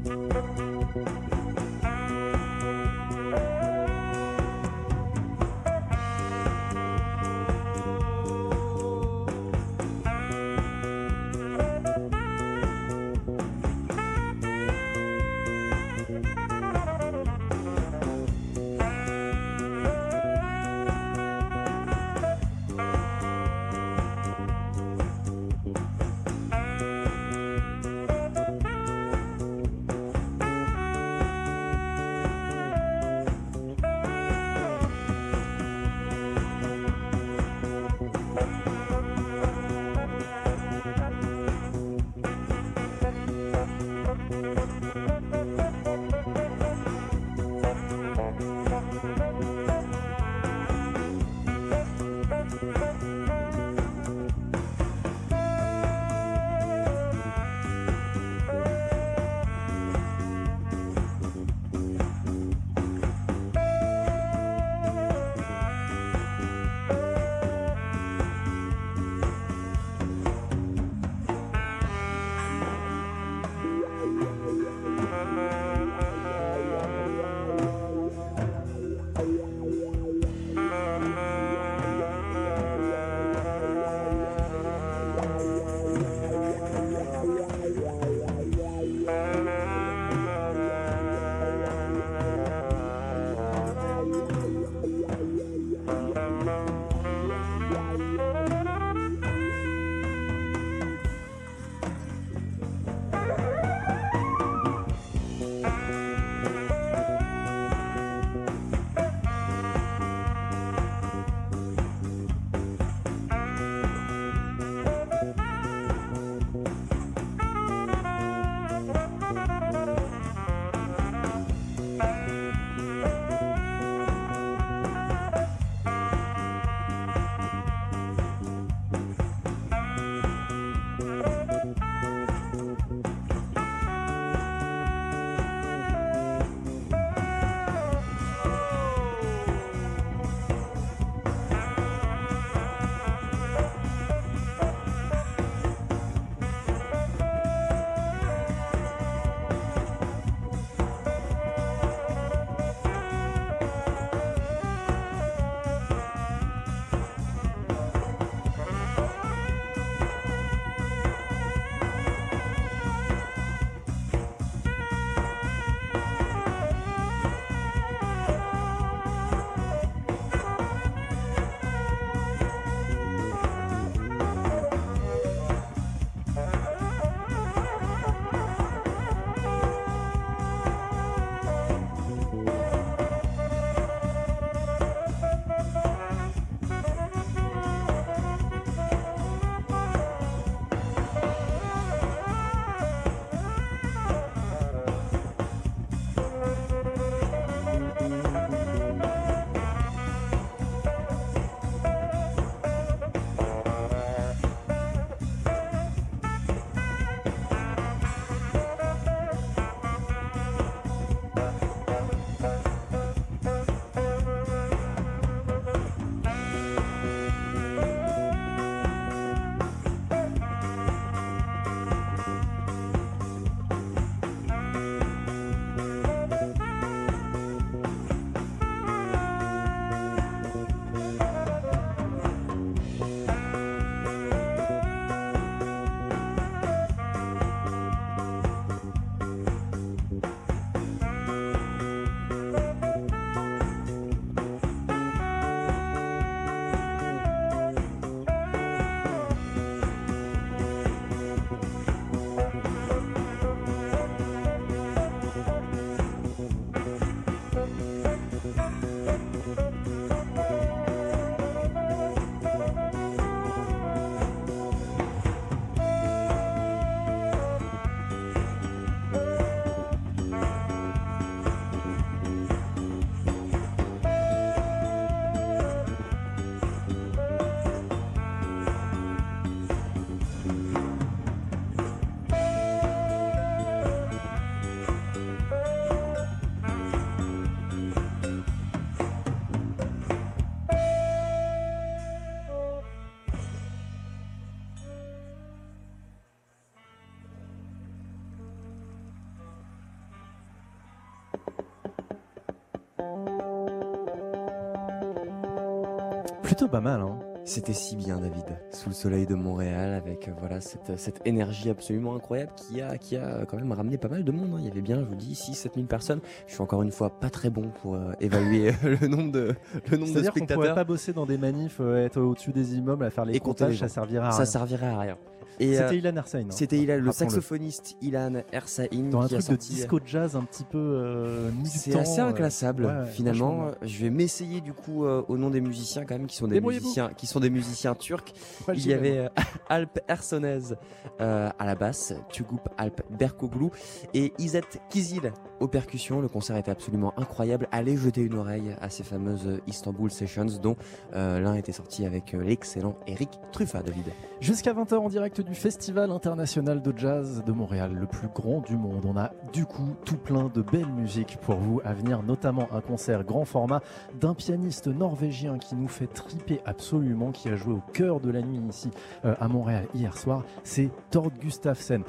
Plutôt 306.59 306.71
pas 306.71 306.81
mal, 306.81 306.99
hein. 306.99 307.17
C'était 307.45 307.71
si 307.71 307.95
bien, 307.95 308.19
David, 308.19 308.43
sous 308.71 308.89
le 308.89 308.93
soleil 308.93 309.25
de 309.25 309.33
Montréal, 309.33 309.93
avec 309.93 310.27
euh, 310.27 310.31
voilà 310.41 310.59
cette, 310.59 310.99
cette 310.99 311.25
énergie 311.25 311.69
absolument 311.69 312.15
incroyable 312.15 312.51
qui 312.57 312.81
a, 312.81 312.97
qui 312.97 313.15
a 313.15 313.45
quand 313.45 313.55
même 313.55 313.71
ramené 313.71 313.97
pas 313.97 314.09
mal 314.09 314.25
de 314.25 314.31
monde. 314.33 314.49
hein. 314.55 314.57
Il 314.59 314.65
y 314.65 314.69
avait 314.69 314.81
bien, 314.81 314.99
je 314.99 315.05
vous 315.05 315.15
dis, 315.15 315.36
6-7 315.36 315.75
000 315.75 315.86
personnes. 315.87 316.19
Je 316.47 316.55
suis 316.55 316.61
encore 316.61 316.83
une 316.83 316.91
fois 316.91 317.11
pas 317.11 317.29
très 317.29 317.49
bon 317.49 317.71
pour 317.81 317.95
euh, 317.95 318.11
évaluer 318.19 318.73
le 318.83 319.07
nombre 319.07 319.31
de, 319.31 319.55
le 319.89 319.97
nombre 319.97 320.11
de 320.11 320.15
qu'on 320.15 320.19
pourrait 320.19 320.31
spectateurs. 320.31 320.75
pas 320.75 320.83
bosser 320.83 321.13
dans 321.13 321.25
des 321.25 321.37
manifs, 321.37 321.77
euh, 321.79 322.05
être 322.05 322.19
au-dessus 322.19 322.51
des 322.51 322.75
immeubles 322.75 323.05
à 323.05 323.09
faire 323.09 323.23
les 323.23 323.37
Et 323.37 323.39
compter 323.39 323.63
les 323.63 323.69
comptages, 323.69 323.79
ça 323.79 323.87
servirait 323.87 324.27
à 324.27 324.31
Ça 324.31 324.45
servirait 324.45 324.87
à 324.87 324.99
rien. 324.99 325.17
Et, 325.59 325.73
C'était 325.73 325.83
euh, 325.83 325.93
Ilan 325.95 326.15
Ersain, 326.15 326.39
hein, 326.39 326.51
C'était 326.51 326.79
Ilan, 326.79 326.97
le 326.97 327.11
saxophoniste 327.11 327.95
Ilan 328.01 328.43
Ersain 328.51 328.86
Dans 329.11 329.21
un 329.21 329.27
qui 329.27 329.36
a 329.36 329.39
truc 329.39 329.59
de 329.59 329.65
disco 329.65 329.99
jazz 330.05 330.36
un 330.36 330.43
petit 330.43 330.63
peu 330.63 330.77
euh, 330.77 331.51
C'est 331.65 331.97
assez 331.97 332.19
euh, 332.19 332.27
inclassable 332.27 333.05
finalement. 333.11 333.71
Je 333.81 334.03
vais 334.03 334.09
m'essayer 334.09 334.61
du 334.61 334.73
coup 334.73 335.05
euh, 335.05 335.23
au 335.27 335.37
nom 335.37 335.49
des 335.49 335.61
musiciens 335.61 336.05
quand 336.05 336.17
même 336.17 336.27
qui 336.27 336.36
sont 336.36 336.47
des 336.47 336.61
musiciens 336.61 337.09
qui 337.15 337.27
sont 337.27 337.39
des 337.39 337.49
musiciens 337.49 337.95
turcs. 337.95 338.33
Il 338.73 338.87
y 338.87 338.93
avait 338.93 339.17
euh, 339.17 339.29
Alp 339.69 339.99
Ersonez 340.07 340.75
euh, 341.21 341.49
à 341.57 341.65
la 341.65 341.75
basse, 341.75 342.13
Tugup 342.29 342.67
Alp 342.77 343.01
Berkoglu 343.09 343.69
et 344.13 344.33
Izet 344.37 344.61
Kizil 344.89 345.31
aux 345.59 345.67
percussions. 345.67 346.21
Le 346.21 346.27
concert 346.27 346.57
était 346.57 346.71
absolument 346.71 347.13
incroyable. 347.17 347.67
Allez 347.71 347.97
jeter 347.97 348.21
une 348.21 348.36
oreille 348.36 348.75
à 348.81 348.89
ces 348.89 349.03
fameuses 349.03 349.47
euh, 349.47 349.61
Istanbul 349.67 350.11
Sessions 350.11 350.59
dont 350.61 350.75
euh, 351.13 351.39
l'un 351.39 351.55
était 351.55 351.71
sorti 351.71 352.05
avec 352.05 352.33
euh, 352.33 352.43
l'excellent 352.43 352.95
Eric 353.07 353.29
Truffat, 353.51 353.83
David. 353.83 354.05
Jusqu'à 354.39 354.73
20h 354.73 354.95
en 354.95 355.09
direct 355.09 355.41
du 355.50 355.55
Festival 355.55 356.12
international 356.12 356.80
de 356.80 356.93
jazz 356.96 357.43
de 357.43 357.51
Montréal, 357.51 357.93
le 357.93 358.05
plus 358.05 358.28
grand 358.28 358.59
du 358.59 358.78
monde. 358.78 359.04
On 359.05 359.17
a 359.17 359.32
du 359.51 359.66
coup 359.66 359.96
tout 360.05 360.17
plein 360.17 360.51
de 360.54 360.62
belles 360.62 360.92
musiques 360.92 361.38
pour 361.42 361.55
vous 361.55 361.82
à 361.84 361.93
venir, 361.93 362.21
notamment 362.21 362.67
un 362.71 362.82
concert 362.82 363.24
grand 363.24 363.46
format 363.46 363.82
d'un 364.20 364.36
pianiste 364.36 364.88
norvégien 364.88 365.58
qui 365.58 365.76
nous 365.76 365.88
fait 365.88 366.05
triper 366.05 366.62
absolument, 366.66 367.32
qui 367.32 367.50
a 367.50 367.55
joué 367.55 367.74
au 367.74 367.82
cœur 367.93 368.20
de 368.20 368.30
la 368.30 368.42
nuit 368.42 368.62
ici 368.70 368.92
euh, 369.26 369.34
à 369.39 369.47
Montréal 369.47 369.88
hier 369.96 370.16
soir. 370.16 370.43
C'est 370.63 370.92
Tord 371.09 371.32
Gustafsson. 371.42 372.04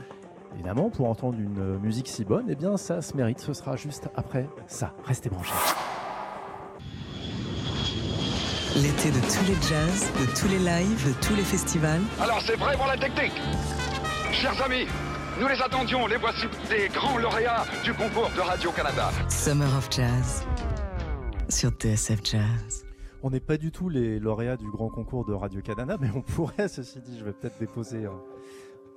Évidemment, 0.54 0.90
pour 0.90 1.08
entendre 1.08 1.38
une 1.38 1.78
musique 1.78 2.08
si 2.08 2.24
bonne, 2.24 2.46
eh 2.48 2.56
bien 2.56 2.76
ça 2.76 3.00
se 3.00 3.16
mérite. 3.16 3.40
Ce 3.40 3.54
sera 3.54 3.74
juste 3.76 4.10
après 4.16 4.48
ça. 4.66 4.92
Restez 5.04 5.30
branchés. 5.30 5.54
L'été 8.76 9.10
de 9.10 9.18
tous 9.20 9.44
les 9.48 9.60
jazz, 9.68 10.06
de 10.20 10.26
tous 10.38 10.46
les 10.46 10.58
lives, 10.58 11.08
de 11.08 11.26
tous 11.26 11.34
les 11.34 11.42
festivals. 11.42 12.00
Alors 12.20 12.40
c'est 12.40 12.54
vrai 12.54 12.76
pour 12.76 12.86
la 12.86 12.96
technique 12.96 13.32
Chers 14.32 14.62
amis, 14.62 14.86
nous 15.40 15.48
les 15.48 15.60
attendions, 15.60 16.06
les 16.06 16.16
voici 16.16 16.46
des 16.68 16.88
grands 16.88 17.18
lauréats 17.18 17.64
du 17.82 17.92
concours 17.92 18.30
de 18.36 18.40
Radio-Canada. 18.40 19.10
Summer 19.28 19.68
of 19.76 19.88
Jazz 19.90 20.46
sur 21.48 21.70
TSF 21.70 22.20
Jazz. 22.22 22.86
On 23.24 23.30
n'est 23.30 23.40
pas 23.40 23.56
du 23.56 23.72
tout 23.72 23.88
les 23.88 24.20
lauréats 24.20 24.56
du 24.56 24.70
grand 24.70 24.88
concours 24.88 25.24
de 25.24 25.32
Radio-Canada, 25.32 25.96
mais 26.00 26.08
on 26.14 26.22
pourrait, 26.22 26.68
ceci 26.68 27.00
dit, 27.00 27.18
je 27.18 27.24
vais 27.24 27.32
peut-être 27.32 27.58
déposer 27.58 28.06
un, 28.06 28.20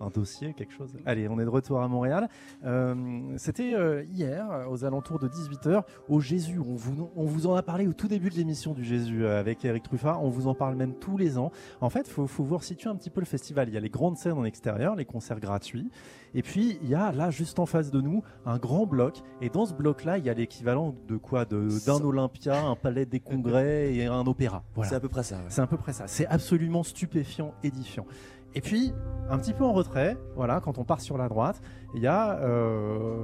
un 0.02 0.10
dossier, 0.10 0.54
quelque 0.54 0.74
chose. 0.74 0.94
Allez, 1.06 1.28
on 1.30 1.40
est 1.40 1.46
de 1.46 1.50
retour 1.50 1.82
à 1.82 1.88
Montréal. 1.88 2.28
Euh, 2.66 2.96
C'était 3.38 3.74
euh, 3.74 4.04
hier, 4.14 4.66
aux 4.70 4.86
alentours 4.86 5.20
de 5.20 5.28
18h, 5.28 5.84
au 6.10 6.20
Jésus. 6.20 6.60
On 6.60 6.76
vous, 6.76 7.10
on 7.16 7.26
vous 7.26 7.48
en 7.48 7.56
a 7.56 7.64
parlé 7.64 7.88
au 7.88 7.94
tout 7.94 8.08
début 8.08 8.30
de 8.30 8.36
l'émission 8.36 8.74
du 8.74 8.84
Jésus 8.84 9.26
euh, 9.26 9.40
avec 9.40 9.64
Eric 9.66 9.84
Truffat. 9.84 10.18
On 10.22 10.30
vous 10.30 10.48
en 10.48 10.56
parle 10.56 10.76
même 10.76 10.96
tous 10.96 11.18
les 11.18 11.38
ans. 11.38 11.52
En 11.82 11.90
fait, 11.90 12.02
il 12.08 12.12
faut, 12.12 12.28
faut 12.28 12.44
vous 12.44 12.58
resituer 12.58 12.90
un 12.90 12.96
petit 12.96 13.10
peu 13.10 13.22
le 13.22 13.26
festival. 13.26 13.68
Il 13.70 13.74
y 13.74 13.78
a 13.78 13.82
les 13.82 13.90
grandes 13.90 14.18
scènes 14.18 14.34
en 14.34 14.46
extérieur, 14.46 14.96
les 14.96 15.06
concerts 15.06 15.40
gratuits. 15.40 15.90
Et 16.36 16.42
puis, 16.42 16.80
il 16.82 16.90
y 16.90 16.96
a 16.96 17.12
là, 17.12 17.30
juste 17.30 17.60
en 17.60 17.66
face 17.66 17.92
de 17.92 18.02
nous, 18.02 18.24
un 18.46 18.58
grand 18.58 18.86
bloc. 18.88 19.22
Et 19.42 19.50
dans 19.50 19.66
ce 19.66 19.74
bloc-là, 19.74 20.18
il 20.18 20.26
y 20.26 20.30
a 20.30 20.34
l'équivalent 20.34 20.96
de 21.08 21.16
quoi? 21.18 21.46
De- 21.46 21.70
D'un 21.86 22.04
Olympia, 22.04 22.66
un 22.66 22.76
palais 22.76 23.06
des 23.06 23.20
congrès 23.20 23.94
et 23.94 24.06
un 24.08 24.26
opéra. 24.26 24.64
Voilà. 24.76 24.90
C'est 24.90 24.96
à 24.96 25.00
peu 25.00 25.10
près 25.10 25.24
ça. 25.24 25.36
ouais. 25.38 25.42
C'est 25.50 25.62
à 25.62 25.68
peu 25.68 25.78
près 25.78 25.94
ça. 25.94 26.08
C'est 26.08 26.26
absolument 26.28 26.84
stupéfiant, 26.84 27.54
édifiant. 27.64 28.06
Et 28.56 28.62
puis, 28.62 28.94
un 29.30 29.38
petit 29.38 29.54
peu 29.54 29.64
en 29.64 29.72
retrait, 29.72 30.18
voilà, 30.36 30.60
quand 30.60 30.78
on 30.78 30.84
part 30.84 31.00
sur 31.02 31.18
la 31.18 31.30
droite, 31.30 31.62
il 31.96 32.02
y 32.02 32.08
a 32.08 32.38
euh, 32.42 33.18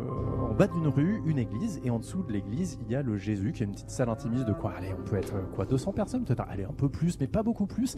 en 0.49 0.53
bas 0.53 0.67
d'une 0.67 0.87
rue 0.87 1.21
une 1.25 1.37
église, 1.37 1.81
et 1.83 1.89
en 1.89 1.99
dessous 1.99 2.23
de 2.23 2.31
l'église, 2.31 2.79
il 2.85 2.91
y 2.91 2.95
a 2.95 3.01
le 3.03 3.17
Jésus, 3.17 3.51
qui 3.51 3.63
est 3.63 3.65
une 3.65 3.73
petite 3.73 3.89
salle 3.89 4.09
intimiste 4.09 4.45
de 4.45 4.53
quoi 4.53 4.71
Allez, 4.77 4.93
on 4.97 5.03
peut 5.03 5.17
être 5.17 5.33
quoi 5.55 5.65
200 5.65 5.91
personnes, 5.91 6.23
peut-être 6.23 6.43
Allez, 6.49 6.63
un 6.63 6.73
peu 6.73 6.87
plus, 6.89 7.19
mais 7.19 7.27
pas 7.27 7.43
beaucoup 7.43 7.67
plus. 7.67 7.97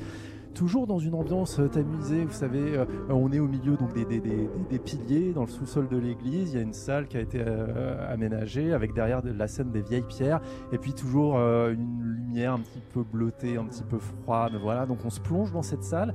Toujours 0.55 0.87
dans 0.87 0.97
une 0.99 1.13
ambiance 1.13 1.59
euh, 1.59 1.67
tamisée, 1.69 2.25
vous 2.25 2.33
savez, 2.33 2.75
euh, 2.77 2.85
on 3.09 3.31
est 3.31 3.39
au 3.39 3.47
milieu 3.47 3.77
donc 3.77 3.93
des, 3.93 4.03
des, 4.03 4.19
des- 4.19 4.49
des- 4.69 4.79
piliers, 4.79 5.31
dans 5.31 5.41
le 5.43 5.47
sous-sol 5.47 5.87
de 5.87 5.97
l'église, 5.97 6.51
il 6.53 6.55
y 6.57 6.59
a 6.59 6.63
une 6.63 6.73
salle 6.73 7.07
qui 7.07 7.17
a 7.17 7.21
été 7.21 7.41
euh, 7.45 8.11
aménagée, 8.11 8.73
avec 8.73 8.93
derrière 8.93 9.21
de 9.21 9.31
la 9.31 9.47
scène 9.47 9.71
des 9.71 9.81
vieilles 9.81 10.01
pierres, 10.09 10.41
et 10.73 10.77
puis 10.79 10.93
toujours 10.93 11.37
euh, 11.37 11.71
une 11.73 12.01
lumière 12.01 12.53
un 12.53 12.59
petit 12.59 12.81
peu 12.93 13.03
bleutée, 13.03 13.57
un 13.57 13.65
petit 13.65 13.83
peu 13.83 13.99
froide, 13.99 14.53
voilà, 14.61 14.85
donc 14.87 14.97
on 15.05 15.09
se 15.11 15.21
plonge 15.21 15.51
dans 15.53 15.61
cette 15.61 15.83
salle. 15.83 16.13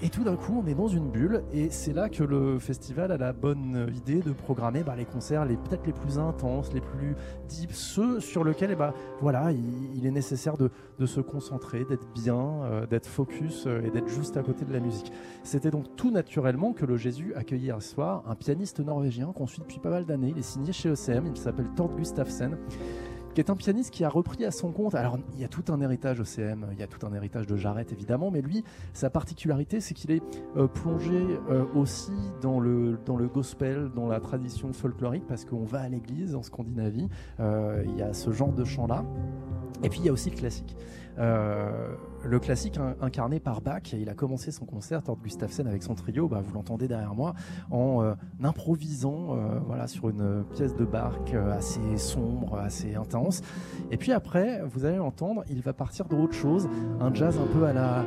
Et 0.00 0.10
tout 0.10 0.22
d'un 0.22 0.36
coup, 0.36 0.62
on 0.64 0.68
est 0.68 0.74
dans 0.74 0.86
une 0.86 1.10
bulle, 1.10 1.42
et 1.52 1.70
c'est 1.70 1.92
là 1.92 2.08
que 2.08 2.22
le 2.22 2.60
festival 2.60 3.10
a 3.10 3.16
la 3.16 3.32
bonne 3.32 3.92
idée 3.96 4.20
de 4.20 4.30
programmer 4.30 4.84
bah, 4.84 4.94
les 4.96 5.04
concerts 5.04 5.44
les 5.44 5.56
peut-être 5.56 5.84
les 5.86 5.92
plus 5.92 6.20
intenses, 6.20 6.72
les 6.72 6.80
plus 6.80 7.16
deep, 7.48 7.72
ceux 7.72 8.20
sur 8.20 8.44
lesquels, 8.44 8.70
eh 8.70 8.76
bah, 8.76 8.94
voilà, 9.20 9.50
il, 9.50 10.06
est 10.06 10.10
nécessaire 10.12 10.56
de, 10.56 10.70
se 11.04 11.20
concentrer, 11.20 11.84
d'être 11.84 12.06
bien, 12.14 12.62
euh, 12.62 12.86
d'être 12.86 13.08
focus 13.08 13.66
euh, 13.66 13.82
et 13.84 13.90
d'être 13.90 14.08
juste 14.08 14.36
à 14.36 14.42
côté 14.44 14.64
de 14.64 14.72
la 14.72 14.78
musique. 14.78 15.10
C'était 15.42 15.72
donc 15.72 15.96
tout 15.96 16.12
naturellement 16.12 16.72
que 16.72 16.86
le 16.86 16.96
Jésus 16.96 17.34
accueillait 17.34 17.58
hier 17.58 17.82
soir 17.82 18.22
un 18.28 18.36
pianiste 18.36 18.78
norvégien 18.78 19.32
qu'on 19.32 19.48
suit 19.48 19.62
depuis 19.62 19.80
pas 19.80 19.90
mal 19.90 20.04
d'années. 20.04 20.30
Il 20.30 20.38
est 20.38 20.42
signé 20.42 20.72
chez 20.72 20.90
ECM, 20.90 21.26
il 21.26 21.36
s'appelle 21.36 21.70
Tord 21.74 21.96
Gustafsson 21.96 22.52
qui 23.38 23.42
est 23.42 23.50
un 23.50 23.56
pianiste 23.56 23.92
qui 23.92 24.02
a 24.02 24.08
repris 24.08 24.44
à 24.44 24.50
son 24.50 24.72
compte. 24.72 24.96
Alors, 24.96 25.16
il 25.34 25.40
y 25.40 25.44
a 25.44 25.48
tout 25.48 25.62
un 25.72 25.80
héritage 25.80 26.18
OCM, 26.18 26.66
il 26.72 26.78
y 26.80 26.82
a 26.82 26.88
tout 26.88 27.06
un 27.06 27.14
héritage 27.14 27.46
de 27.46 27.54
Jarrett 27.54 27.92
évidemment, 27.92 28.32
mais 28.32 28.40
lui, 28.40 28.64
sa 28.94 29.10
particularité, 29.10 29.78
c'est 29.80 29.94
qu'il 29.94 30.10
est 30.10 30.20
euh, 30.56 30.66
plongé 30.66 31.24
euh, 31.48 31.64
aussi 31.76 32.10
dans 32.40 32.58
le, 32.58 32.98
dans 33.06 33.16
le 33.16 33.28
gospel, 33.28 33.92
dans 33.94 34.08
la 34.08 34.18
tradition 34.18 34.72
folklorique, 34.72 35.24
parce 35.28 35.44
qu'on 35.44 35.62
va 35.62 35.82
à 35.82 35.88
l'église 35.88 36.34
en 36.34 36.42
Scandinavie, 36.42 37.08
euh, 37.38 37.84
il 37.86 37.96
y 37.96 38.02
a 38.02 38.12
ce 38.12 38.32
genre 38.32 38.52
de 38.52 38.64
chant-là. 38.64 39.04
Et 39.84 39.88
puis 39.88 40.00
il 40.00 40.06
y 40.06 40.08
a 40.08 40.12
aussi 40.12 40.30
le 40.30 40.36
classique. 40.36 40.76
Le 42.24 42.38
classique 42.38 42.78
in- 42.78 42.96
incarné 43.00 43.40
par 43.40 43.60
Bach, 43.60 43.92
il 43.92 44.08
a 44.08 44.14
commencé 44.14 44.50
son 44.50 44.64
concert, 44.64 45.02
Tord 45.02 45.18
Gustafsson, 45.22 45.66
avec 45.66 45.82
son 45.82 45.94
trio, 45.94 46.28
bah, 46.28 46.42
vous 46.44 46.54
l'entendez 46.54 46.88
derrière 46.88 47.14
moi, 47.14 47.34
en 47.70 48.02
euh, 48.02 48.14
improvisant 48.42 49.36
euh, 49.36 49.58
voilà, 49.66 49.86
sur 49.86 50.08
une 50.08 50.44
pièce 50.54 50.74
de 50.74 50.86
euh, 50.92 51.52
assez 51.52 51.96
sombre, 51.96 52.58
assez 52.58 52.94
intense. 52.94 53.42
Et 53.90 53.96
puis 53.96 54.12
après, 54.12 54.62
vous 54.66 54.84
allez 54.84 54.96
l'entendre, 54.96 55.44
il 55.48 55.62
va 55.62 55.72
partir 55.72 56.06
de 56.06 56.16
autre 56.16 56.34
chose, 56.34 56.68
un 57.00 57.12
jazz 57.14 57.38
un 57.38 57.46
peu 57.46 57.64
à 57.64 57.72
la, 57.72 58.04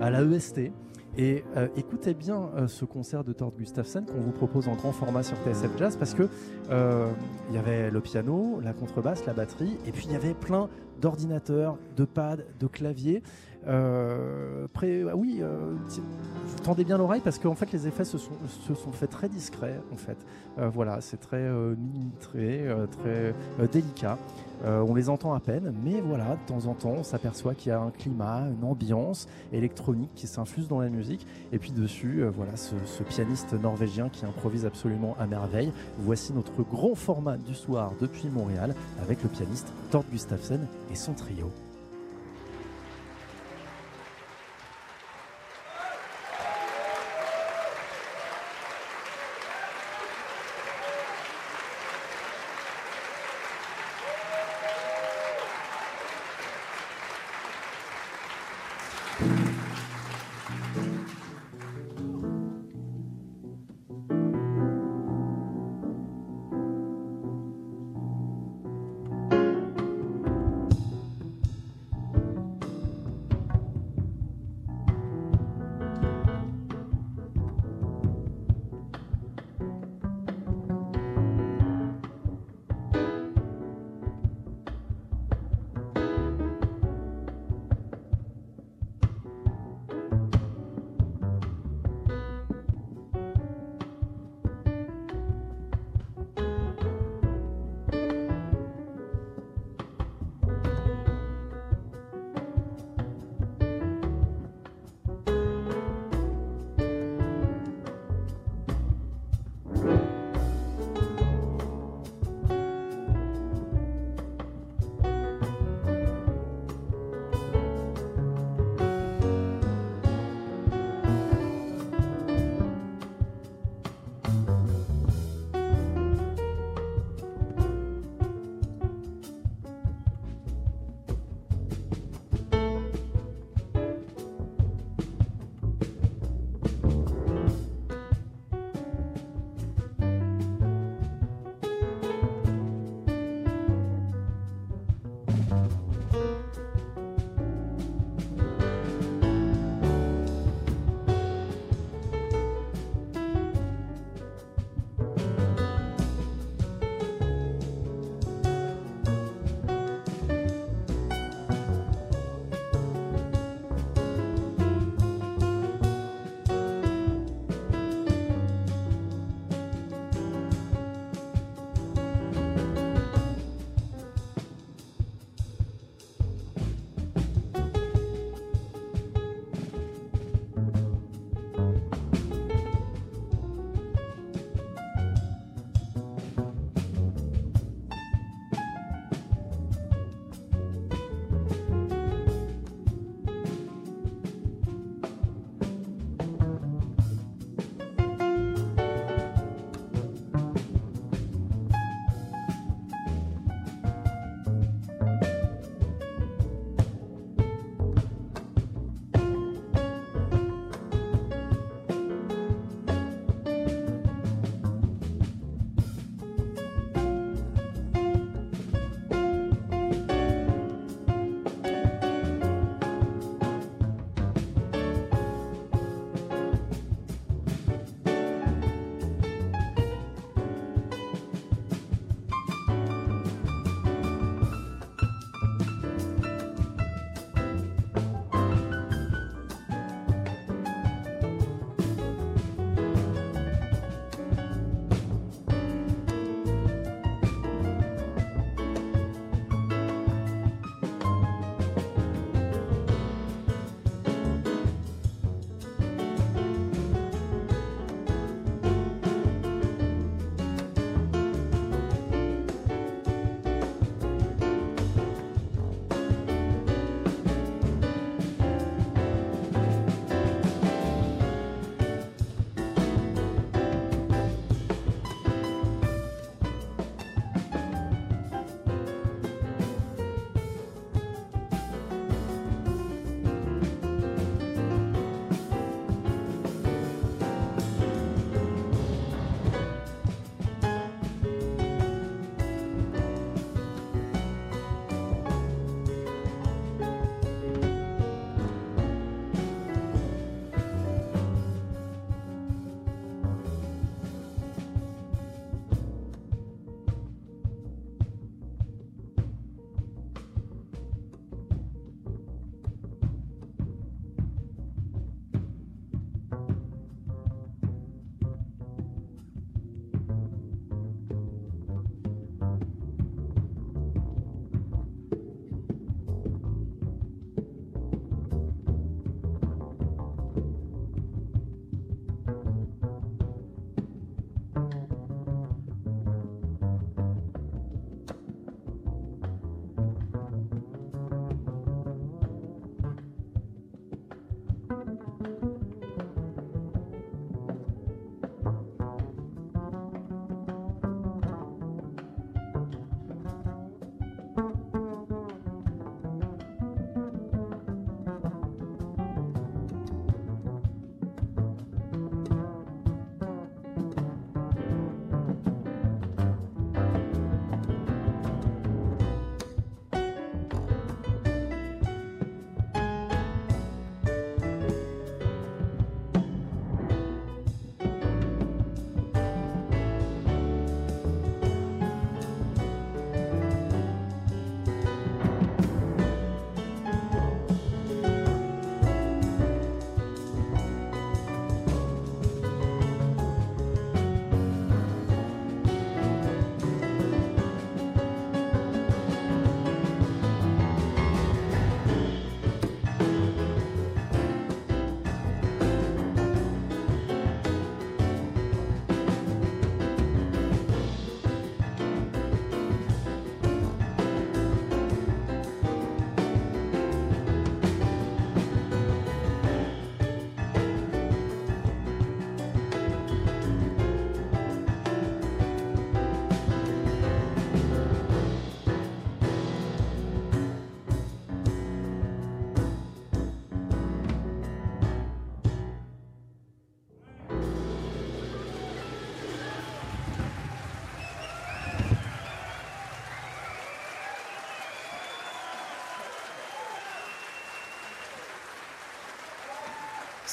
à 0.00 0.10
la 0.10 0.22
EST. 0.22 0.72
Et 1.16 1.42
euh, 1.56 1.66
écoutez 1.76 2.14
bien 2.14 2.50
euh, 2.54 2.68
ce 2.68 2.84
concert 2.84 3.24
de 3.24 3.32
Tord 3.32 3.52
Gustafsson 3.58 4.04
qu'on 4.06 4.20
vous 4.20 4.30
propose 4.30 4.68
en 4.68 4.74
grand 4.76 4.92
format 4.92 5.24
sur 5.24 5.36
TSF 5.38 5.76
Jazz 5.76 5.96
parce 5.96 6.14
que 6.14 6.28
euh, 6.70 7.10
il 7.48 7.56
y 7.56 7.58
avait 7.58 7.90
le 7.90 8.00
piano, 8.00 8.60
la 8.62 8.72
contrebasse, 8.72 9.26
la 9.26 9.32
batterie, 9.32 9.78
et 9.84 9.90
puis 9.90 10.04
il 10.06 10.12
y 10.12 10.14
avait 10.16 10.34
plein 10.34 10.68
d'ordinateurs, 11.00 11.76
de 11.96 12.04
pads, 12.04 12.36
de 12.60 12.66
claviers. 12.68 13.22
Euh, 13.68 14.66
ah 15.10 15.16
oui, 15.16 15.38
euh, 15.40 15.74
ti- 15.88 16.02
tendez 16.62 16.84
bien 16.84 16.96
l'oreille 16.96 17.20
parce 17.22 17.38
qu'en 17.38 17.54
fait 17.54 17.70
les 17.72 17.86
effets 17.86 18.04
se 18.04 18.16
sont, 18.16 18.32
faits 18.92 19.10
très 19.10 19.28
discrets 19.28 19.80
en 19.92 19.96
fait. 19.96 20.16
Euh, 20.58 20.68
voilà, 20.68 21.00
c'est 21.00 21.18
très 21.18 21.36
euh, 21.36 21.74
très 22.20 23.34
délicat. 23.72 24.18
On 24.64 24.94
les 24.94 25.08
entend 25.08 25.34
à 25.34 25.40
peine, 25.40 25.72
mais 25.84 26.00
voilà, 26.00 26.36
de 26.36 26.46
temps 26.46 26.66
en 26.66 26.74
temps, 26.74 26.94
on 26.98 27.04
s'aperçoit 27.04 27.54
qu'il 27.54 27.70
y 27.70 27.72
a 27.72 27.80
un 27.80 27.90
climat, 27.90 28.42
une 28.48 28.64
ambiance 28.64 29.28
électronique 29.52 30.10
qui 30.16 30.26
s'infuse 30.26 30.66
dans 30.66 30.80
la 30.80 30.88
musique. 30.88 31.26
Et 31.52 31.58
puis 31.58 31.70
dessus, 31.70 32.24
voilà, 32.34 32.56
ce, 32.56 32.74
pianiste 33.04 33.52
norvégien 33.52 34.08
qui 34.08 34.26
improvise 34.26 34.66
absolument 34.66 35.16
à 35.20 35.26
merveille. 35.26 35.72
Voici 35.98 36.32
notre 36.32 36.62
grand 36.62 36.96
format 36.96 37.36
du 37.36 37.54
soir 37.54 37.92
depuis 38.00 38.28
Montréal 38.28 38.74
avec 39.00 39.22
le 39.22 39.28
pianiste 39.28 39.72
Tord 39.92 40.04
Gustafsson 40.10 40.58
et 40.90 40.96
son 40.96 41.12
trio. 41.12 41.52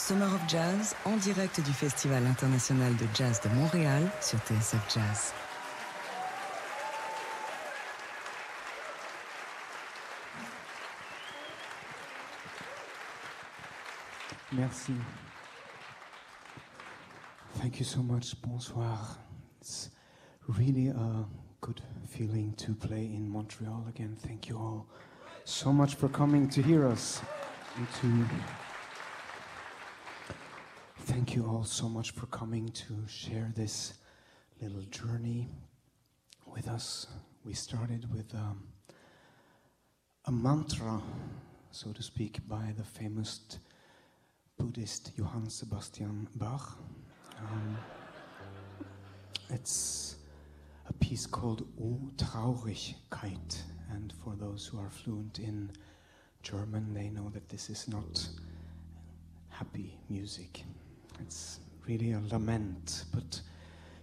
Summer 0.08 0.28
of 0.28 0.42
Jazz 0.48 0.94
en 1.06 1.18
direct 1.18 1.60
du 1.66 1.74
Festival 1.74 2.24
international 2.28 2.96
de 2.98 3.08
jazz 3.16 3.42
de 3.42 3.50
Montréal 3.50 4.12
sur 4.22 4.38
TSF 4.38 4.96
Jazz. 4.96 5.34
Merci. 14.52 14.94
Thank 17.60 17.80
you 17.80 17.86
so 17.86 18.04
much. 18.04 18.40
Bonsoir. 18.44 19.18
It's 19.60 19.90
really 20.48 20.90
a 20.90 21.26
good 21.62 21.82
feeling 22.08 22.54
to 22.58 22.76
play 22.76 23.06
in 23.06 23.28
Montreal 23.28 23.88
again. 23.90 24.16
Thank 24.16 24.50
you 24.50 24.60
all 24.60 24.86
so 25.46 25.74
much 25.74 25.96
for 25.96 26.10
coming 26.10 26.48
to 26.50 26.62
hear 26.62 26.86
us 26.86 27.22
thank 31.36 31.46
you 31.46 31.52
all 31.52 31.66
so 31.66 31.90
much 31.90 32.12
for 32.12 32.28
coming 32.28 32.70
to 32.70 32.94
share 33.10 33.52
this 33.58 33.96
little 34.62 34.84
journey 34.84 35.50
with 36.46 36.66
us. 36.70 37.08
We 37.44 37.54
started 37.54 38.10
with 38.14 38.34
um, 38.34 38.64
a 40.24 40.32
mantra, 40.32 41.02
so 41.72 41.92
to 41.92 42.02
speak, 42.02 42.40
by 42.48 42.74
the 42.78 42.86
famous 42.86 43.42
Buddhist 44.58 45.12
Johann 45.18 45.50
Sebastian 45.50 46.30
Bach. 46.36 46.80
Um, 47.42 47.78
it's 49.50 50.16
a 50.88 50.94
piece 50.94 51.26
called 51.26 51.68
O 51.82 52.00
Traurigkeit, 52.16 53.62
and 53.92 54.14
for 54.24 54.38
those 54.38 54.68
who 54.68 54.80
are 54.80 54.90
fluent 54.90 55.40
in 55.40 55.70
German, 56.44 56.94
they 56.94 57.10
know 57.10 57.30
that 57.34 57.50
this 57.50 57.70
is 57.70 57.90
not 57.90 58.26
happy 59.50 59.98
music. 60.08 60.64
It's 61.22 61.60
really 61.88 62.12
a 62.12 62.22
lament, 62.32 63.06
but 63.14 63.42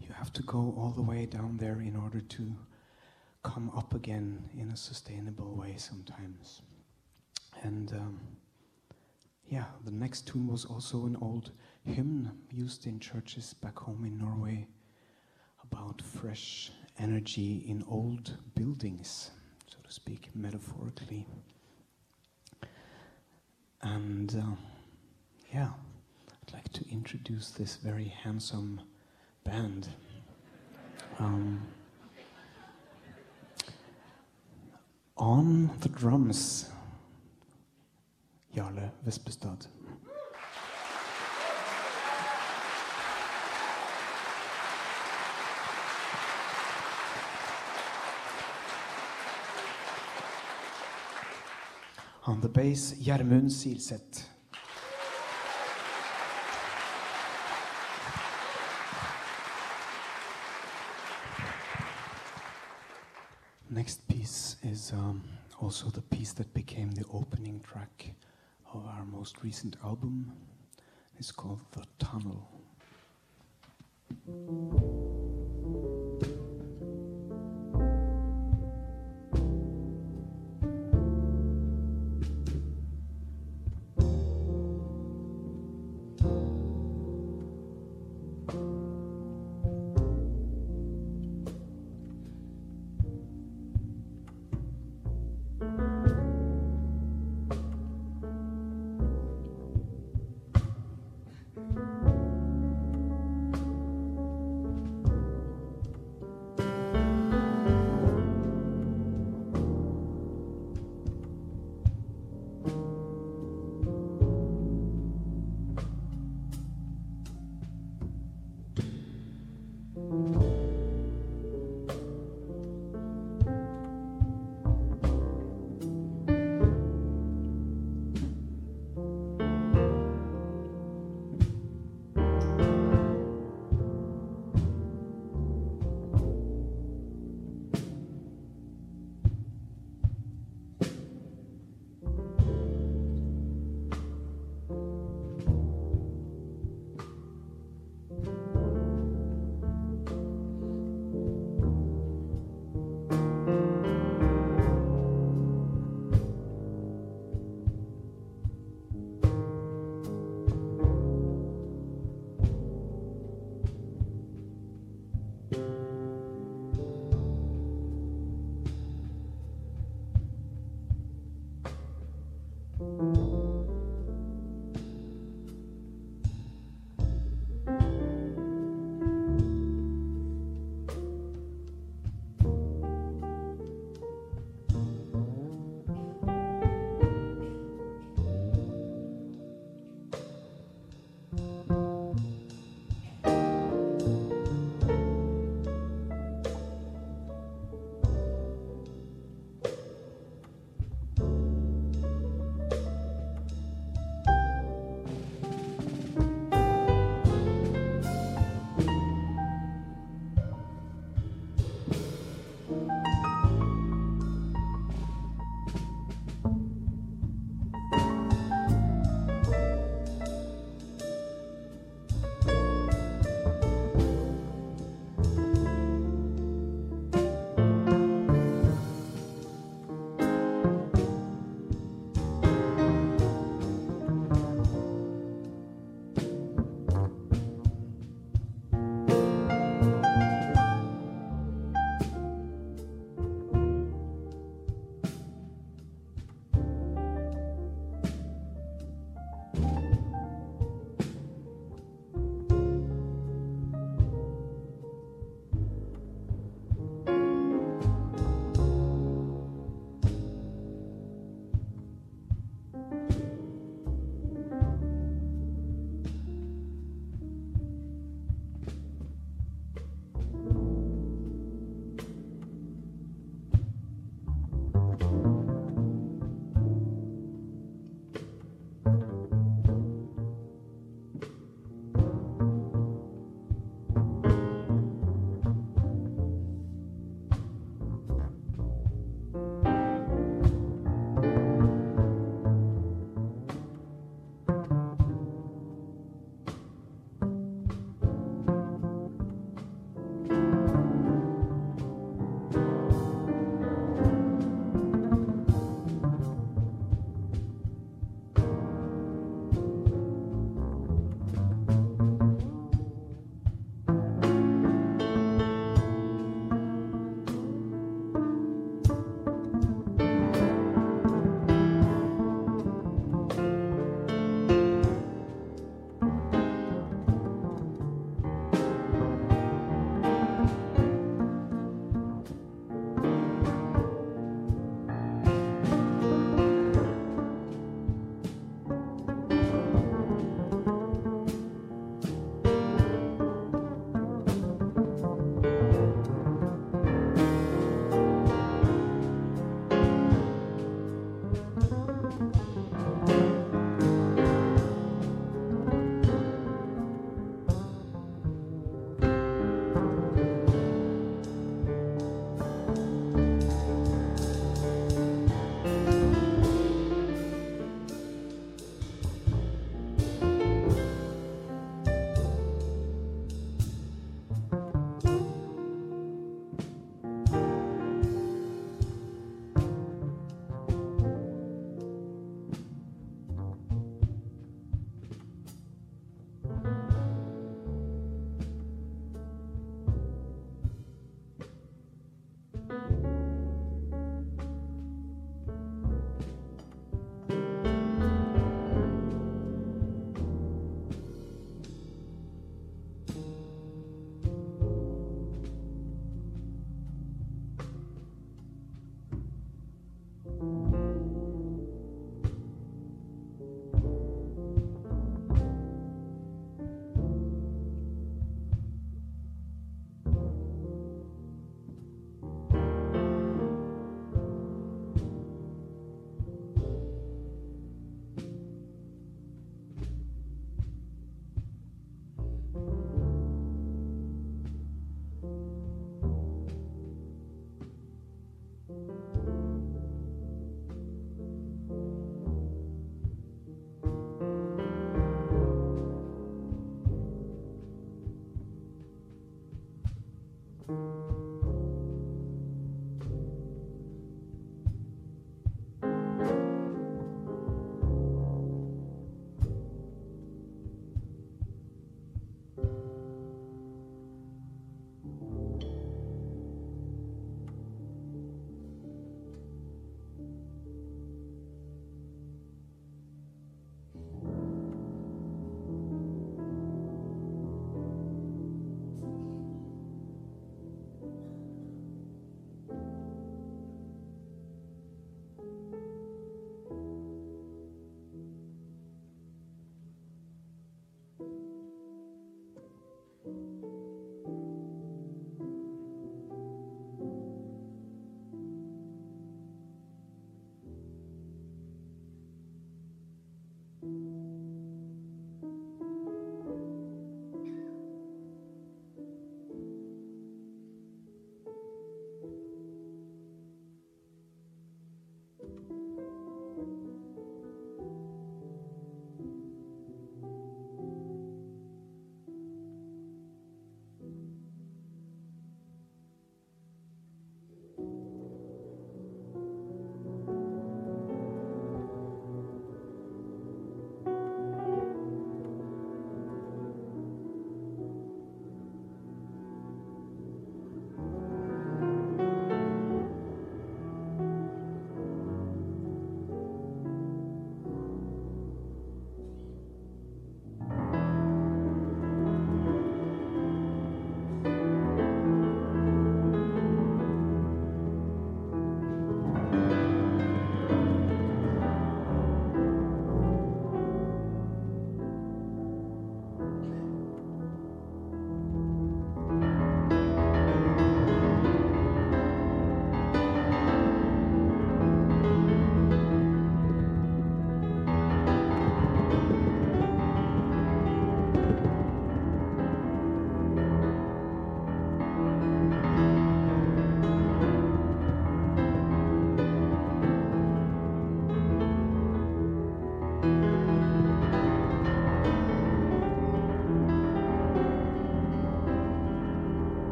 you 0.00 0.08
have 0.14 0.32
to 0.34 0.42
go 0.42 0.74
all 0.78 0.92
the 0.94 1.02
way 1.02 1.26
down 1.26 1.56
there 1.56 1.80
in 1.80 1.96
order 1.96 2.20
to 2.20 2.54
come 3.42 3.70
up 3.76 3.94
again 3.94 4.42
in 4.58 4.70
a 4.70 4.76
sustainable 4.76 5.54
way 5.54 5.74
sometimes. 5.76 6.62
And 7.62 7.92
um, 7.92 8.20
yeah, 9.48 9.66
the 9.84 9.92
next 9.92 10.26
tune 10.26 10.48
was 10.48 10.64
also 10.64 11.06
an 11.06 11.16
old 11.20 11.52
hymn 11.84 12.32
used 12.50 12.86
in 12.86 12.98
churches 12.98 13.54
back 13.54 13.78
home 13.78 14.04
in 14.04 14.18
Norway 14.18 14.66
about 15.62 16.02
fresh 16.02 16.72
energy 16.98 17.64
in 17.68 17.84
old 17.88 18.36
buildings, 18.54 19.30
so 19.68 19.76
to 19.86 19.92
speak, 19.92 20.30
metaphorically. 20.34 21.26
And 23.82 24.34
uh, 24.34 24.56
yeah, 25.52 25.70
I'd 26.48 26.54
like 26.54 26.72
to 26.74 26.84
introduce 26.90 27.50
this 27.50 27.76
very 27.76 28.04
handsome 28.22 28.80
band. 29.44 29.88
Um, 31.18 31.66
on 35.16 35.70
the 35.80 35.88
drums, 35.88 36.70
Jarle 38.54 38.90
Vespestad. 39.04 39.66
On 52.28 52.40
the 52.40 52.48
bass, 52.48 52.94
Gjermund 52.94 53.50
Silseth. 53.50 54.26
Next 63.68 64.08
piece 64.08 64.56
is 64.62 64.92
um, 64.92 65.22
also 65.66 65.90
the 65.90 66.00
piece 66.00 66.32
that 66.32 66.54
became 66.54 66.92
the 66.92 67.04
opening 67.12 67.58
track 67.58 68.12
of 68.72 68.86
our 68.86 69.04
most 69.04 69.42
recent 69.42 69.76
album. 69.82 70.30
It's 71.18 71.32
called 71.32 71.58
The 71.72 71.82
Tunnel. 71.98 72.48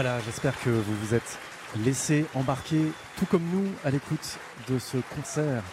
Voilà, 0.00 0.20
j'espère 0.20 0.54
que 0.62 0.70
vous 0.70 0.94
vous 0.94 1.12
êtes 1.12 1.38
laissé 1.84 2.24
embarquer, 2.36 2.82
tout 3.16 3.26
comme 3.26 3.42
nous, 3.52 3.66
à 3.84 3.90
l'écoute 3.90 4.38
de 4.68 4.78
ce 4.78 4.96
concert 5.16 5.64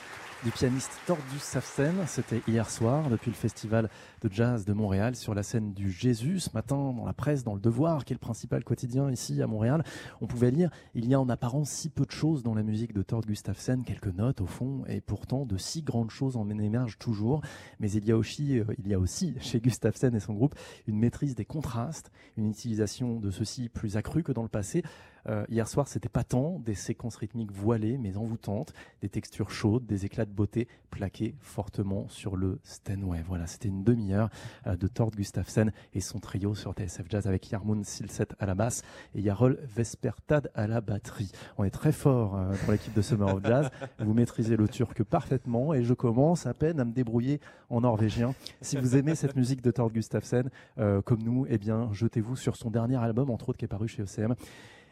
du 0.44 0.52
pianiste 0.52 0.92
Tordus 1.06 1.40
Safsen. 1.40 1.94
C'était 2.08 2.42
hier 2.48 2.70
soir, 2.70 3.10
depuis 3.10 3.32
le 3.32 3.36
festival 3.36 3.90
de 4.22 4.30
jazz 4.32 4.66
de 4.66 4.74
Montréal, 4.74 5.16
sur 5.16 5.34
la 5.34 5.44
scène 5.44 5.74
du 5.74 5.92
Jésus. 5.92 6.40
Ce 6.40 6.50
matin, 6.54 6.94
dans 6.94 7.06
la 7.06 7.14
presse, 7.14 7.44
dans 7.44 7.54
le 7.54 7.60
Devoir, 7.60 8.06
qui 8.06 8.14
est 8.14 8.16
le 8.16 8.20
principal 8.20 8.64
quotidien 8.64 9.10
ici 9.10 9.42
à 9.42 9.48
Montréal, 9.48 9.84
on 10.22 10.28
pouvait 10.28 10.52
lire 10.52 10.70
il 10.94 11.08
y 11.08 11.14
a 11.14 11.20
en 11.20 11.30
apparence 11.30 11.70
si 11.70 11.90
peu 11.90 12.06
de 12.06 12.12
choses 12.12 12.44
dans 12.44 12.54
la 12.54 12.64
musique 12.64 12.94
de 12.94 13.02
Tord 13.02 13.22
Gustafsson, 13.22 13.84
quelques 13.86 14.08
notes 14.08 14.42
au 14.42 14.46
fond, 14.46 14.84
et 14.88 15.02
pourtant 15.02 15.46
de 15.46 15.58
si 15.58 15.82
grandes 15.82 16.12
choses 16.12 16.38
en 16.38 16.50
émergent 16.50 16.98
toujours. 16.98 17.42
Mais 17.80 17.92
il 17.92 18.06
y 18.06 18.12
a 18.12 18.18
aussi, 18.18 18.60
euh, 18.60 18.66
il 18.78 18.88
y 18.88 18.94
a 18.94 19.00
aussi 19.00 19.36
chez 19.40 19.60
Gustafsson 19.60 20.12
et 20.14 20.20
son 20.20 20.34
groupe 20.34 20.56
une 20.88 21.00
maîtrise 21.00 21.36
des 21.36 21.46
contrastes, 21.46 22.12
une 22.38 22.50
utilisation 22.50 23.20
de 23.20 23.32
ceci 23.32 23.70
plus 23.70 23.98
accrue 23.98 24.24
que 24.24 24.32
dans 24.32 24.44
le 24.44 24.50
passé. 24.50 24.84
Euh, 25.28 25.46
hier 25.50 25.68
soir, 25.68 25.88
c'était 25.88 26.10
pas 26.10 26.24
tant 26.24 26.60
des 26.60 26.76
séquences 26.76 27.16
rythmiques 27.16 27.52
voilées 27.52 27.98
mais 27.98 28.18
envoûtantes, 28.18 28.74
des 29.02 29.10
textures 29.10 29.52
chaudes, 29.52 29.86
des 29.86 30.06
éclats 30.06 30.26
de 30.26 30.32
beauté 30.32 30.68
plaqués 30.90 31.36
fortement 31.42 32.08
sur 32.08 32.36
le 32.36 32.60
Steinway. 32.64 33.24
Voilà, 33.28 33.48
c'était 33.48 33.70
une 33.70 33.84
demi-heure 33.84 34.30
euh, 34.68 34.76
de 34.76 34.88
Tord 34.88 35.12
Gustafsson 35.12 35.72
et 35.94 36.00
son 36.00 36.20
trio 36.20 36.56
sur 36.56 36.74
TSF 36.74 37.06
Jazz 37.10 37.28
avec 37.28 37.50
Yarmoun 37.50 37.84
Silset 37.84 38.28
à 38.40 38.46
la 38.46 38.56
basse 38.56 38.84
et 39.14 39.22
Yarol 39.22 39.60
Vespertad 39.76 40.52
à 40.54 40.68
la 40.68 40.82
batterie. 40.82 41.32
On 41.58 41.64
est 41.64 41.70
très 41.70 41.92
fort 41.92 42.36
euh, 42.36 42.54
pour 42.64 42.72
l'équipe 42.72 42.94
de 42.94 43.02
Summer 43.02 43.36
of 43.36 43.44
Jazz. 43.44 43.70
Vous 44.00 44.14
maîtrisez 44.14 44.58
le 44.58 44.68
turc 44.68 45.04
parfaitement 45.04 45.74
et 45.74 45.84
je 45.84 45.94
commence 45.94 46.46
à 46.46 46.54
peine 46.54 46.80
à 46.80 46.86
me 46.86 46.92
débrouiller 46.92 47.40
en 47.70 47.82
norvégien. 47.82 48.34
Si 48.62 48.78
vous 48.78 48.96
aimez 48.96 49.16
cette 49.16 49.36
musique 49.36 49.62
de 49.62 49.72
Tord 49.72 49.92
Gustafsson, 49.92 50.44
euh, 50.78 51.02
comme 51.02 51.22
nous, 51.24 51.46
eh 51.50 51.58
bien, 51.58 51.90
jetez-vous 51.92 52.36
sur 52.36 52.56
son 52.56 52.70
dernier 52.70 52.98
album, 52.98 53.30
entre 53.30 53.50
autres, 53.50 53.58
qui 53.58 53.66
est 53.66 53.70
paru 53.70 53.88
chez 53.88 54.04
ECM 54.04 54.36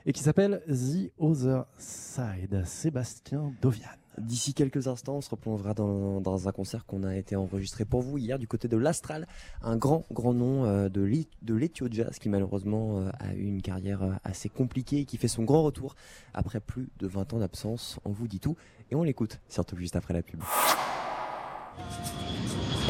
et 0.05 0.13
qui 0.13 0.21
s'appelle 0.23 0.61
The 0.67 1.11
Other 1.19 1.65
Side, 1.77 2.63
Sébastien 2.65 3.51
Dovian. 3.61 3.87
D'ici 4.19 4.53
quelques 4.53 4.87
instants, 4.87 5.15
on 5.15 5.21
se 5.21 5.29
replongera 5.31 5.73
dans, 5.73 6.21
dans 6.21 6.47
un 6.47 6.51
concert 6.51 6.85
qu'on 6.85 7.03
a 7.03 7.15
été 7.15 7.35
enregistré 7.35 7.83
pour 7.83 8.03
vous 8.03 8.19
hier 8.19 8.37
du 8.37 8.47
côté 8.47 8.67
de 8.67 8.77
l'Astral, 8.77 9.25
un 9.63 9.75
grand, 9.75 10.05
grand 10.11 10.33
nom 10.35 10.65
euh, 10.65 10.87
de 10.87 11.01
l'E- 11.01 11.25
de 11.41 11.55
l'Ethio 11.55 11.87
Jazz 11.89 12.19
qui 12.19 12.29
malheureusement 12.29 12.99
euh, 12.99 13.09
a 13.19 13.33
eu 13.33 13.41
une 13.43 13.63
carrière 13.63 14.03
euh, 14.03 14.11
assez 14.23 14.49
compliquée 14.49 14.99
et 14.99 15.05
qui 15.05 15.17
fait 15.17 15.27
son 15.27 15.41
grand 15.43 15.63
retour 15.63 15.95
après 16.35 16.59
plus 16.59 16.89
de 16.99 17.07
20 17.07 17.33
ans 17.33 17.39
d'absence. 17.39 17.97
On 18.05 18.11
vous 18.11 18.27
dit 18.27 18.39
tout 18.39 18.55
et 18.91 18.95
on 18.95 19.01
l'écoute, 19.01 19.39
surtout 19.49 19.77
juste 19.77 19.95
après 19.95 20.13
la 20.13 20.21
pub. 20.21 20.41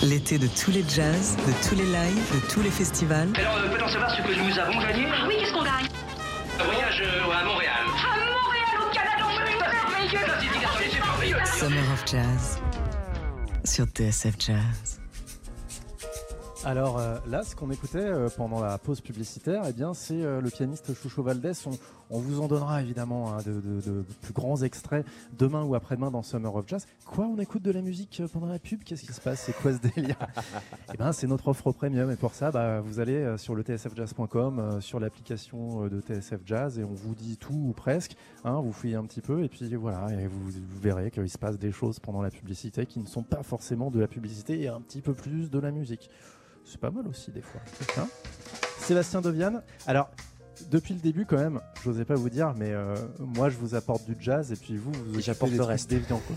L'été 0.03 0.38
de 0.38 0.48
tous 0.48 0.72
les 0.72 0.84
jazz, 0.84 1.38
de 1.38 1.69
tous 1.69 1.76
les 1.76 1.85
lives, 1.85 2.34
de 2.34 2.53
tous 2.53 2.61
les 2.61 2.69
festivals. 2.72 3.30
Alors, 3.38 3.72
peut-on 3.72 3.88
savoir 3.88 4.11
ce 4.11 4.22
que 4.22 4.34
nous 4.45 4.60
avons 4.60 4.81
gagné 4.81 5.06
oui, 5.26 5.35
qu'est-ce 5.40 5.53
qu'on 5.53 5.64
gagne? 5.64 5.88
Voyage 6.61 7.01
euh, 7.01 7.31
à 7.31 7.43
Montréal. 7.43 7.84
À 7.88 8.17
Montréal, 8.17 8.75
au 8.80 8.93
Canada, 8.93 9.25
attendez, 9.25 10.17
c'est 10.81 10.99
merveilleux. 10.99 11.45
Summer 11.45 11.91
of 11.93 12.03
Jazz 12.05 12.61
sur 13.65 13.85
TSF 13.85 14.35
Jazz. 14.39 15.02
Alors 16.65 16.98
euh, 16.98 17.18
là, 17.27 17.44
ce 17.44 17.57
qu'on 17.57 17.69
écoutait 17.72 17.98
euh, 17.98 18.30
pendant 18.38 18.61
la 18.61 18.77
pause 18.77 19.02
publicitaire, 19.02 19.64
eh 19.68 19.73
bien, 19.73 19.94
c'est 19.94 20.23
euh, 20.23 20.40
le 20.40 20.49
pianiste 20.49 20.94
Choucho 20.94 21.22
Valdés. 21.22 21.52
On, 21.65 21.72
on 22.10 22.19
vous 22.19 22.40
en 22.40 22.48
donnera 22.48 22.81
évidemment 22.81 23.34
hein, 23.34 23.40
de, 23.45 23.52
de- 23.60 23.81
de 23.81 24.06
plus 24.22 24.31
grands 24.34 24.61
extraits 24.61 25.06
demain 25.38 25.64
ou 25.64 25.76
après-demain 25.76 26.10
dans 26.10 26.23
Summer 26.23 26.56
of 26.56 26.65
Jazz. 26.65 26.85
Quoi, 27.06 27.26
on 27.26 27.38
écoute 27.40 27.64
de 27.64 27.72
la 27.72 27.81
musique 27.81 28.22
pendant 28.31 28.48
la 28.48 28.60
pub? 28.60 28.81
Qu'est-ce 28.85 29.03
qui 29.03 29.11
se 29.11 29.19
passe? 29.19 29.41
C'est 29.41 29.52
quoi 29.53 29.73
ce 29.73 29.80
délire? 29.80 30.15
Eh 30.94 30.98
ben, 30.98 31.11
c'est 31.11 31.27
notre 31.27 31.48
offre 31.49 31.72
premium. 31.73 32.10
Et 32.11 32.15
pour 32.15 32.34
ça, 32.34 32.49
bah, 32.52 32.80
vous 32.80 32.99
allez 32.99 33.35
sur 33.38 33.56
le 33.56 33.64
tsfjazz.com, 33.64 34.80
sur 34.80 34.99
l'application 35.02 35.88
de 35.88 35.99
TSF 36.02 36.41
Jazz, 36.45 36.77
et 36.80 36.84
on 36.84 36.94
vous 36.94 37.15
dit 37.15 37.35
tout 37.38 37.52
ou 37.69 37.73
presque. 37.73 38.15
hein, 38.45 38.61
vous 38.61 38.72
fouillez 38.72 38.95
un 38.95 39.03
petit 39.06 39.22
peu, 39.22 39.44
et 39.44 39.49
puis 39.49 39.73
voilà, 39.76 40.07
et 40.14 40.27
vous, 40.27 40.40
vous 40.45 40.80
verrez 40.80 41.10
qu'il 41.11 41.30
se 41.30 41.38
passe 41.40 41.57
des 41.57 41.72
choses 41.72 41.99
pendant 41.99 42.22
la 42.22 42.30
publicité 42.30 42.85
qui 42.85 42.99
ne 42.99 43.07
sont 43.07 43.23
pas 43.23 43.41
forcément 43.44 43.90
de 43.91 43.99
la 43.99 44.07
publicité 44.07 44.61
et 44.61 44.68
un 44.68 44.81
petit 44.81 45.02
peu 45.02 45.14
plus 45.14 45.49
de 45.49 45.60
la 45.60 45.72
musique. 45.72 46.10
C'est 46.65 46.80
pas 46.80 46.91
mal 46.91 47.07
aussi 47.07 47.31
des 47.31 47.41
fois. 47.41 47.61
Hein 47.98 48.07
Sébastien 48.80 49.22
Dovian. 49.22 49.61
Alors, 49.88 50.10
depuis 50.69 50.94
le 50.94 50.99
début 50.99 51.26
quand 51.26 51.38
même, 51.38 51.61
j'osais 51.84 52.06
pas 52.06 52.15
vous 52.15 52.30
dire, 52.30 52.53
mais 52.57 52.72
euh, 52.72 52.95
moi 53.19 53.49
je 53.49 53.57
vous 53.57 53.76
apporte 53.76 54.06
du 54.06 54.15
jazz 54.19 54.52
et 54.52 54.56
puis 54.56 54.77
vous, 54.77 54.91
vous 54.91 55.19
j'apporte 55.22 55.52
le 55.52 55.64
reste. 55.64 55.90
déviants, 55.90 56.22
quoi. 56.27 56.35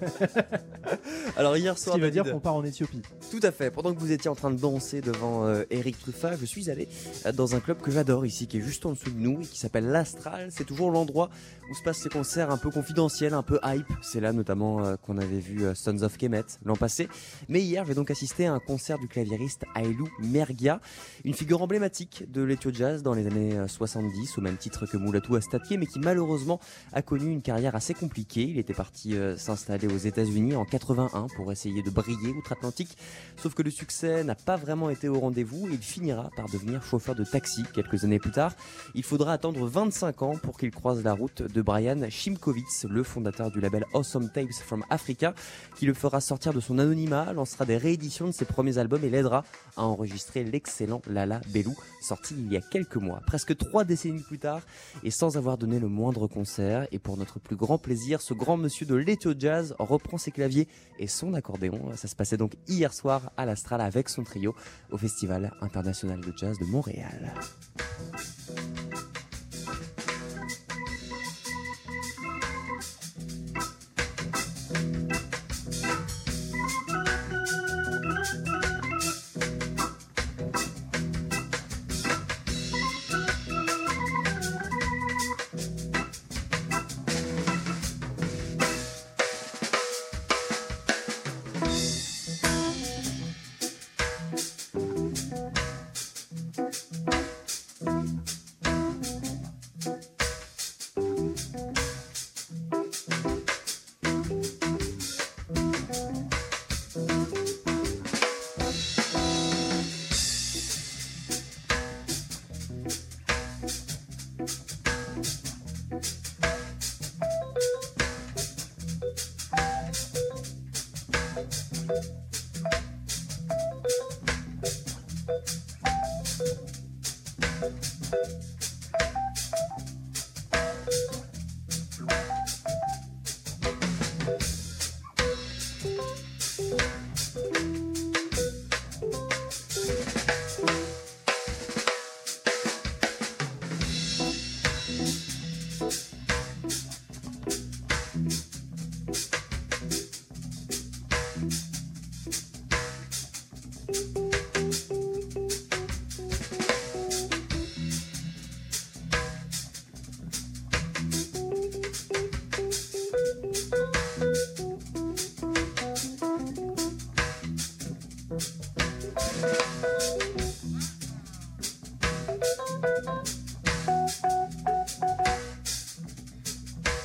Alors 1.36 1.56
hier 1.56 1.76
Ce 1.78 1.84
soir, 1.84 1.96
qui 1.96 2.00
veut 2.00 2.10
David- 2.10 2.24
dire 2.24 2.32
qu'on 2.32 2.40
part 2.40 2.54
en 2.54 2.64
Éthiopie. 2.64 3.02
Tout 3.30 3.40
à 3.42 3.50
fait. 3.50 3.70
Pendant 3.70 3.94
que 3.94 4.00
vous 4.00 4.12
étiez 4.12 4.30
en 4.30 4.34
train 4.34 4.50
de 4.50 4.58
danser 4.58 5.00
devant 5.00 5.46
euh, 5.46 5.64
Eric 5.70 5.98
Truffat, 5.98 6.36
je 6.36 6.44
suis 6.46 6.70
allé 6.70 6.88
euh, 7.26 7.32
dans 7.32 7.54
un 7.54 7.60
club 7.60 7.78
que 7.80 7.90
j'adore 7.90 8.26
ici, 8.26 8.46
qui 8.46 8.58
est 8.58 8.62
juste 8.62 8.86
en 8.86 8.92
dessous 8.92 9.10
de 9.10 9.18
nous 9.18 9.40
et 9.40 9.44
qui 9.44 9.58
s'appelle 9.58 9.86
l'Astral. 9.86 10.48
C'est 10.50 10.64
toujours 10.64 10.90
l'endroit 10.90 11.30
où 11.70 11.74
se 11.74 11.82
passent 11.82 11.98
ces 11.98 12.08
concerts 12.08 12.50
un 12.50 12.56
peu 12.56 12.70
confidentiels, 12.70 13.34
un 13.34 13.42
peu 13.42 13.58
hype. 13.64 13.86
C'est 14.02 14.20
là 14.20 14.32
notamment 14.32 14.84
euh, 14.84 14.96
qu'on 14.96 15.18
avait 15.18 15.38
vu 15.40 15.64
euh, 15.64 15.74
Sons 15.74 16.02
of 16.02 16.16
Kemet 16.16 16.44
l'an 16.64 16.76
passé. 16.76 17.08
Mais 17.48 17.60
hier, 17.60 17.84
j'ai 17.86 17.94
donc 17.94 18.10
assisté 18.10 18.46
à 18.46 18.54
un 18.54 18.60
concert 18.60 18.98
du 18.98 19.08
claviériste 19.08 19.64
Ailou 19.76 20.08
Mergia, 20.20 20.80
une 21.24 21.34
figure 21.34 21.62
emblématique 21.62 22.24
de 22.30 22.42
l'Ethio 22.42 22.72
Jazz 22.72 23.02
dans 23.02 23.14
les 23.14 23.26
années 23.26 23.54
euh, 23.56 23.68
70, 23.68 24.38
au 24.38 24.40
même 24.40 24.56
titre 24.56 24.86
que 24.86 24.96
Moulatou 24.96 25.36
Astatke, 25.36 25.72
mais 25.78 25.86
qui 25.86 25.98
malheureusement 26.00 26.58
a 26.92 27.02
connu 27.02 27.30
une 27.30 27.42
carrière 27.42 27.74
assez 27.76 27.94
compliquée. 27.94 28.42
Il 28.42 28.58
était 28.58 28.74
parti 28.74 29.14
s'installer 29.36 29.87
aux 29.88 29.98
États-Unis 29.98 30.56
en 30.56 30.64
81 30.64 31.26
pour 31.36 31.50
essayer 31.52 31.82
de 31.82 31.90
briller 31.90 32.30
outre-Atlantique. 32.30 32.96
Sauf 33.36 33.54
que 33.54 33.62
le 33.62 33.70
succès 33.70 34.24
n'a 34.24 34.34
pas 34.34 34.56
vraiment 34.56 34.90
été 34.90 35.08
au 35.08 35.18
rendez-vous 35.18 35.68
et 35.68 35.72
il 35.72 35.82
finira 35.82 36.30
par 36.36 36.46
devenir 36.46 36.82
chauffeur 36.82 37.14
de 37.14 37.24
taxi 37.24 37.62
quelques 37.74 38.04
années 38.04 38.18
plus 38.18 38.30
tard. 38.30 38.54
Il 38.94 39.02
faudra 39.02 39.32
attendre 39.32 39.66
25 39.66 40.22
ans 40.22 40.36
pour 40.42 40.58
qu'il 40.58 40.70
croise 40.70 41.02
la 41.02 41.12
route 41.12 41.42
de 41.42 41.62
Brian 41.62 42.08
Shimkovitz, 42.08 42.86
le 42.88 43.02
fondateur 43.02 43.50
du 43.50 43.60
label 43.60 43.84
Awesome 43.94 44.30
Tapes 44.30 44.52
from 44.52 44.84
Africa, 44.90 45.34
qui 45.76 45.86
le 45.86 45.94
fera 45.94 46.20
sortir 46.20 46.52
de 46.52 46.60
son 46.60 46.78
anonymat, 46.78 47.32
lancera 47.32 47.64
des 47.64 47.76
rééditions 47.76 48.26
de 48.26 48.32
ses 48.32 48.44
premiers 48.44 48.78
albums 48.78 49.04
et 49.04 49.10
l'aidera 49.10 49.44
à 49.76 49.84
enregistrer 49.84 50.44
l'excellent 50.44 51.02
Lala 51.08 51.40
Belou, 51.52 51.74
sorti 52.02 52.34
il 52.36 52.52
y 52.52 52.56
a 52.56 52.60
quelques 52.60 52.96
mois, 52.96 53.20
presque 53.26 53.56
trois 53.56 53.84
décennies 53.84 54.22
plus 54.22 54.38
tard, 54.38 54.62
et 55.02 55.10
sans 55.10 55.36
avoir 55.36 55.58
donné 55.58 55.78
le 55.78 55.88
moindre 55.88 56.26
concert. 56.26 56.86
Et 56.92 56.98
pour 56.98 57.16
notre 57.16 57.38
plus 57.38 57.56
grand 57.56 57.78
plaisir, 57.78 58.20
ce 58.20 58.34
grand 58.34 58.56
monsieur 58.56 58.86
de 58.86 58.94
l'Ethio 58.94 59.34
Jazz 59.38 59.74
reprend 59.78 60.18
ses 60.18 60.30
claviers 60.30 60.68
et 60.98 61.06
son 61.06 61.34
accordéon. 61.34 61.94
Ça 61.96 62.08
se 62.08 62.16
passait 62.16 62.36
donc 62.36 62.52
hier 62.66 62.92
soir 62.92 63.32
à 63.36 63.46
l'Astral 63.46 63.80
avec 63.80 64.08
son 64.08 64.24
trio 64.24 64.54
au 64.90 64.96
Festival 64.96 65.52
international 65.60 66.20
de 66.20 66.32
jazz 66.36 66.58
de 66.58 66.64
Montréal. 66.64 67.34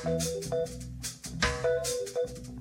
Thank 0.04 0.22
you. 2.48 2.53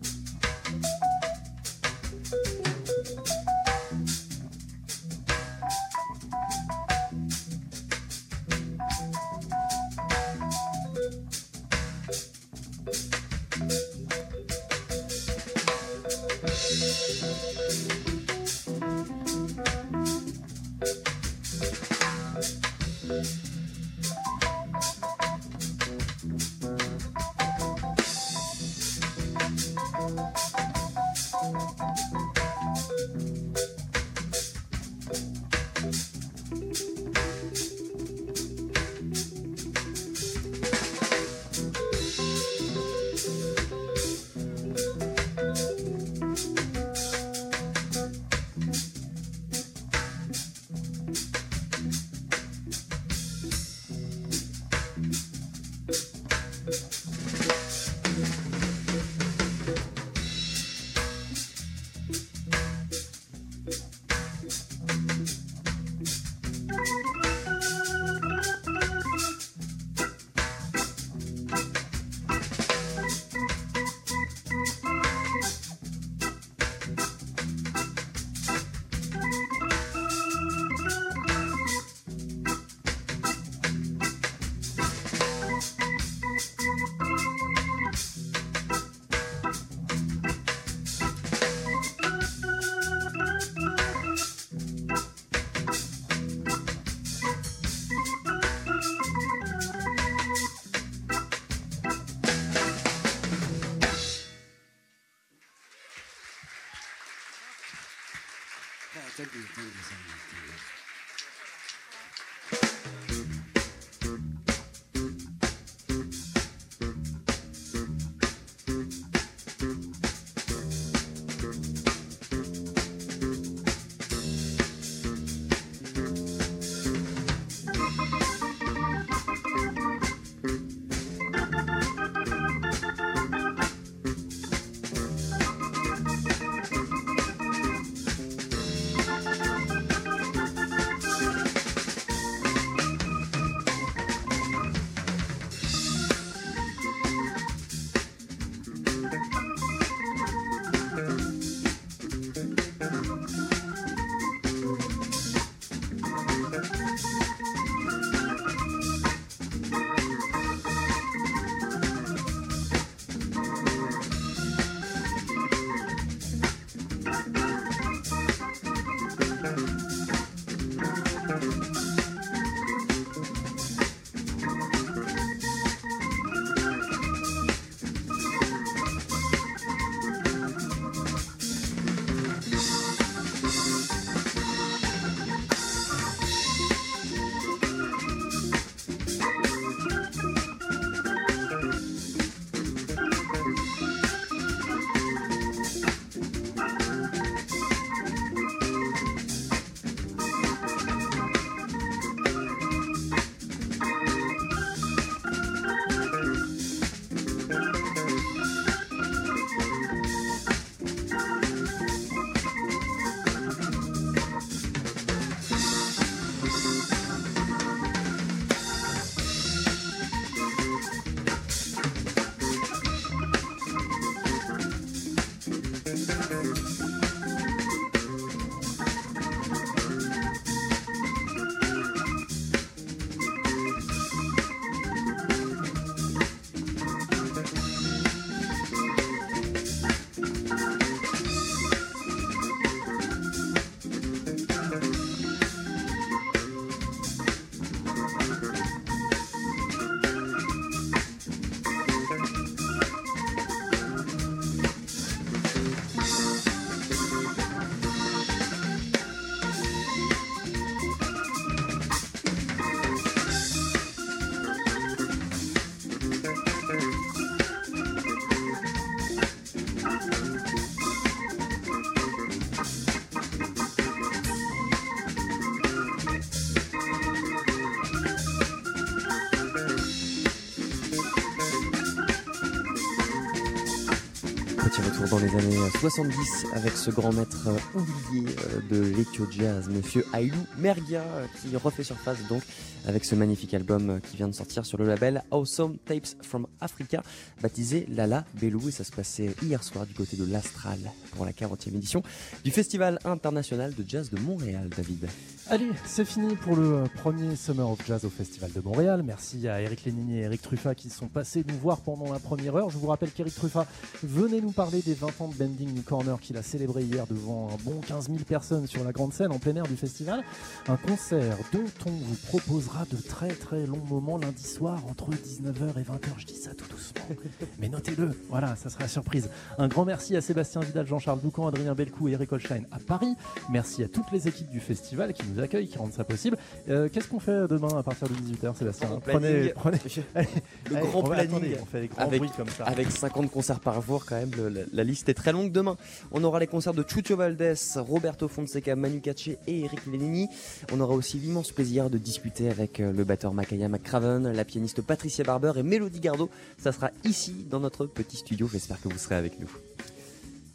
70 285.83 286.47
avec 286.53 286.77
ce 286.77 286.93
grand 286.93 287.13
maître 287.13 287.49
euh, 287.49 287.81
oublié 287.81 288.29
euh, 288.29 288.61
de 288.71 288.83
l'électro 288.83 289.25
jazz, 289.29 289.69
monsieur 289.69 290.07
Ailou 290.15 290.39
Mergia, 290.57 291.01
euh, 291.01 291.27
qui 291.41 291.57
refait 291.57 291.83
surface 291.83 292.19
donc 292.29 292.45
avec 292.87 293.05
ce 293.05 293.17
magnifique 293.17 293.53
album 293.53 294.01
qui 294.01 294.17
vient 294.17 294.29
de 294.29 294.33
sortir 294.33 294.65
sur 294.65 294.79
le 294.79 294.87
label 294.87 295.25
Awesome 295.33 295.79
Tapes 295.79 296.23
from 296.23 296.47
Africa, 296.61 297.03
baptisé 297.41 297.85
Lala 297.89 298.25
Belou. 298.41 298.69
Et 298.69 298.71
ça 298.71 298.85
se 298.85 298.93
passait 298.93 299.35
hier 299.43 299.65
soir 299.65 299.85
du 299.85 299.93
côté 299.93 300.17
de 300.17 300.25
l'Astral 300.25 300.79
pour 301.17 301.25
la 301.25 301.33
40e 301.33 301.75
édition 301.75 302.05
du 302.45 302.53
Festival 302.53 303.01
international 303.05 303.75
de 303.75 303.85
jazz 303.85 304.09
de 304.09 304.21
Montréal, 304.21 304.69
David. 304.69 305.09
Allez, 305.53 305.69
c'est 305.85 306.07
fini 306.07 306.35
pour 306.35 306.57
le 306.57 306.77
euh, 306.77 306.85
premier 307.03 307.37
Summer 307.37 307.71
of 307.71 307.87
Jazz 307.87 308.07
au 308.07 308.09
Festival 308.09 308.51
de 308.53 308.61
Montréal. 308.63 309.03
Merci 309.05 309.47
à 309.49 309.61
Eric 309.61 309.85
Lénini 309.85 310.21
et 310.21 310.23
Eric 310.23 310.41
Truffat 310.41 310.75
qui 310.75 310.89
sont 310.89 311.09
passés 311.09 311.45
nous 311.47 311.59
voir 311.59 311.83
pendant 311.83 312.11
la 312.11 312.19
première 312.19 312.57
heure. 312.57 312.71
Je 312.71 312.79
vous 312.79 312.87
rappelle 312.87 313.11
qu'Eric 313.11 313.35
Truffat 313.35 313.67
venait 314.03 314.41
nous 314.41 314.53
parler 314.53 314.81
des 314.81 314.95
20 314.95 315.21
ans 315.21 315.29
de 315.29 315.35
Bending 315.35 315.75
New 315.75 315.83
Corner 315.83 316.19
qu'il 316.21 316.39
a 316.39 316.43
célébré 316.43 316.85
hier 316.85 317.07
devant 317.07 317.51
un 317.53 317.63
bon 317.65 317.83
15 317.87 318.07
000 318.07 318.21
personnes 318.27 318.67
sur 318.67 318.83
la 318.83 318.93
grande 318.93 319.13
scène 319.13 319.31
en 319.31 319.39
plein 319.39 319.55
air 319.57 319.65
du 319.65 319.77
festival. 319.77 320.25
Un 320.69 320.79
concert 320.79 321.37
dont 321.53 321.69
on 321.85 321.91
vous 321.91 322.17
proposera 322.29 322.87
de 322.91 322.97
très 322.97 323.29
très 323.29 323.67
longs 323.67 323.85
moments 323.91 324.17
lundi 324.17 324.45
soir 324.45 324.83
entre 324.89 325.11
19h 325.11 325.79
et 325.79 325.83
20h. 325.83 326.09
Je 326.17 326.25
dis 326.25 326.37
ça 326.37 326.55
tout 326.55 326.65
doucement, 326.71 327.15
mais 327.59 327.69
notez-le. 327.69 328.19
Voilà, 328.31 328.57
ça 328.57 328.71
sera 328.71 328.85
la 328.85 328.89
surprise. 328.89 329.29
Un 329.59 329.69
grand 329.69 329.85
merci 329.85 330.17
à 330.17 330.23
Sébastien 330.23 330.63
Vidal, 330.63 330.87
Jean-Charles 330.87 331.21
Doucan, 331.21 331.47
Adrien 331.47 331.75
Belcou 331.75 332.09
et 332.09 332.13
Eric 332.13 332.33
Holstein 332.33 332.63
à 332.73 332.79
Paris. 332.79 333.17
Merci 333.51 333.85
à 333.85 333.89
toutes 333.89 334.11
les 334.13 334.29
équipes 334.29 334.49
du 334.49 334.61
festival 334.61 335.13
qui 335.13 335.27
nous 335.27 335.42
accueillent, 335.43 335.69
qui 335.69 335.79
rendent 335.79 335.93
ça 335.93 336.05
possible. 336.05 336.37
Euh, 336.69 336.89
Qu'est-ce 336.93 337.09
qu'on 337.09 337.21
fait 337.21 337.47
demain 337.49 337.69
à 337.79 337.83
partir 337.83 338.09
de 338.09 338.15
18h, 338.15 338.57
Sébastien 338.57 338.89
Grand 338.89 339.01
Prenez, 339.01 339.53
prenez- 339.55 339.79
Allez, 340.15 340.29
Le 340.71 340.77
allez, 340.77 340.87
grand 340.89 341.01
on 341.01 341.03
planning. 341.03 341.27
attendez, 341.31 341.57
on 341.61 341.67
fait 341.67 341.87
grands 341.89 342.03
avec, 342.03 342.19
bruits 342.19 342.31
comme 342.37 342.49
ça. 342.49 342.65
avec 342.65 342.91
50 342.91 343.31
concerts 343.31 343.61
par 343.61 343.81
jour 343.83 344.05
quand 344.07 344.17
même, 344.17 344.31
le- 344.37 344.49
la, 344.49 344.61
la 344.73 344.85
liste 344.85 345.09
est 345.09 345.15
très 345.15 345.33
longue. 345.33 345.53
Demain, 345.53 345.77
on 346.13 346.23
aura 346.25 346.39
les 346.41 346.47
concerts 346.47 346.75
de 346.75 346.85
Chucho 346.87 347.17
Valdés, 347.17 347.55
Roberto 347.77 348.29
Fonseca, 348.29 348.75
Manu 348.77 349.01
Katché 349.01 349.39
et 349.47 349.61
Eric 349.61 349.87
Lenini. 349.87 350.29
On 350.73 350.81
aura 350.81 350.95
aussi 350.95 351.19
l'immense 351.19 351.51
plaisir 351.53 351.91
de 351.91 351.99
discuter 351.99 352.49
avec 352.49 352.81
euh, 352.81 352.93
le 352.93 353.05
batteur 353.05 353.35
Makaya 353.35 353.69
McCraven, 353.69 354.33
la 354.33 354.45
pianiste 354.45 354.83
Patricia 354.83 355.25
Barber 355.25 355.53
et 355.57 355.63
Mélodie 355.63 356.01
Gardot. 356.01 356.31
Ça 356.59 356.73
sera 356.73 356.91
ici 357.05 357.47
dans 357.51 357.61
notre 357.61 357.87
petit 357.87 358.17
studio. 358.17 358.49
J'espère 358.53 358.81
que 358.81 358.89
vous 358.89 358.99
serez 358.99 359.17
avec 359.17 359.39
nous. 359.41 359.51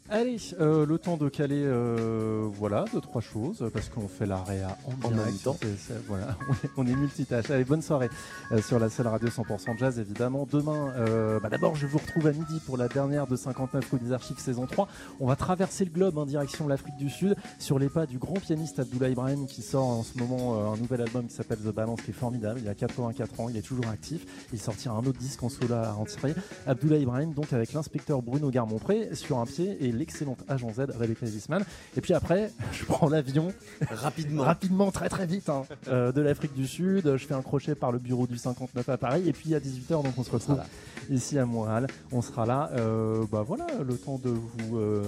Allez, 0.10 0.38
euh, 0.62 0.86
le 0.86 0.98
temps 0.98 1.18
de 1.18 1.28
caler, 1.28 1.62
euh, 1.66 2.48
voilà, 2.54 2.86
deux 2.94 3.02
trois 3.02 3.20
choses 3.20 3.70
parce 3.74 3.90
qu'on 3.90 4.08
fait 4.08 4.26
l'AREA 4.26 4.78
en, 4.86 5.06
En 5.06 5.12
direct 5.12 5.26
même 5.26 5.38
temps. 5.40 5.58
sur 5.60 5.68
TSF, 5.68 6.02
voilà, 6.08 6.38
on 6.50 6.54
est, 6.54 6.70
on 6.78 6.88
est 6.88 6.96
multitâche. 6.96 7.50
Allez, 7.50 7.66
bonne 7.66 7.82
soirée 7.82 8.10
euh, 8.54 8.62
sur 8.62 8.80
la 8.80 8.90
seule 8.90 9.08
radio 9.08 9.28
100% 9.28 9.78
jazz 9.78 10.00
évidemment. 10.00 10.48
Demain, 10.50 10.94
euh, 10.96 11.42
bah, 11.42 11.50
d'abord 11.50 11.76
je 11.76 11.88
vous 11.88 11.98
retrouve 11.98 12.26
à 12.26 12.32
midi 12.32 12.62
pour 12.66 12.78
la 12.78 12.88
dernière 12.88 13.28
de 13.28 13.36
59 13.36 13.86
Rue 13.92 14.00
des 14.00 14.14
Archives 14.14 14.40
saison 14.40 14.66
3. 14.66 14.88
On 15.20 15.28
va 15.28 15.36
traverser 15.36 15.84
le 15.84 15.92
globe 15.92 16.18
en 16.18 16.26
direction 16.26 16.64
de 16.64 16.70
l'Afrique 16.70 16.96
du 16.96 17.10
Sud 17.10 17.36
sur 17.60 17.78
les 17.78 17.90
pas 17.90 18.06
du 18.06 18.18
grand 18.18 18.40
pianiste 18.40 18.80
Abdoulaye 18.80 19.12
Ibrahim 19.12 19.46
qui 19.46 19.62
sort 19.62 19.88
en 19.88 20.04
ce 20.04 20.18
moment 20.18 20.56
euh, 20.56 20.74
un 20.74 20.78
nouvel 20.78 21.02
album 21.02 21.28
qui 21.28 21.36
s'appelle 21.36 21.60
The 21.60 21.74
Balance 21.76 22.02
qui 22.04 22.12
est 22.12 22.14
formidable. 22.14 22.62
Il 22.64 22.70
a 22.70 22.76
84 22.76 23.42
ans, 23.42 23.50
il 23.50 23.58
est 23.58 23.62
toujours 23.62 23.88
actif. 23.90 24.26
Il 24.54 24.60
sortira 24.60 24.96
un 24.96 25.06
autre 25.06 25.20
disque 25.20 25.44
en 25.44 25.50
solo 25.50 25.74
à 25.74 25.92
retirer. 25.92 26.34
Abdoulaye 26.66 27.02
Ibrahim 27.02 27.34
donc 27.34 27.52
avec 27.52 27.74
l'inspecteur 27.74 28.22
Bruno 28.22 28.50
Garmont-Pré 28.50 29.14
sur 29.14 29.40
un 29.40 29.46
pied 29.46 29.78
et 29.86 29.97
l'excellente 29.98 30.40
agent 30.48 30.72
Z 30.74 30.80
Rebecca 30.98 31.26
Evisman. 31.26 31.64
Et 31.96 32.02
puis 32.02 32.14
après, 32.14 32.52
je 32.72 32.86
prends 32.86 33.10
l'avion 33.10 33.52
Rapidement. 33.90 34.44
rapidement, 34.44 34.92
très 34.92 35.10
très 35.10 35.26
vite, 35.26 35.50
hein, 35.50 35.64
euh, 35.88 36.12
de 36.12 36.22
l'Afrique 36.22 36.54
du 36.54 36.68
Sud. 36.68 37.18
Je 37.18 37.26
fais 37.26 37.34
un 37.34 37.42
crochet 37.42 37.76
par 37.76 37.92
le 37.92 38.00
bureau 38.00 38.28
du 38.28 38.38
59 38.38 38.88
à 38.90 38.98
Paris. 38.98 39.24
Et 39.28 39.34
puis 39.34 39.54
à 39.56 39.60
18h, 39.60 40.04
donc 40.04 40.14
on 40.18 40.24
se 40.24 40.32
retrouve 40.32 40.62
ici 41.10 41.38
à 41.40 41.46
Montréal. 41.46 41.88
On 42.12 42.22
sera 42.22 42.46
là. 42.46 42.70
euh, 42.78 43.26
bah 43.32 43.44
voilà, 43.46 43.66
le 43.86 43.98
temps 43.98 44.20
de 44.24 44.30
vous 44.30 44.78
euh, 44.78 45.04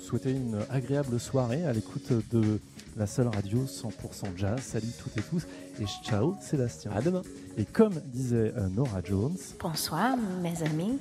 souhaiter 0.00 0.30
une 0.32 0.58
agréable 0.70 1.18
soirée 1.20 1.64
à 1.64 1.72
l'écoute 1.72 2.12
de 2.32 2.58
la 2.96 3.06
seule 3.06 3.28
radio 3.28 3.64
100% 3.64 3.90
jazz. 4.36 4.58
Salut 4.60 4.86
toutes 5.02 5.16
et 5.18 5.22
tous. 5.22 5.46
Et 5.80 5.86
ciao 6.04 6.34
Sébastien. 6.40 6.90
À 6.94 7.02
demain. 7.02 7.22
Et 7.58 7.64
comme 7.64 7.92
disait 8.06 8.52
Nora 8.74 9.00
Jones, 9.04 9.36
Bonsoir, 9.60 10.16
mes 10.42 10.62
amis. 10.62 10.98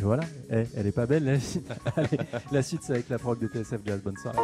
Et 0.00 0.02
voilà, 0.02 0.22
Eh, 0.50 0.64
elle 0.76 0.86
est 0.86 0.92
pas 0.92 1.04
belle 1.04 1.24
la 1.24 1.38
suite. 1.38 1.68
Allez, 1.96 2.18
la 2.50 2.62
suite 2.62 2.80
c'est 2.82 2.94
avec 2.94 3.08
la 3.10 3.18
prog 3.18 3.38
de 3.38 3.46
TSF 3.48 3.80
Jazz. 3.84 4.00
Bonne 4.02 4.16
soirée. 4.16 4.38